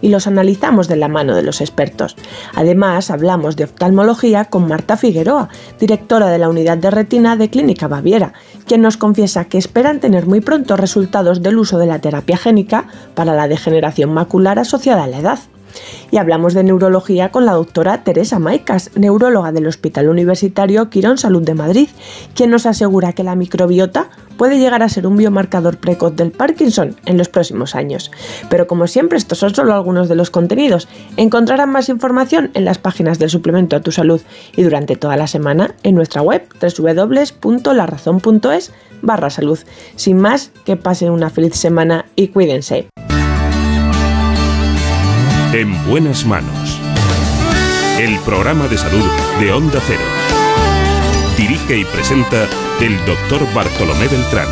[0.00, 2.16] y los analizamos de la mano de los expertos.
[2.54, 5.48] Además, hablamos de oftalmología con Marta Figueroa,
[5.80, 8.32] directora de la unidad de retina de Clínica Baviera,
[8.66, 12.86] quien nos confiesa que esperan tener muy pronto resultados del uso de la terapia génica
[13.14, 15.38] para la degeneración macular asociada a la edad.
[16.10, 21.42] Y hablamos de neurología con la doctora Teresa Maicas, neuróloga del Hospital Universitario Quirón Salud
[21.42, 21.88] de Madrid,
[22.34, 26.96] quien nos asegura que la microbiota puede llegar a ser un biomarcador precoz del Parkinson
[27.04, 28.10] en los próximos años.
[28.48, 30.88] Pero como siempre, estos son solo algunos de los contenidos.
[31.16, 34.22] Encontrarán más información en las páginas del suplemento a tu salud
[34.56, 38.72] y durante toda la semana en nuestra web www.larazón.es
[39.02, 39.58] barra salud.
[39.96, 42.88] Sin más, que pasen una feliz semana y cuídense.
[45.52, 46.78] En buenas manos.
[47.98, 49.04] El programa de salud
[49.40, 50.02] de Onda Cero.
[51.38, 52.46] Dirige y presenta
[52.82, 54.46] el doctor Bartolomé Beltrán.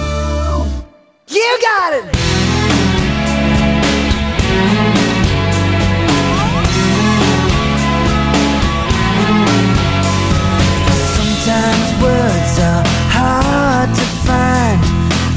[1.28, 2.16] You got it.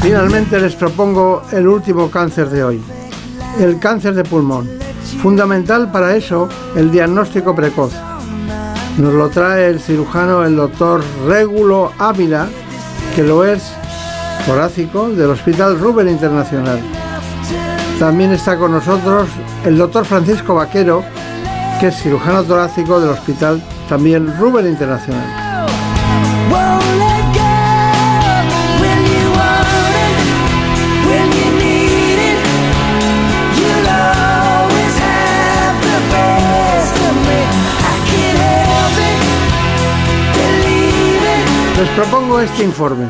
[0.01, 2.81] Finalmente les propongo el último cáncer de hoy,
[3.59, 4.88] el cáncer de pulmón.
[5.15, 7.93] Fundamental para eso el diagnóstico precoz.
[8.97, 12.47] Nos lo trae el cirujano, el doctor Régulo Ávila,
[13.15, 13.71] que lo es
[14.45, 16.79] torácico del Hospital Ruber Internacional.
[17.99, 19.27] También está con nosotros
[19.65, 21.03] el doctor Francisco Vaquero,
[21.79, 25.38] que es cirujano torácico del Hospital también Ruber Internacional.
[41.79, 43.07] Les propongo este informe.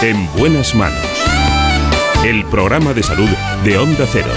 [0.00, 1.04] En buenas manos.
[2.24, 3.28] El programa de salud
[3.64, 4.30] de Onda Cero.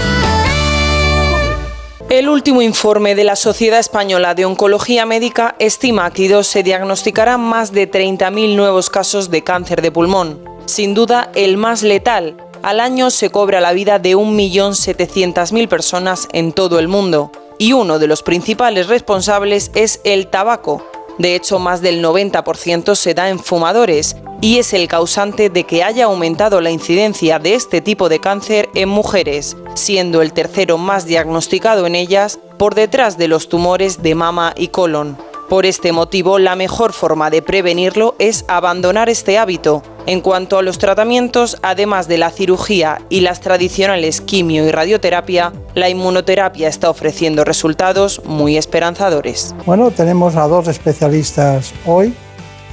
[2.10, 7.72] El último informe de la Sociedad Española de Oncología Médica estima que se diagnosticarán más
[7.72, 10.38] de 30.000 nuevos casos de cáncer de pulmón.
[10.66, 12.36] Sin duda, el más letal.
[12.62, 17.98] Al año se cobra la vida de 1.700.000 personas en todo el mundo y uno
[17.98, 20.84] de los principales responsables es el tabaco.
[21.18, 25.84] De hecho, más del 90% se da en fumadores y es el causante de que
[25.84, 31.06] haya aumentado la incidencia de este tipo de cáncer en mujeres, siendo el tercero más
[31.06, 35.16] diagnosticado en ellas por detrás de los tumores de mama y colon.
[35.48, 39.82] Por este motivo, la mejor forma de prevenirlo es abandonar este hábito.
[40.06, 45.52] En cuanto a los tratamientos, además de la cirugía y las tradicionales quimio y radioterapia,
[45.74, 49.54] la inmunoterapia está ofreciendo resultados muy esperanzadores.
[49.66, 52.14] Bueno, tenemos a dos especialistas hoy.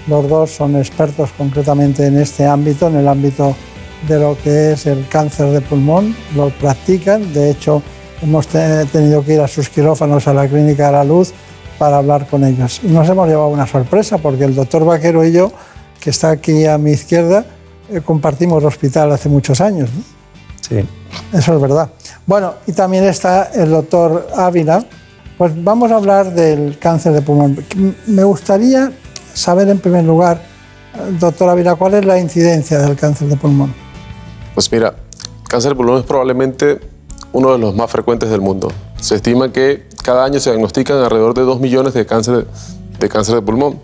[0.08, 3.54] Los dos son expertos concretamente en este ámbito, en el ámbito
[4.08, 6.16] de lo que es el cáncer de pulmón.
[6.36, 7.34] Lo practican.
[7.34, 7.84] De hecho,
[8.22, 11.34] hemos tenido que ir a sus quirófanos a la Clínica de la Luz
[11.82, 12.80] para hablar con ellos.
[12.84, 15.52] Y nos hemos llevado una sorpresa porque el doctor Vaquero y yo,
[16.00, 17.44] que está aquí a mi izquierda,
[17.90, 19.90] eh, compartimos hospital hace muchos años.
[20.62, 20.86] Sí.
[21.34, 21.90] Eso es verdad.
[22.28, 24.86] Bueno, y también está el doctor Ávila.
[25.40, 27.58] Pues vamos a hablar del cáncer de pulmón.
[28.06, 28.92] Me gustaría
[29.34, 30.40] saber en primer lugar,
[31.20, 33.74] doctor Ávila, cuál es la incidencia del cáncer de pulmón.
[34.54, 34.94] Pues mira,
[35.48, 36.80] cáncer de pulmón es probablemente
[37.32, 38.72] uno de los más frecuentes del mundo.
[39.02, 42.46] Se estima que cada año se diagnostican alrededor de 2 millones de cáncer
[43.00, 43.80] de, cáncer de pulmón.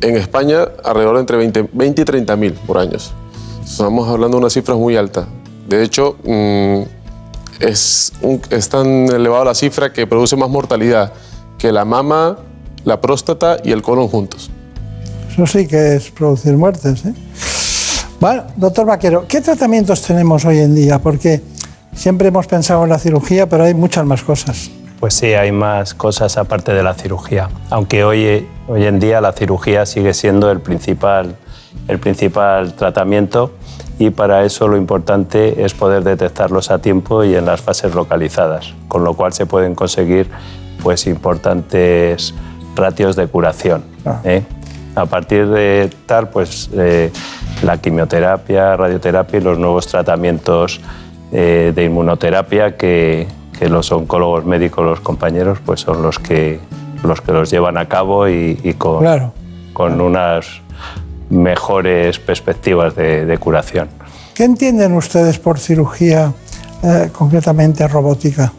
[0.00, 2.96] En España, alrededor de entre 20, 20 y 30 mil por año.
[3.64, 5.26] Estamos hablando de una cifra muy alta.
[5.68, 6.82] De hecho, mm,
[7.60, 8.12] es,
[8.50, 11.12] es tan elevada la cifra que produce más mortalidad
[11.58, 12.38] que la mama,
[12.84, 14.50] la próstata y el colon juntos.
[15.32, 17.04] Eso sí que es producir muertes.
[17.04, 17.14] ¿eh?
[18.20, 21.00] Bueno, doctor Vaquero, ¿qué tratamientos tenemos hoy en día?
[21.00, 21.42] Porque
[21.98, 24.70] siempre hemos pensado en la cirugía, pero hay muchas más cosas.
[25.00, 29.32] Pues sí, hay más cosas aparte de la cirugía, aunque hoy, hoy en día la
[29.32, 31.36] cirugía sigue siendo el principal,
[31.86, 33.52] el principal tratamiento
[33.98, 38.74] y para eso lo importante es poder detectarlos a tiempo y en las fases localizadas,
[38.86, 40.28] con lo cual se pueden conseguir
[40.82, 42.34] pues, importantes
[42.74, 43.84] ratios de curación.
[44.04, 44.20] Ah.
[44.24, 44.42] ¿eh?
[44.94, 47.12] A partir de tal, pues eh,
[47.62, 50.80] la quimioterapia, radioterapia y los nuevos tratamientos
[51.32, 53.26] eh, de inmunoterapia que,
[53.58, 56.60] que los oncólogos médicos, los compañeros, pues son los que
[57.02, 59.32] los, que los llevan a cabo y, y con, Claro.
[59.72, 60.60] con unas
[61.30, 63.88] mejores perspectivas de, de curación.
[64.34, 66.32] ¿Qué entienden ustedes por cirugía
[66.82, 68.52] eh, concretamente robótica?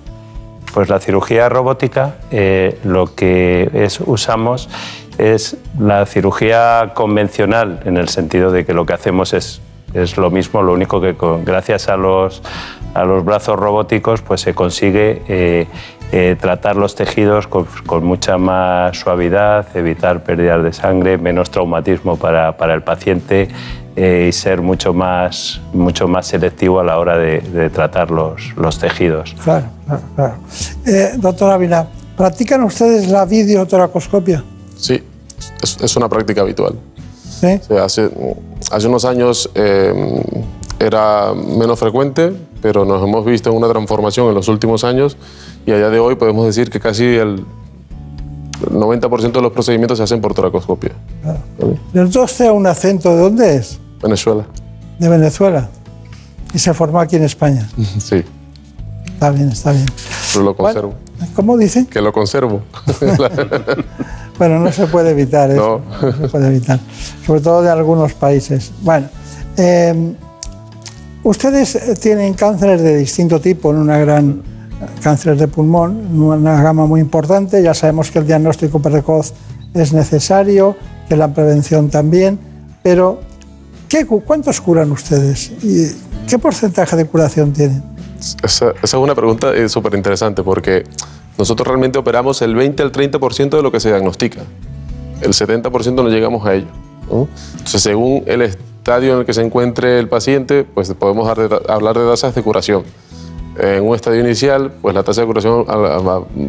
[0.73, 4.69] Pues la cirugía robótica eh, lo que es, usamos
[5.17, 9.61] es la cirugía convencional en el sentido de que lo que hacemos es,
[9.93, 12.41] es lo mismo, lo único que con- gracias a los,
[12.93, 15.67] a los brazos robóticos pues se consigue eh,
[16.11, 22.17] eh, tratar los tejidos con, con mucha más suavidad, evitar pérdidas de sangre, menos traumatismo
[22.17, 23.47] para, para el paciente
[23.95, 28.53] eh, y ser mucho más, mucho más selectivo a la hora de, de tratar los,
[28.55, 29.35] los tejidos.
[29.43, 30.35] Claro, claro, claro.
[30.85, 31.87] Eh, doctor Ávila,
[32.17, 34.43] ¿practican ustedes la videotoracoscopia?
[34.77, 35.03] Sí,
[35.61, 36.73] es, es una práctica habitual.
[37.39, 37.59] ¿Sí?
[37.61, 38.09] O sea, hace,
[38.71, 40.23] hace unos años eh,
[40.79, 45.17] era menos frecuente, pero nos hemos visto en una transformación en los últimos años
[45.65, 47.43] y a día de hoy podemos decir que casi el
[48.61, 50.91] 90% de los procedimientos se hacen por toracoscopia.
[51.93, 53.79] ¿Le notó usted un acento de dónde es?
[54.01, 54.45] Venezuela.
[54.99, 55.69] De Venezuela.
[56.53, 57.69] Y se formó aquí en España.
[57.99, 58.23] Sí,
[59.13, 59.85] Está bien, está bien.
[60.31, 60.93] pero lo conservo.
[61.35, 61.85] ¿Cómo dice?
[61.87, 62.61] Que lo conservo.
[64.39, 65.81] Bueno, no se puede evitar eso.
[66.01, 66.11] No.
[66.13, 66.79] se puede evitar.
[67.25, 68.71] Sobre todo de algunos países.
[68.81, 69.07] Bueno,
[69.57, 70.15] eh,
[71.23, 74.41] ustedes tienen cánceres de distinto tipo, en una gran
[75.03, 77.61] cáncer de pulmón, una gama muy importante.
[77.61, 79.33] Ya sabemos que el diagnóstico precoz
[79.73, 80.75] es necesario,
[81.07, 82.39] que la prevención también,
[82.81, 83.19] pero
[83.87, 85.51] ¿qué, ¿cuántos curan ustedes?
[85.61, 85.91] ¿Y
[86.27, 87.83] qué porcentaje de curación tienen?
[88.43, 90.83] Esa, esa es una pregunta eh, súper interesante porque
[91.39, 94.41] nosotros realmente operamos el 20 al 30% de lo que se diagnostica.
[95.21, 96.67] El 70% no llegamos a ello.
[97.09, 97.29] ¿no?
[97.53, 102.05] Entonces, según el estadio en el que se encuentre el paciente, pues podemos hablar de
[102.05, 102.83] tasas de curación.
[103.57, 105.65] En un estadio inicial, pues la tasa de curación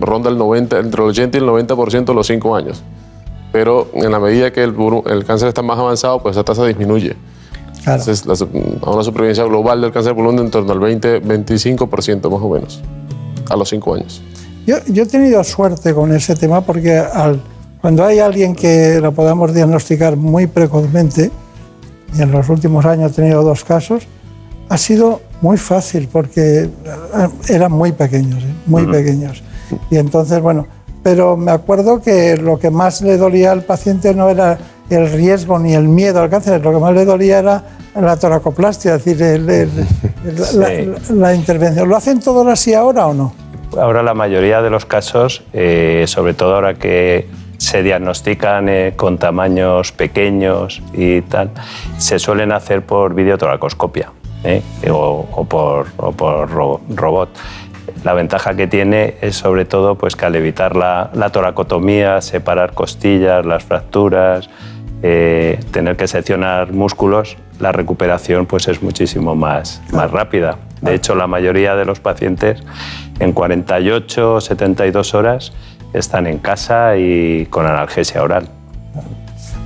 [0.00, 2.82] ronda el 90, entre el 80 y el 90% a los 5 años.
[3.52, 4.74] Pero en la medida que el,
[5.06, 7.14] el cáncer está más avanzado, pues esa tasa disminuye.
[7.78, 12.28] Entonces, la a una supervivencia global del cáncer de pulmón de en torno al 20-25%
[12.28, 12.80] más o menos,
[13.48, 14.22] a los 5 años.
[14.66, 17.41] Yo, yo he tenido suerte con ese tema porque al-
[17.81, 21.31] cuando hay alguien que lo podamos diagnosticar muy precozmente,
[22.16, 24.03] y en los últimos años he tenido dos casos,
[24.69, 26.69] ha sido muy fácil porque eh,
[27.49, 28.55] eran muy pequeños, ¿eh?
[28.66, 29.43] muy pequeños.
[29.91, 30.66] Y entonces, bueno,
[31.03, 34.59] pero me acuerdo que lo que más le dolía al paciente no era
[34.91, 37.65] el riesgo ni el miedo al cáncer, lo que más le dolía era
[37.99, 39.70] la toracoplastia, es decir, el- el-
[40.27, 40.57] el- la, Sí.
[40.59, 41.89] la- la intervención.
[41.89, 43.32] ¿Lo hacen todos así ahora o no?
[43.78, 49.18] Ahora la mayoría de los casos, eh, sobre todo ahora que se diagnostican eh, con
[49.18, 51.51] tamaños pequeños y tal,
[51.98, 54.10] se suelen hacer por videotoracoscopia
[54.44, 54.62] ¿eh?
[54.90, 57.28] o, o por, o por ro- robot.
[58.02, 62.72] La ventaja que tiene es sobre todo pues, que al evitar la, la toracotomía, separar
[62.72, 64.48] costillas, las fracturas,
[65.02, 70.56] eh, tener que seccionar músculos, la recuperación pues, es muchísimo más, más rápida.
[70.80, 72.62] De hecho, la mayoría de los pacientes
[73.20, 75.52] en 48 o 72 horas
[75.92, 78.48] están en casa y con analgesia oral.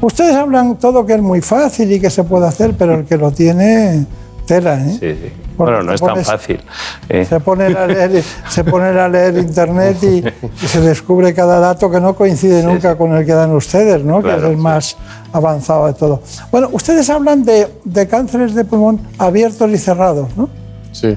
[0.01, 3.17] Ustedes hablan todo que es muy fácil y que se puede hacer, pero el que
[3.17, 4.05] lo tiene,
[4.47, 4.91] tela, ¿eh?
[4.91, 5.33] Sí, sí.
[5.57, 6.61] Porque Bueno, no es tan fácil.
[7.09, 7.25] ¿eh?
[7.25, 10.25] Se pone a leer, se pone a leer internet y,
[10.63, 14.17] y se descubre cada dato que no coincide nunca con el que dan ustedes, ¿no?
[14.17, 14.97] que Claro, es el más
[15.33, 16.23] avanzado de todo.
[16.51, 20.49] Bueno, ustedes hablan de, de cánceres de pulmón abiertos y cerrados, ¿no?
[20.91, 21.17] Sí.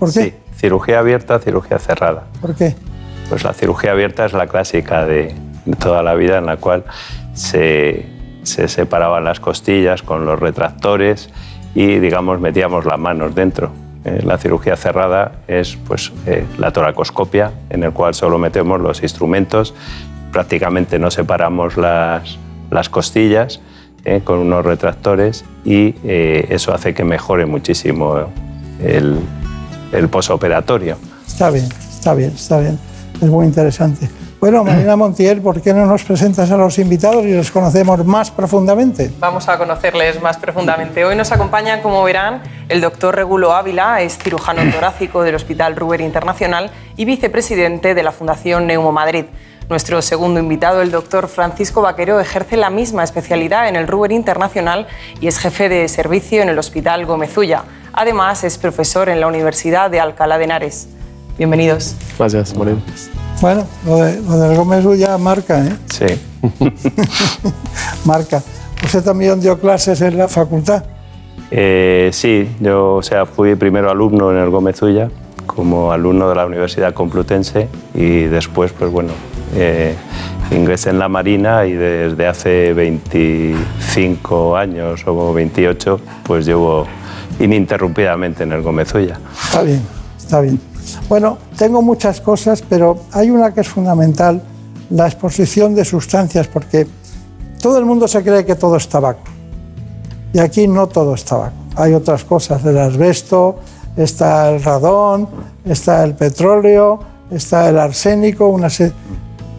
[0.00, 0.34] ¿Por qué?
[0.56, 2.24] Cirugía abierta, cirugía cerrada.
[2.40, 2.74] ¿Por qué?
[3.28, 5.34] Pues la cirugía abierta es la clásica de,
[5.64, 6.84] de toda la vida en la cual
[7.34, 8.06] se,
[8.42, 11.30] se separaban las costillas con los retractores
[11.74, 13.70] y, digamos, metíamos las manos dentro.
[14.04, 19.02] Eh, la cirugía cerrada es pues, eh, la toracoscopia, en el cual solo metemos los
[19.02, 19.74] instrumentos,
[20.32, 22.38] prácticamente no separamos las,
[22.70, 23.60] las costillas
[24.04, 28.30] eh, con unos retractores y eh, eso hace que mejore muchísimo
[28.80, 29.18] el,
[29.96, 30.96] el posoperatorio.
[31.26, 32.78] Está bien, está bien, está bien.
[33.20, 34.08] Es muy interesante.
[34.40, 38.30] Bueno, Marina Montiel, ¿por qué no nos presentas a los invitados y los conocemos más
[38.30, 39.10] profundamente?
[39.18, 41.04] Vamos a conocerles más profundamente.
[41.04, 46.00] Hoy nos acompañan, como verán, el doctor Regulo Ávila, es cirujano torácico del Hospital Ruber
[46.00, 49.24] Internacional y vicepresidente de la Fundación Neumo Madrid.
[49.68, 54.86] Nuestro segundo invitado, el doctor Francisco Vaquero, ejerce la misma especialidad en el Ruber Internacional
[55.20, 57.64] y es jefe de servicio en el Hospital Gómez Ulla.
[57.98, 60.86] Además, es profesor en la Universidad de Alcalá de Henares.
[61.38, 61.96] Bienvenidos.
[62.18, 62.78] Gracias, Moreno.
[63.40, 65.72] Bueno, lo, de, lo del Gómez ya marca, ¿eh?
[65.86, 66.04] Sí.
[68.04, 68.42] Marca.
[68.84, 70.84] ¿Usted también dio clases en la facultad?
[71.50, 75.08] Eh, sí, yo o sea, fui primero alumno en el Gómez Ulla,
[75.46, 79.12] como alumno de la Universidad Complutense y después, pues bueno,
[79.54, 79.94] eh,
[80.50, 86.86] ingresé en la Marina y desde hace 25 años o 28, pues llevo
[87.38, 89.18] ininterrumpidamente en el Gómez Ulla.
[89.44, 89.82] Está bien,
[90.18, 90.60] está bien.
[91.08, 94.42] Bueno, tengo muchas cosas, pero hay una que es fundamental,
[94.90, 96.86] la exposición de sustancias, porque
[97.60, 99.22] todo el mundo se cree que todo es tabaco.
[100.32, 101.54] Y aquí no todo es tabaco.
[101.76, 103.56] Hay otras cosas, el asbesto,
[103.96, 105.28] está el radón,
[105.64, 107.00] está el petróleo,
[107.30, 108.68] está el arsénico, una.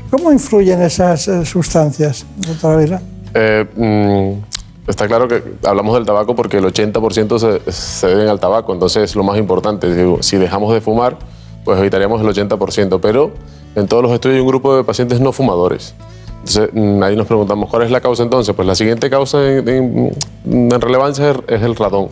[0.09, 3.01] ¿Cómo influyen esas eh, sustancias, doctora Vila?
[3.33, 4.46] Eh, mm,
[4.87, 9.03] está claro que hablamos del tabaco porque el 80% se, se deben al tabaco, entonces
[9.03, 9.93] es lo más importante.
[9.93, 11.17] Digo, Si dejamos de fumar,
[11.63, 13.31] pues evitaríamos el 80%, pero
[13.75, 15.93] en todos los estudios hay un grupo de pacientes no fumadores.
[16.39, 18.55] Entonces, mm, ahí nos preguntamos, ¿cuál es la causa entonces?
[18.55, 20.11] Pues la siguiente causa en, en-
[20.45, 22.07] en relevancia es el radón.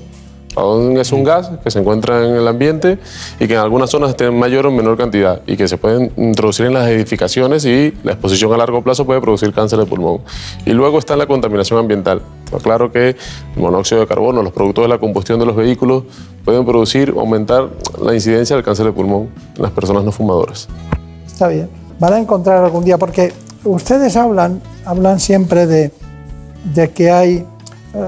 [0.55, 2.97] Radón es un gas que se encuentra en el ambiente
[3.39, 6.11] y que en algunas zonas está en mayor o menor cantidad y que se pueden
[6.17, 10.21] introducir en las edificaciones y la exposición a largo plazo puede producir cáncer de pulmón.
[10.65, 12.21] Y luego está la contaminación ambiental.
[12.45, 16.03] Está claro que el monóxido de carbono, los productos de la combustión de los vehículos
[16.45, 17.69] pueden producir, aumentar
[18.01, 20.67] la incidencia del cáncer de pulmón en las personas no fumadoras.
[21.25, 21.69] Está bien.
[21.99, 23.33] Van a encontrar algún día, porque
[23.63, 25.91] ustedes hablan, hablan siempre de,
[26.73, 27.45] de que hay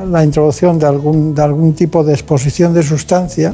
[0.10, 3.54] la introducción de algún, de algún tipo de exposición de sustancia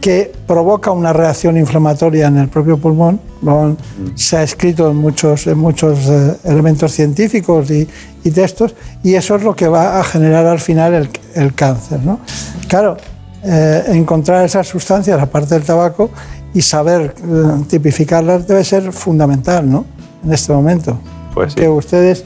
[0.00, 3.18] que provoca una reacción inflamatoria en el propio pulmón.
[3.46, 3.76] Han-
[4.14, 7.88] Se ha escrito en muchos, en muchos eh, elementos científicos y,
[8.22, 12.00] y textos, y eso es lo que va a generar al final el, el cáncer.
[12.04, 12.20] ¿no?
[12.68, 12.98] Claro,
[13.42, 16.10] eh, encontrar esas sustancias, aparte del tabaco,
[16.52, 19.86] y saber eh, tipificarlas debe ser fundamental ¿no?
[20.24, 20.98] en este momento.
[21.34, 22.24] Pues Que ustedes,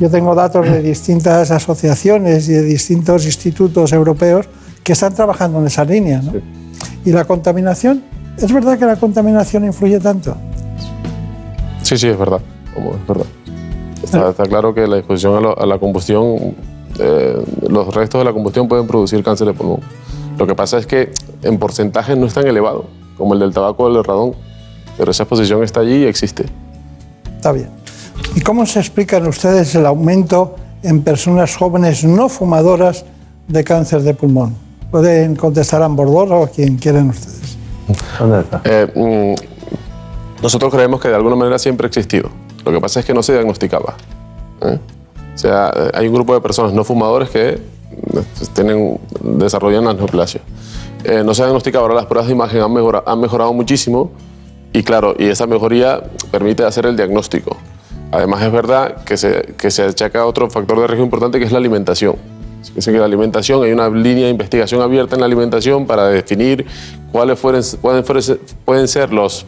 [0.00, 4.46] yo tengo datos de distintas asociaciones y de distintos institutos europeos
[4.82, 6.22] que están trabajando en esa línea.
[6.22, 6.32] ¿no?
[7.04, 8.02] Y la contaminación,
[8.38, 10.34] ¿es verdad que la contaminación influye tanto?
[11.82, 12.40] Sí, sí, es verdad.
[12.74, 13.26] Es verdad.
[14.02, 16.54] Está, está claro que la exposición a la combustión,
[16.98, 17.36] eh,
[17.68, 19.80] los restos de la combustión pueden producir cáncer de pulmón.
[20.38, 21.12] Lo que pasa es que
[21.42, 22.86] en porcentajes no es tan elevado
[23.18, 24.32] como el del tabaco o el del radón,
[24.96, 26.46] pero esa exposición está allí y existe.
[27.36, 27.79] Está bien.
[28.34, 33.04] ¿Y cómo se explican ustedes el aumento en personas jóvenes no fumadoras
[33.48, 34.54] de cáncer de pulmón?
[34.90, 37.56] Pueden contestar ambos dos o quien quieran ustedes.
[38.64, 42.30] Eh, mm, nosotros creemos que de alguna manera siempre ha existido.
[42.64, 43.94] Lo que pasa es que no se diagnosticaba.
[44.62, 44.78] ¿eh?
[45.34, 47.58] O sea, eh, hay un grupo de personas no fumadores que eh,
[48.54, 50.40] tienen, desarrollan la neoplasia.
[51.04, 54.10] Eh, no se diagnosticaba, ahora las pruebas de imagen han mejorado, han mejorado muchísimo
[54.72, 57.56] y claro, y esa mejoría permite hacer el diagnóstico.
[58.12, 61.52] Además es verdad que se, que se achaca otro factor de riesgo importante que es
[61.52, 62.16] la alimentación.
[62.76, 66.66] Es que la alimentación, hay una línea de investigación abierta en la alimentación para definir
[67.10, 69.46] cuáles fueren- pueden, fueren- pueden ser los,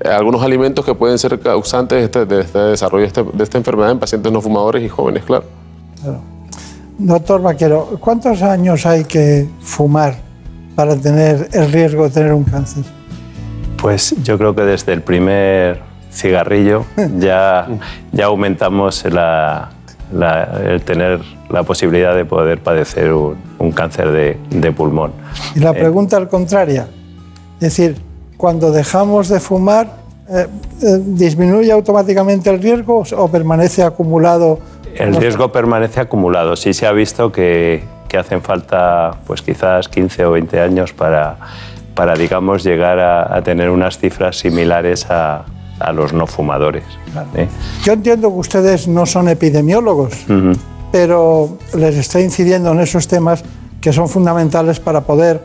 [0.00, 3.44] eh, algunos alimentos que pueden ser causantes de este, de este desarrollo de, este- de
[3.44, 5.44] esta enfermedad en pacientes no fumadores y jóvenes, claro.
[6.98, 10.16] Doctor Vaquero, ¿cuántos años hay que fumar
[10.74, 12.84] para tener el riesgo de tener un cáncer?
[13.80, 15.82] Pues yo creo que desde el primer
[16.16, 16.84] cigarrillo
[17.18, 17.66] ya,
[18.12, 19.70] ya aumentamos la-
[20.12, 21.20] la- el tener
[21.50, 25.12] la posibilidad de poder padecer un, un cáncer de, de pulmón.
[25.54, 26.88] Y la pregunta al contraria,
[27.56, 27.96] es decir,
[28.36, 29.86] cuando dejamos de fumar,
[30.28, 30.46] eh,
[30.82, 34.58] eh, ¿disminuye automáticamente el riesgo o permanece acumulado?
[34.96, 36.56] El riesgo permanece acumulado.
[36.56, 41.36] Sí se ha visto que, que hacen falta, pues quizás 15 o 20 años para,
[41.94, 45.44] para digamos, llegar a, a tener unas cifras similares a,
[45.78, 46.84] a los no fumadores.
[47.34, 47.48] ¿eh?
[47.84, 50.12] Yo entiendo que ustedes no son epidemiólogos,
[50.92, 53.42] pero les está incidiendo en esos temas
[53.80, 55.42] que son fundamentales para poder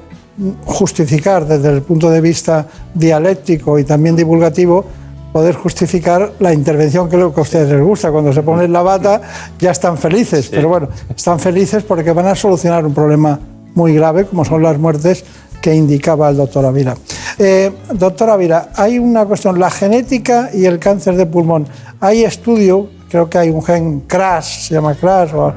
[0.66, 4.86] justificar desde el punto de vista dialéctico y también divulgativo,
[5.32, 8.12] poder justificar la intervención que que a ustedes les gusta.
[8.12, 9.22] Cuando se ponen la bata
[9.60, 13.40] ya están felices, pero bueno, están felices porque van a solucionar un problema
[13.76, 15.24] muy grave como son las muertes
[15.62, 16.96] que indicaba el doctor Ávila.
[17.38, 21.68] Eh, doctor Ávila, hay una cuestión, la genética y el cáncer de pulmón.
[22.00, 25.54] Hay estudio, creo que hay un gen CRAS, se llama CRAS, o,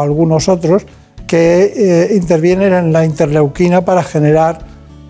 [0.00, 0.84] algunos otros,
[1.26, 4.58] que eh, intervienen en la interleuquina para generar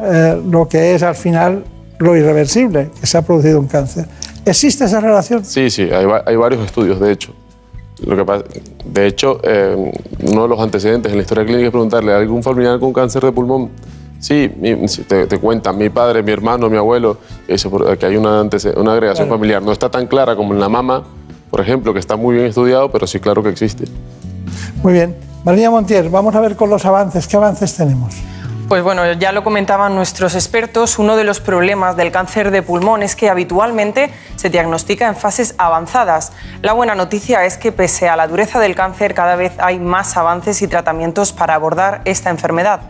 [0.00, 1.64] eh, lo que es al final
[1.98, 4.06] lo irreversible, que se ha producido un cáncer.
[4.44, 5.44] ¿Existe esa relación?
[5.44, 7.34] Sí, sí, hay varios estudios, de hecho.
[8.04, 8.44] Lo que pasa,
[8.84, 9.92] de hecho, eh,
[10.22, 13.24] uno de los antecedentes en la historia clínica es preguntarle a algún familiar con cáncer
[13.24, 13.70] de pulmón.
[14.18, 14.50] Sí,
[15.08, 17.18] te, te cuentan mi padre, mi hermano, mi abuelo,
[17.70, 19.38] por- que hay una, una agregación Claro.
[19.38, 19.62] familiar.
[19.62, 21.04] No está tan clara como en la mama,
[21.50, 23.84] por ejemplo, que está muy bien estudiado, pero sí, claro que existe.
[24.82, 25.16] Muy bien.
[25.44, 27.26] María Montiel, vamos a ver con los avances.
[27.28, 28.14] ¿Qué avances tenemos?
[28.68, 33.04] Pues bueno, ya lo comentaban nuestros expertos, uno de los problemas del cáncer de pulmón
[33.04, 36.32] es que habitualmente se diagnostica en fases avanzadas.
[36.62, 40.16] La buena noticia es que pese a la dureza del cáncer cada vez hay más
[40.16, 42.80] avances y tratamientos para abordar esta enfermedad.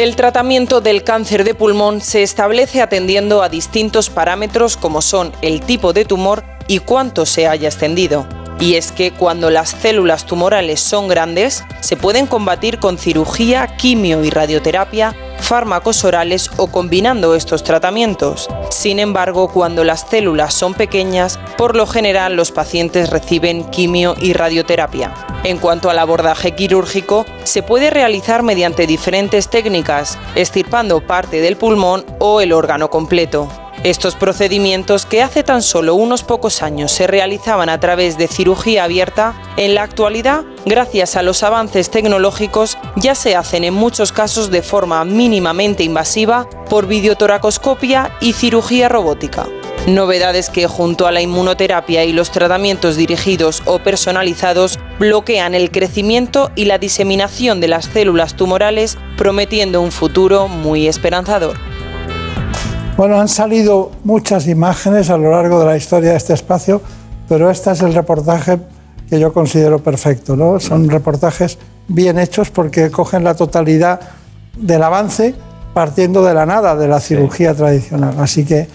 [0.00, 5.60] El tratamiento del cáncer de pulmón se establece atendiendo a distintos parámetros como son el
[5.60, 8.26] tipo de tumor y cuánto se haya extendido.
[8.58, 14.24] Y es que cuando las células tumorales son grandes, se pueden combatir con cirugía, quimio
[14.24, 18.48] y radioterapia, fármacos orales o combinando estos tratamientos.
[18.70, 24.32] Sin embargo, cuando las células son pequeñas, por lo general los pacientes reciben quimio y
[24.32, 25.12] radioterapia.
[25.44, 32.04] En cuanto al abordaje quirúrgico, se puede realizar mediante diferentes técnicas, estirpando parte del pulmón
[32.18, 33.48] o el órgano completo.
[33.82, 38.84] Estos procedimientos, que hace tan solo unos pocos años se realizaban a través de cirugía
[38.84, 44.50] abierta, en la actualidad, gracias a los avances tecnológicos, ya se hacen en muchos casos
[44.50, 49.46] de forma mínimamente invasiva por videotoracoscopia y cirugía robótica.
[49.86, 56.50] Novedades que junto a la inmunoterapia y los tratamientos dirigidos o personalizados bloquean el crecimiento
[56.54, 61.69] y la diseminación de las células tumorales, prometiendo un futuro muy esperanzador.
[63.00, 66.82] Bueno, han salido muchas imágenes a lo largo de la historia de este espacio,
[67.30, 68.58] pero este es el reportaje
[69.08, 70.36] que yo considero perfecto.
[70.36, 70.60] ¿no?
[70.60, 71.56] Son reportajes
[71.88, 74.00] bien hechos porque cogen la totalidad
[74.54, 75.34] del avance
[75.72, 78.16] partiendo de la nada, de la cirugía tradicional.
[78.18, 78.68] Así que,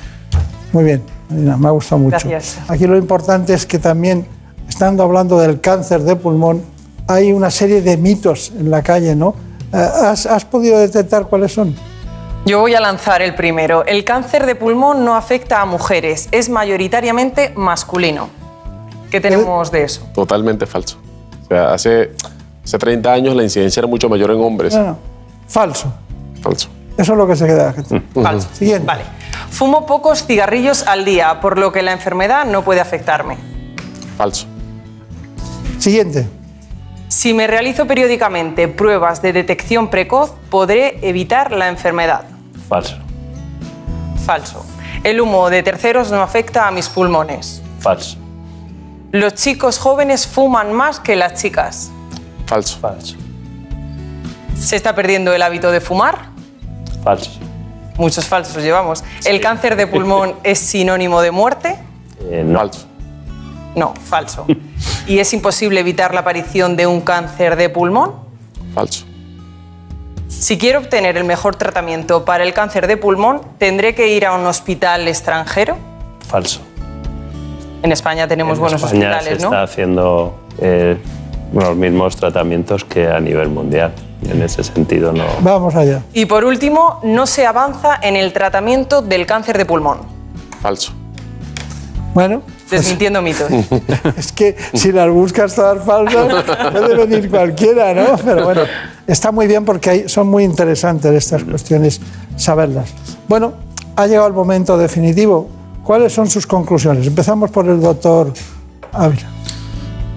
[0.73, 2.27] muy bien, Marina, me ha gustado mucho.
[2.27, 2.57] Gracias.
[2.67, 4.25] Aquí lo importante es que también,
[4.67, 6.63] estando hablando del cáncer de pulmón,
[7.05, 9.35] hay una serie de mitos en la calle, ¿no?
[9.71, 11.75] Eh, ¿Has, has podido detectar cuáles son?
[12.45, 13.83] Yo voy a lanzar el primero.
[13.87, 18.29] El cáncer de pulmón no afecta a mujeres, es mayoritariamente masculino.
[19.09, 20.07] ¿Qué tenemos de eso?
[20.13, 20.97] Totalmente falso.
[21.43, 22.11] O sea, hace,
[22.63, 24.75] hace 30 años la incidencia era mucho mayor en hombres.
[24.75, 24.97] No, no.
[25.47, 25.91] Falso.
[26.43, 26.69] Falso.
[26.95, 27.73] Eso es lo que se queda.
[28.13, 28.47] Falso.
[28.53, 28.85] Siguiente.
[28.85, 29.03] Vale.
[29.49, 33.37] Fumo pocos cigarrillos al día, por lo que la enfermedad no puede afectarme.
[34.17, 34.45] Falso.
[35.79, 36.27] Siguiente.
[37.07, 42.34] Si me realizo periódicamente pruebas de detección precoz, podré evitar la enfermedad.
[42.67, 42.97] Falso.
[44.25, 44.65] Falso.
[45.03, 47.61] El humo de terceros no afecta a mis pulmones.
[47.79, 48.17] Falso.
[49.11, 51.91] Los chicos jóvenes fuman más que las chicas.
[52.47, 52.79] Falso.
[52.79, 53.15] Falso.
[54.59, 56.29] ¿Se está perdiendo el hábito de fumar?
[57.03, 57.31] Falso.
[57.97, 59.03] Muchos falsos llevamos.
[59.25, 61.77] ¿El cáncer de pulmón es sinónimo de muerte?
[62.19, 62.59] Eh, no.
[62.59, 62.87] Falso.
[63.75, 64.45] No, falso.
[65.05, 68.13] ¿Y es imposible evitar la aparición de un cáncer de pulmón?
[68.73, 69.05] Falso.
[70.39, 74.33] Si quiero obtener el mejor tratamiento para el cáncer de pulmón, ¿tendré que ir a
[74.33, 75.77] un hospital extranjero?
[76.27, 76.61] Falso.
[77.81, 79.49] En España tenemos en buenos España hospitales, se ¿no?
[79.49, 80.97] está haciendo eh,
[81.53, 83.93] los mismos tratamientos que a nivel mundial.
[84.29, 85.25] En ese sentido no.
[85.41, 86.01] Vamos allá.
[86.13, 89.99] Y por último, no se avanza en el tratamiento del cáncer de pulmón.
[90.61, 90.93] Falso.
[92.13, 93.49] Bueno, Desmintiendo mitos.
[94.17, 98.17] es que si las buscas todas falsas, puede venir cualquiera, ¿no?
[98.23, 98.61] Pero bueno,
[99.05, 102.01] está muy bien porque hay- son muy interesantes estas cuestiones,
[102.37, 102.89] saberlas.
[103.27, 103.53] Bueno,
[103.95, 105.49] ha llegado el momento definitivo.
[105.83, 107.05] ¿Cuáles son sus conclusiones?
[107.05, 108.33] Empezamos por el doctor
[108.91, 109.29] Ávila.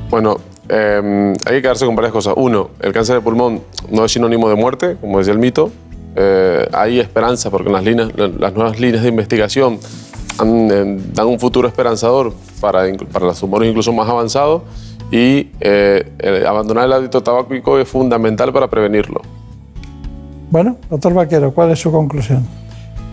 [0.08, 0.38] Bueno,
[0.70, 2.32] eh, hay que quedarse con varias cosas.
[2.36, 5.70] Uno, el cáncer de pulmón no es sinónimo de muerte, como decía el mito.
[6.16, 9.78] Eh, hay esperanza porque las, líneas, las nuevas líneas de investigación
[10.38, 14.62] han, eh, dan un futuro esperanzador para, para los tumores incluso más avanzados
[15.10, 19.22] y eh, el abandonar el hábito tabáquico es fundamental para prevenirlo.
[20.50, 22.46] Bueno, doctor Vaquero, ¿cuál es su conclusión?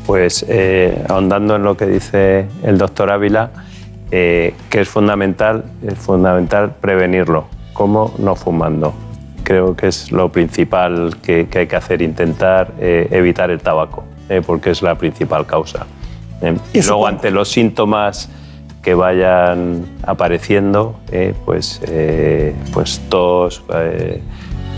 [0.05, 3.51] Pues eh, ahondando en lo que dice el doctor Ávila,
[4.11, 7.45] eh, que es fundamental, es fundamental prevenirlo.
[7.73, 8.13] ¿Cómo?
[8.17, 8.93] No fumando.
[9.43, 14.03] Creo que es lo principal que, que hay que hacer, intentar eh, evitar el tabaco,
[14.29, 15.85] eh, porque es la principal causa.
[16.41, 18.29] Eh, y luego ante los síntomas
[18.81, 23.63] que vayan apareciendo, eh, pues, eh, pues tos,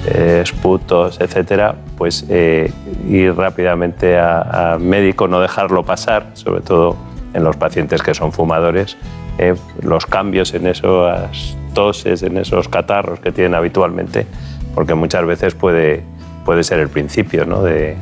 [0.06, 6.96] esputos, etcétera, pues ir rápidamente a, a médico, no dejarlo pasar, sobre todo
[7.34, 8.98] en los pacientes que son fumadores,
[9.38, 14.26] eh, los cambios en esas toses, en esos catarros que tienen habitualmente,
[14.74, 16.04] porque muchas veces puede,
[16.44, 17.62] puede ser el principio ¿no?
[17.62, 17.96] de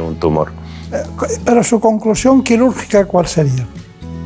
[0.00, 0.48] un tumor.
[1.44, 3.66] Pero su conclusión quirúrgica, ¿cuál sería?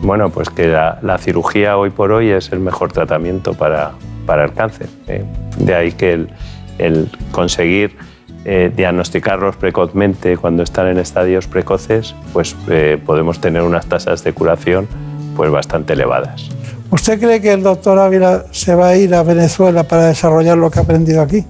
[0.03, 3.93] Bueno, pues que la, la cirugía hoy por hoy es el mejor tratamiento para,
[4.27, 4.89] para el cáncer.
[5.09, 5.25] ¿eh?
[5.59, 6.31] De ahí que el,
[6.79, 7.97] el conseguir
[8.45, 14.33] eh, diagnosticarlos precozmente cuando están en estadios precoces, pues eh, podemos tener unas tasas de
[14.33, 14.89] curación
[15.37, 16.49] pues bastante elevadas.
[16.91, 20.71] ¿Usted cree que el doctor Ávila se va a ir a Venezuela para desarrollar lo
[20.71, 21.45] que ha aprendido aquí?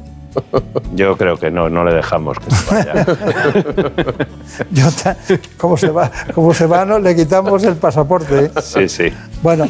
[0.94, 3.06] Yo creo que no, no le dejamos que se vaya.
[4.70, 5.16] Yo ta-
[5.56, 8.46] como se va, como se va, no le quitamos el pasaporte.
[8.46, 8.50] ¿eh?
[8.62, 9.12] Sí, sí.
[9.42, 9.68] Bueno,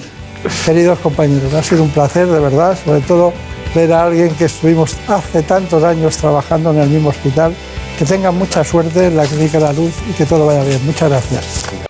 [0.64, 3.32] queridos compañeros, ha sido un placer, de verdad, sobre todo
[3.74, 7.54] ver a alguien que estuvimos hace tantos años trabajando en el mismo hospital.
[7.98, 10.80] Que tengan mucha suerte en la Clínica La Luz y que todo vaya bien.
[10.86, 11.89] Muchas gracias.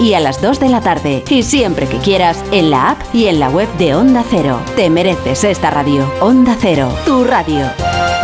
[0.00, 1.22] y a las 2 de la tarde.
[1.28, 4.60] Y siempre que quieras en la app y en la web de Onda Cero.
[4.74, 6.10] Te mereces esta radio.
[6.20, 8.23] Onda Cero, tu radio.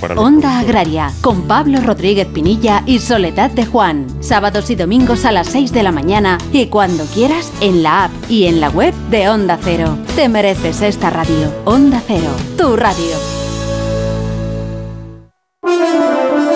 [0.00, 4.06] para los Onda Agraria, con Pablo Rodríguez Pinilla y Soledad de Juan.
[4.20, 8.12] Sábados y domingos a las 6 de la mañana y cuando quieras en la app
[8.28, 9.98] y en la web de Onda Cero.
[10.14, 11.52] Te mereces esta radio.
[11.64, 13.41] Onda Cero, tu radio.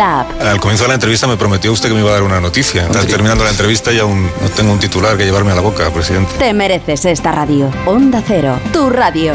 [0.00, 2.86] Al comienzo de la entrevista me prometió usted que me iba a dar una noticia.
[2.86, 5.90] Está terminando la entrevista y aún no tengo un titular que llevarme a la boca,
[5.90, 6.32] presidente.
[6.38, 7.70] Te mereces esta radio.
[7.84, 9.34] Onda Cero, tu radio.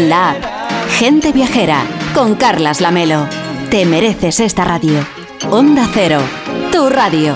[0.09, 0.43] la app.
[0.97, 1.83] Gente viajera.
[2.13, 3.27] Con Carlas Lamelo.
[3.69, 5.05] Te mereces esta radio.
[5.49, 6.21] Onda Cero.
[6.71, 7.35] Tu radio.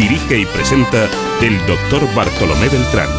[0.00, 1.04] Dirige y presenta
[1.42, 3.10] el doctor Bartolomé Beltrán.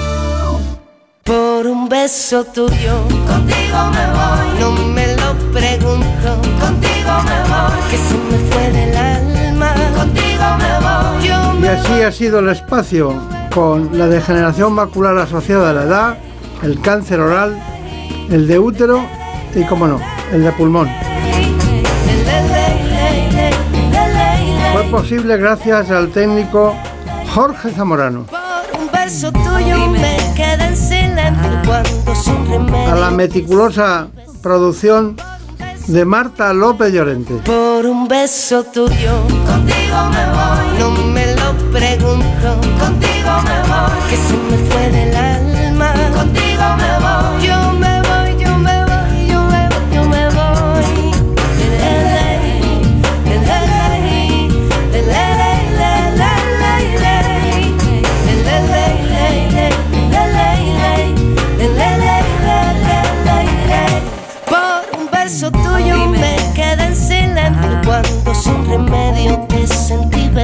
[1.23, 4.59] Por un beso tuyo, contigo me voy.
[4.59, 7.89] No me lo pregunto, contigo me voy.
[7.91, 11.27] Que se me fue del alma, contigo me voy.
[11.27, 13.13] Yo Y así ha sido el espacio
[13.53, 16.17] con la degeneración macular asociada a la edad,
[16.63, 17.61] el cáncer oral
[18.31, 19.05] el de útero
[19.53, 19.99] y, como no,
[20.33, 20.89] el de pulmón.
[24.91, 26.75] Posible gracias al técnico
[27.33, 28.25] Jorge Zamorano.
[32.89, 34.07] A la meticulosa
[34.43, 35.15] producción
[35.87, 37.35] de Marta López Llorente.
[37.45, 40.79] Por un beso tuyo, contigo me voy.
[40.79, 44.09] No me lo pregunto, contigo me voy.
[44.09, 47.00] Que se me fue del alma, contigo me voy.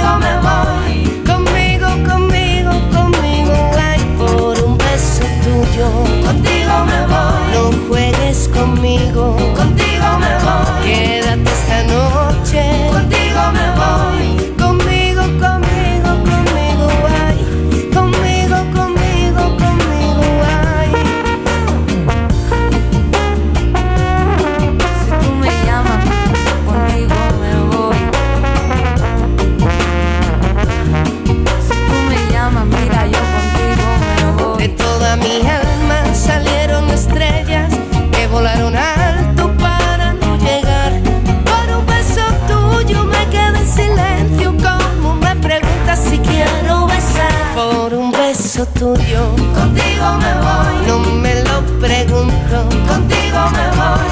[0.00, 0.99] your memory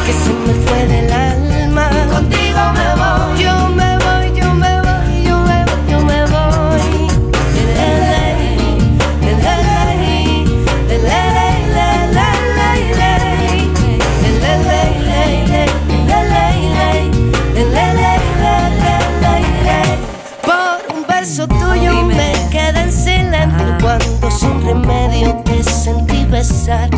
[0.08, 3.42] Que se me fue del alma, contigo me voy.
[3.42, 6.80] Yo me voy, yo me voy, yo me voy, yo me voy.
[20.42, 26.97] Por un beso tuyo me quedé en silencio cuando sin remedio te sentí besar.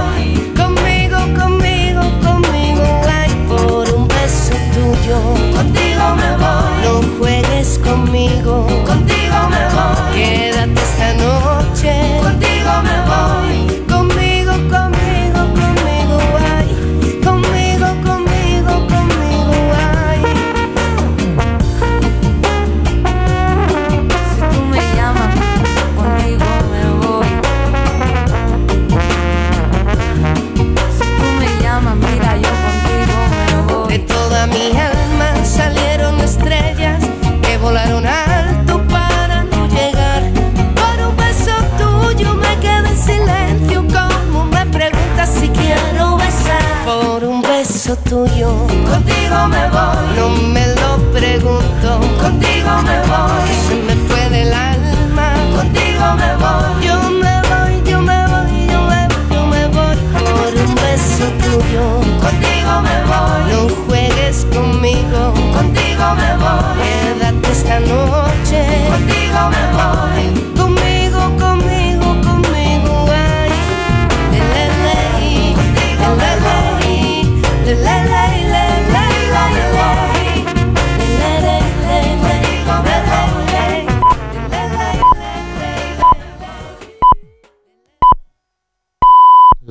[47.91, 48.49] Beso tuyo,
[48.89, 50.15] contigo me voy.
[50.15, 53.47] No me lo pregunto, contigo me voy.
[53.67, 56.85] Se me fue del alma, contigo me voy.
[56.85, 59.95] Yo me voy, yo me voy, yo me voy, yo me voy.
[60.13, 61.83] Por un beso tuyo,
[62.21, 63.51] contigo me voy.
[63.51, 66.63] No juegues conmigo, contigo me voy.
[66.81, 70.00] Quédate esta noche, contigo me voy.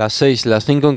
[0.00, 0.96] Las 6, las 5 en.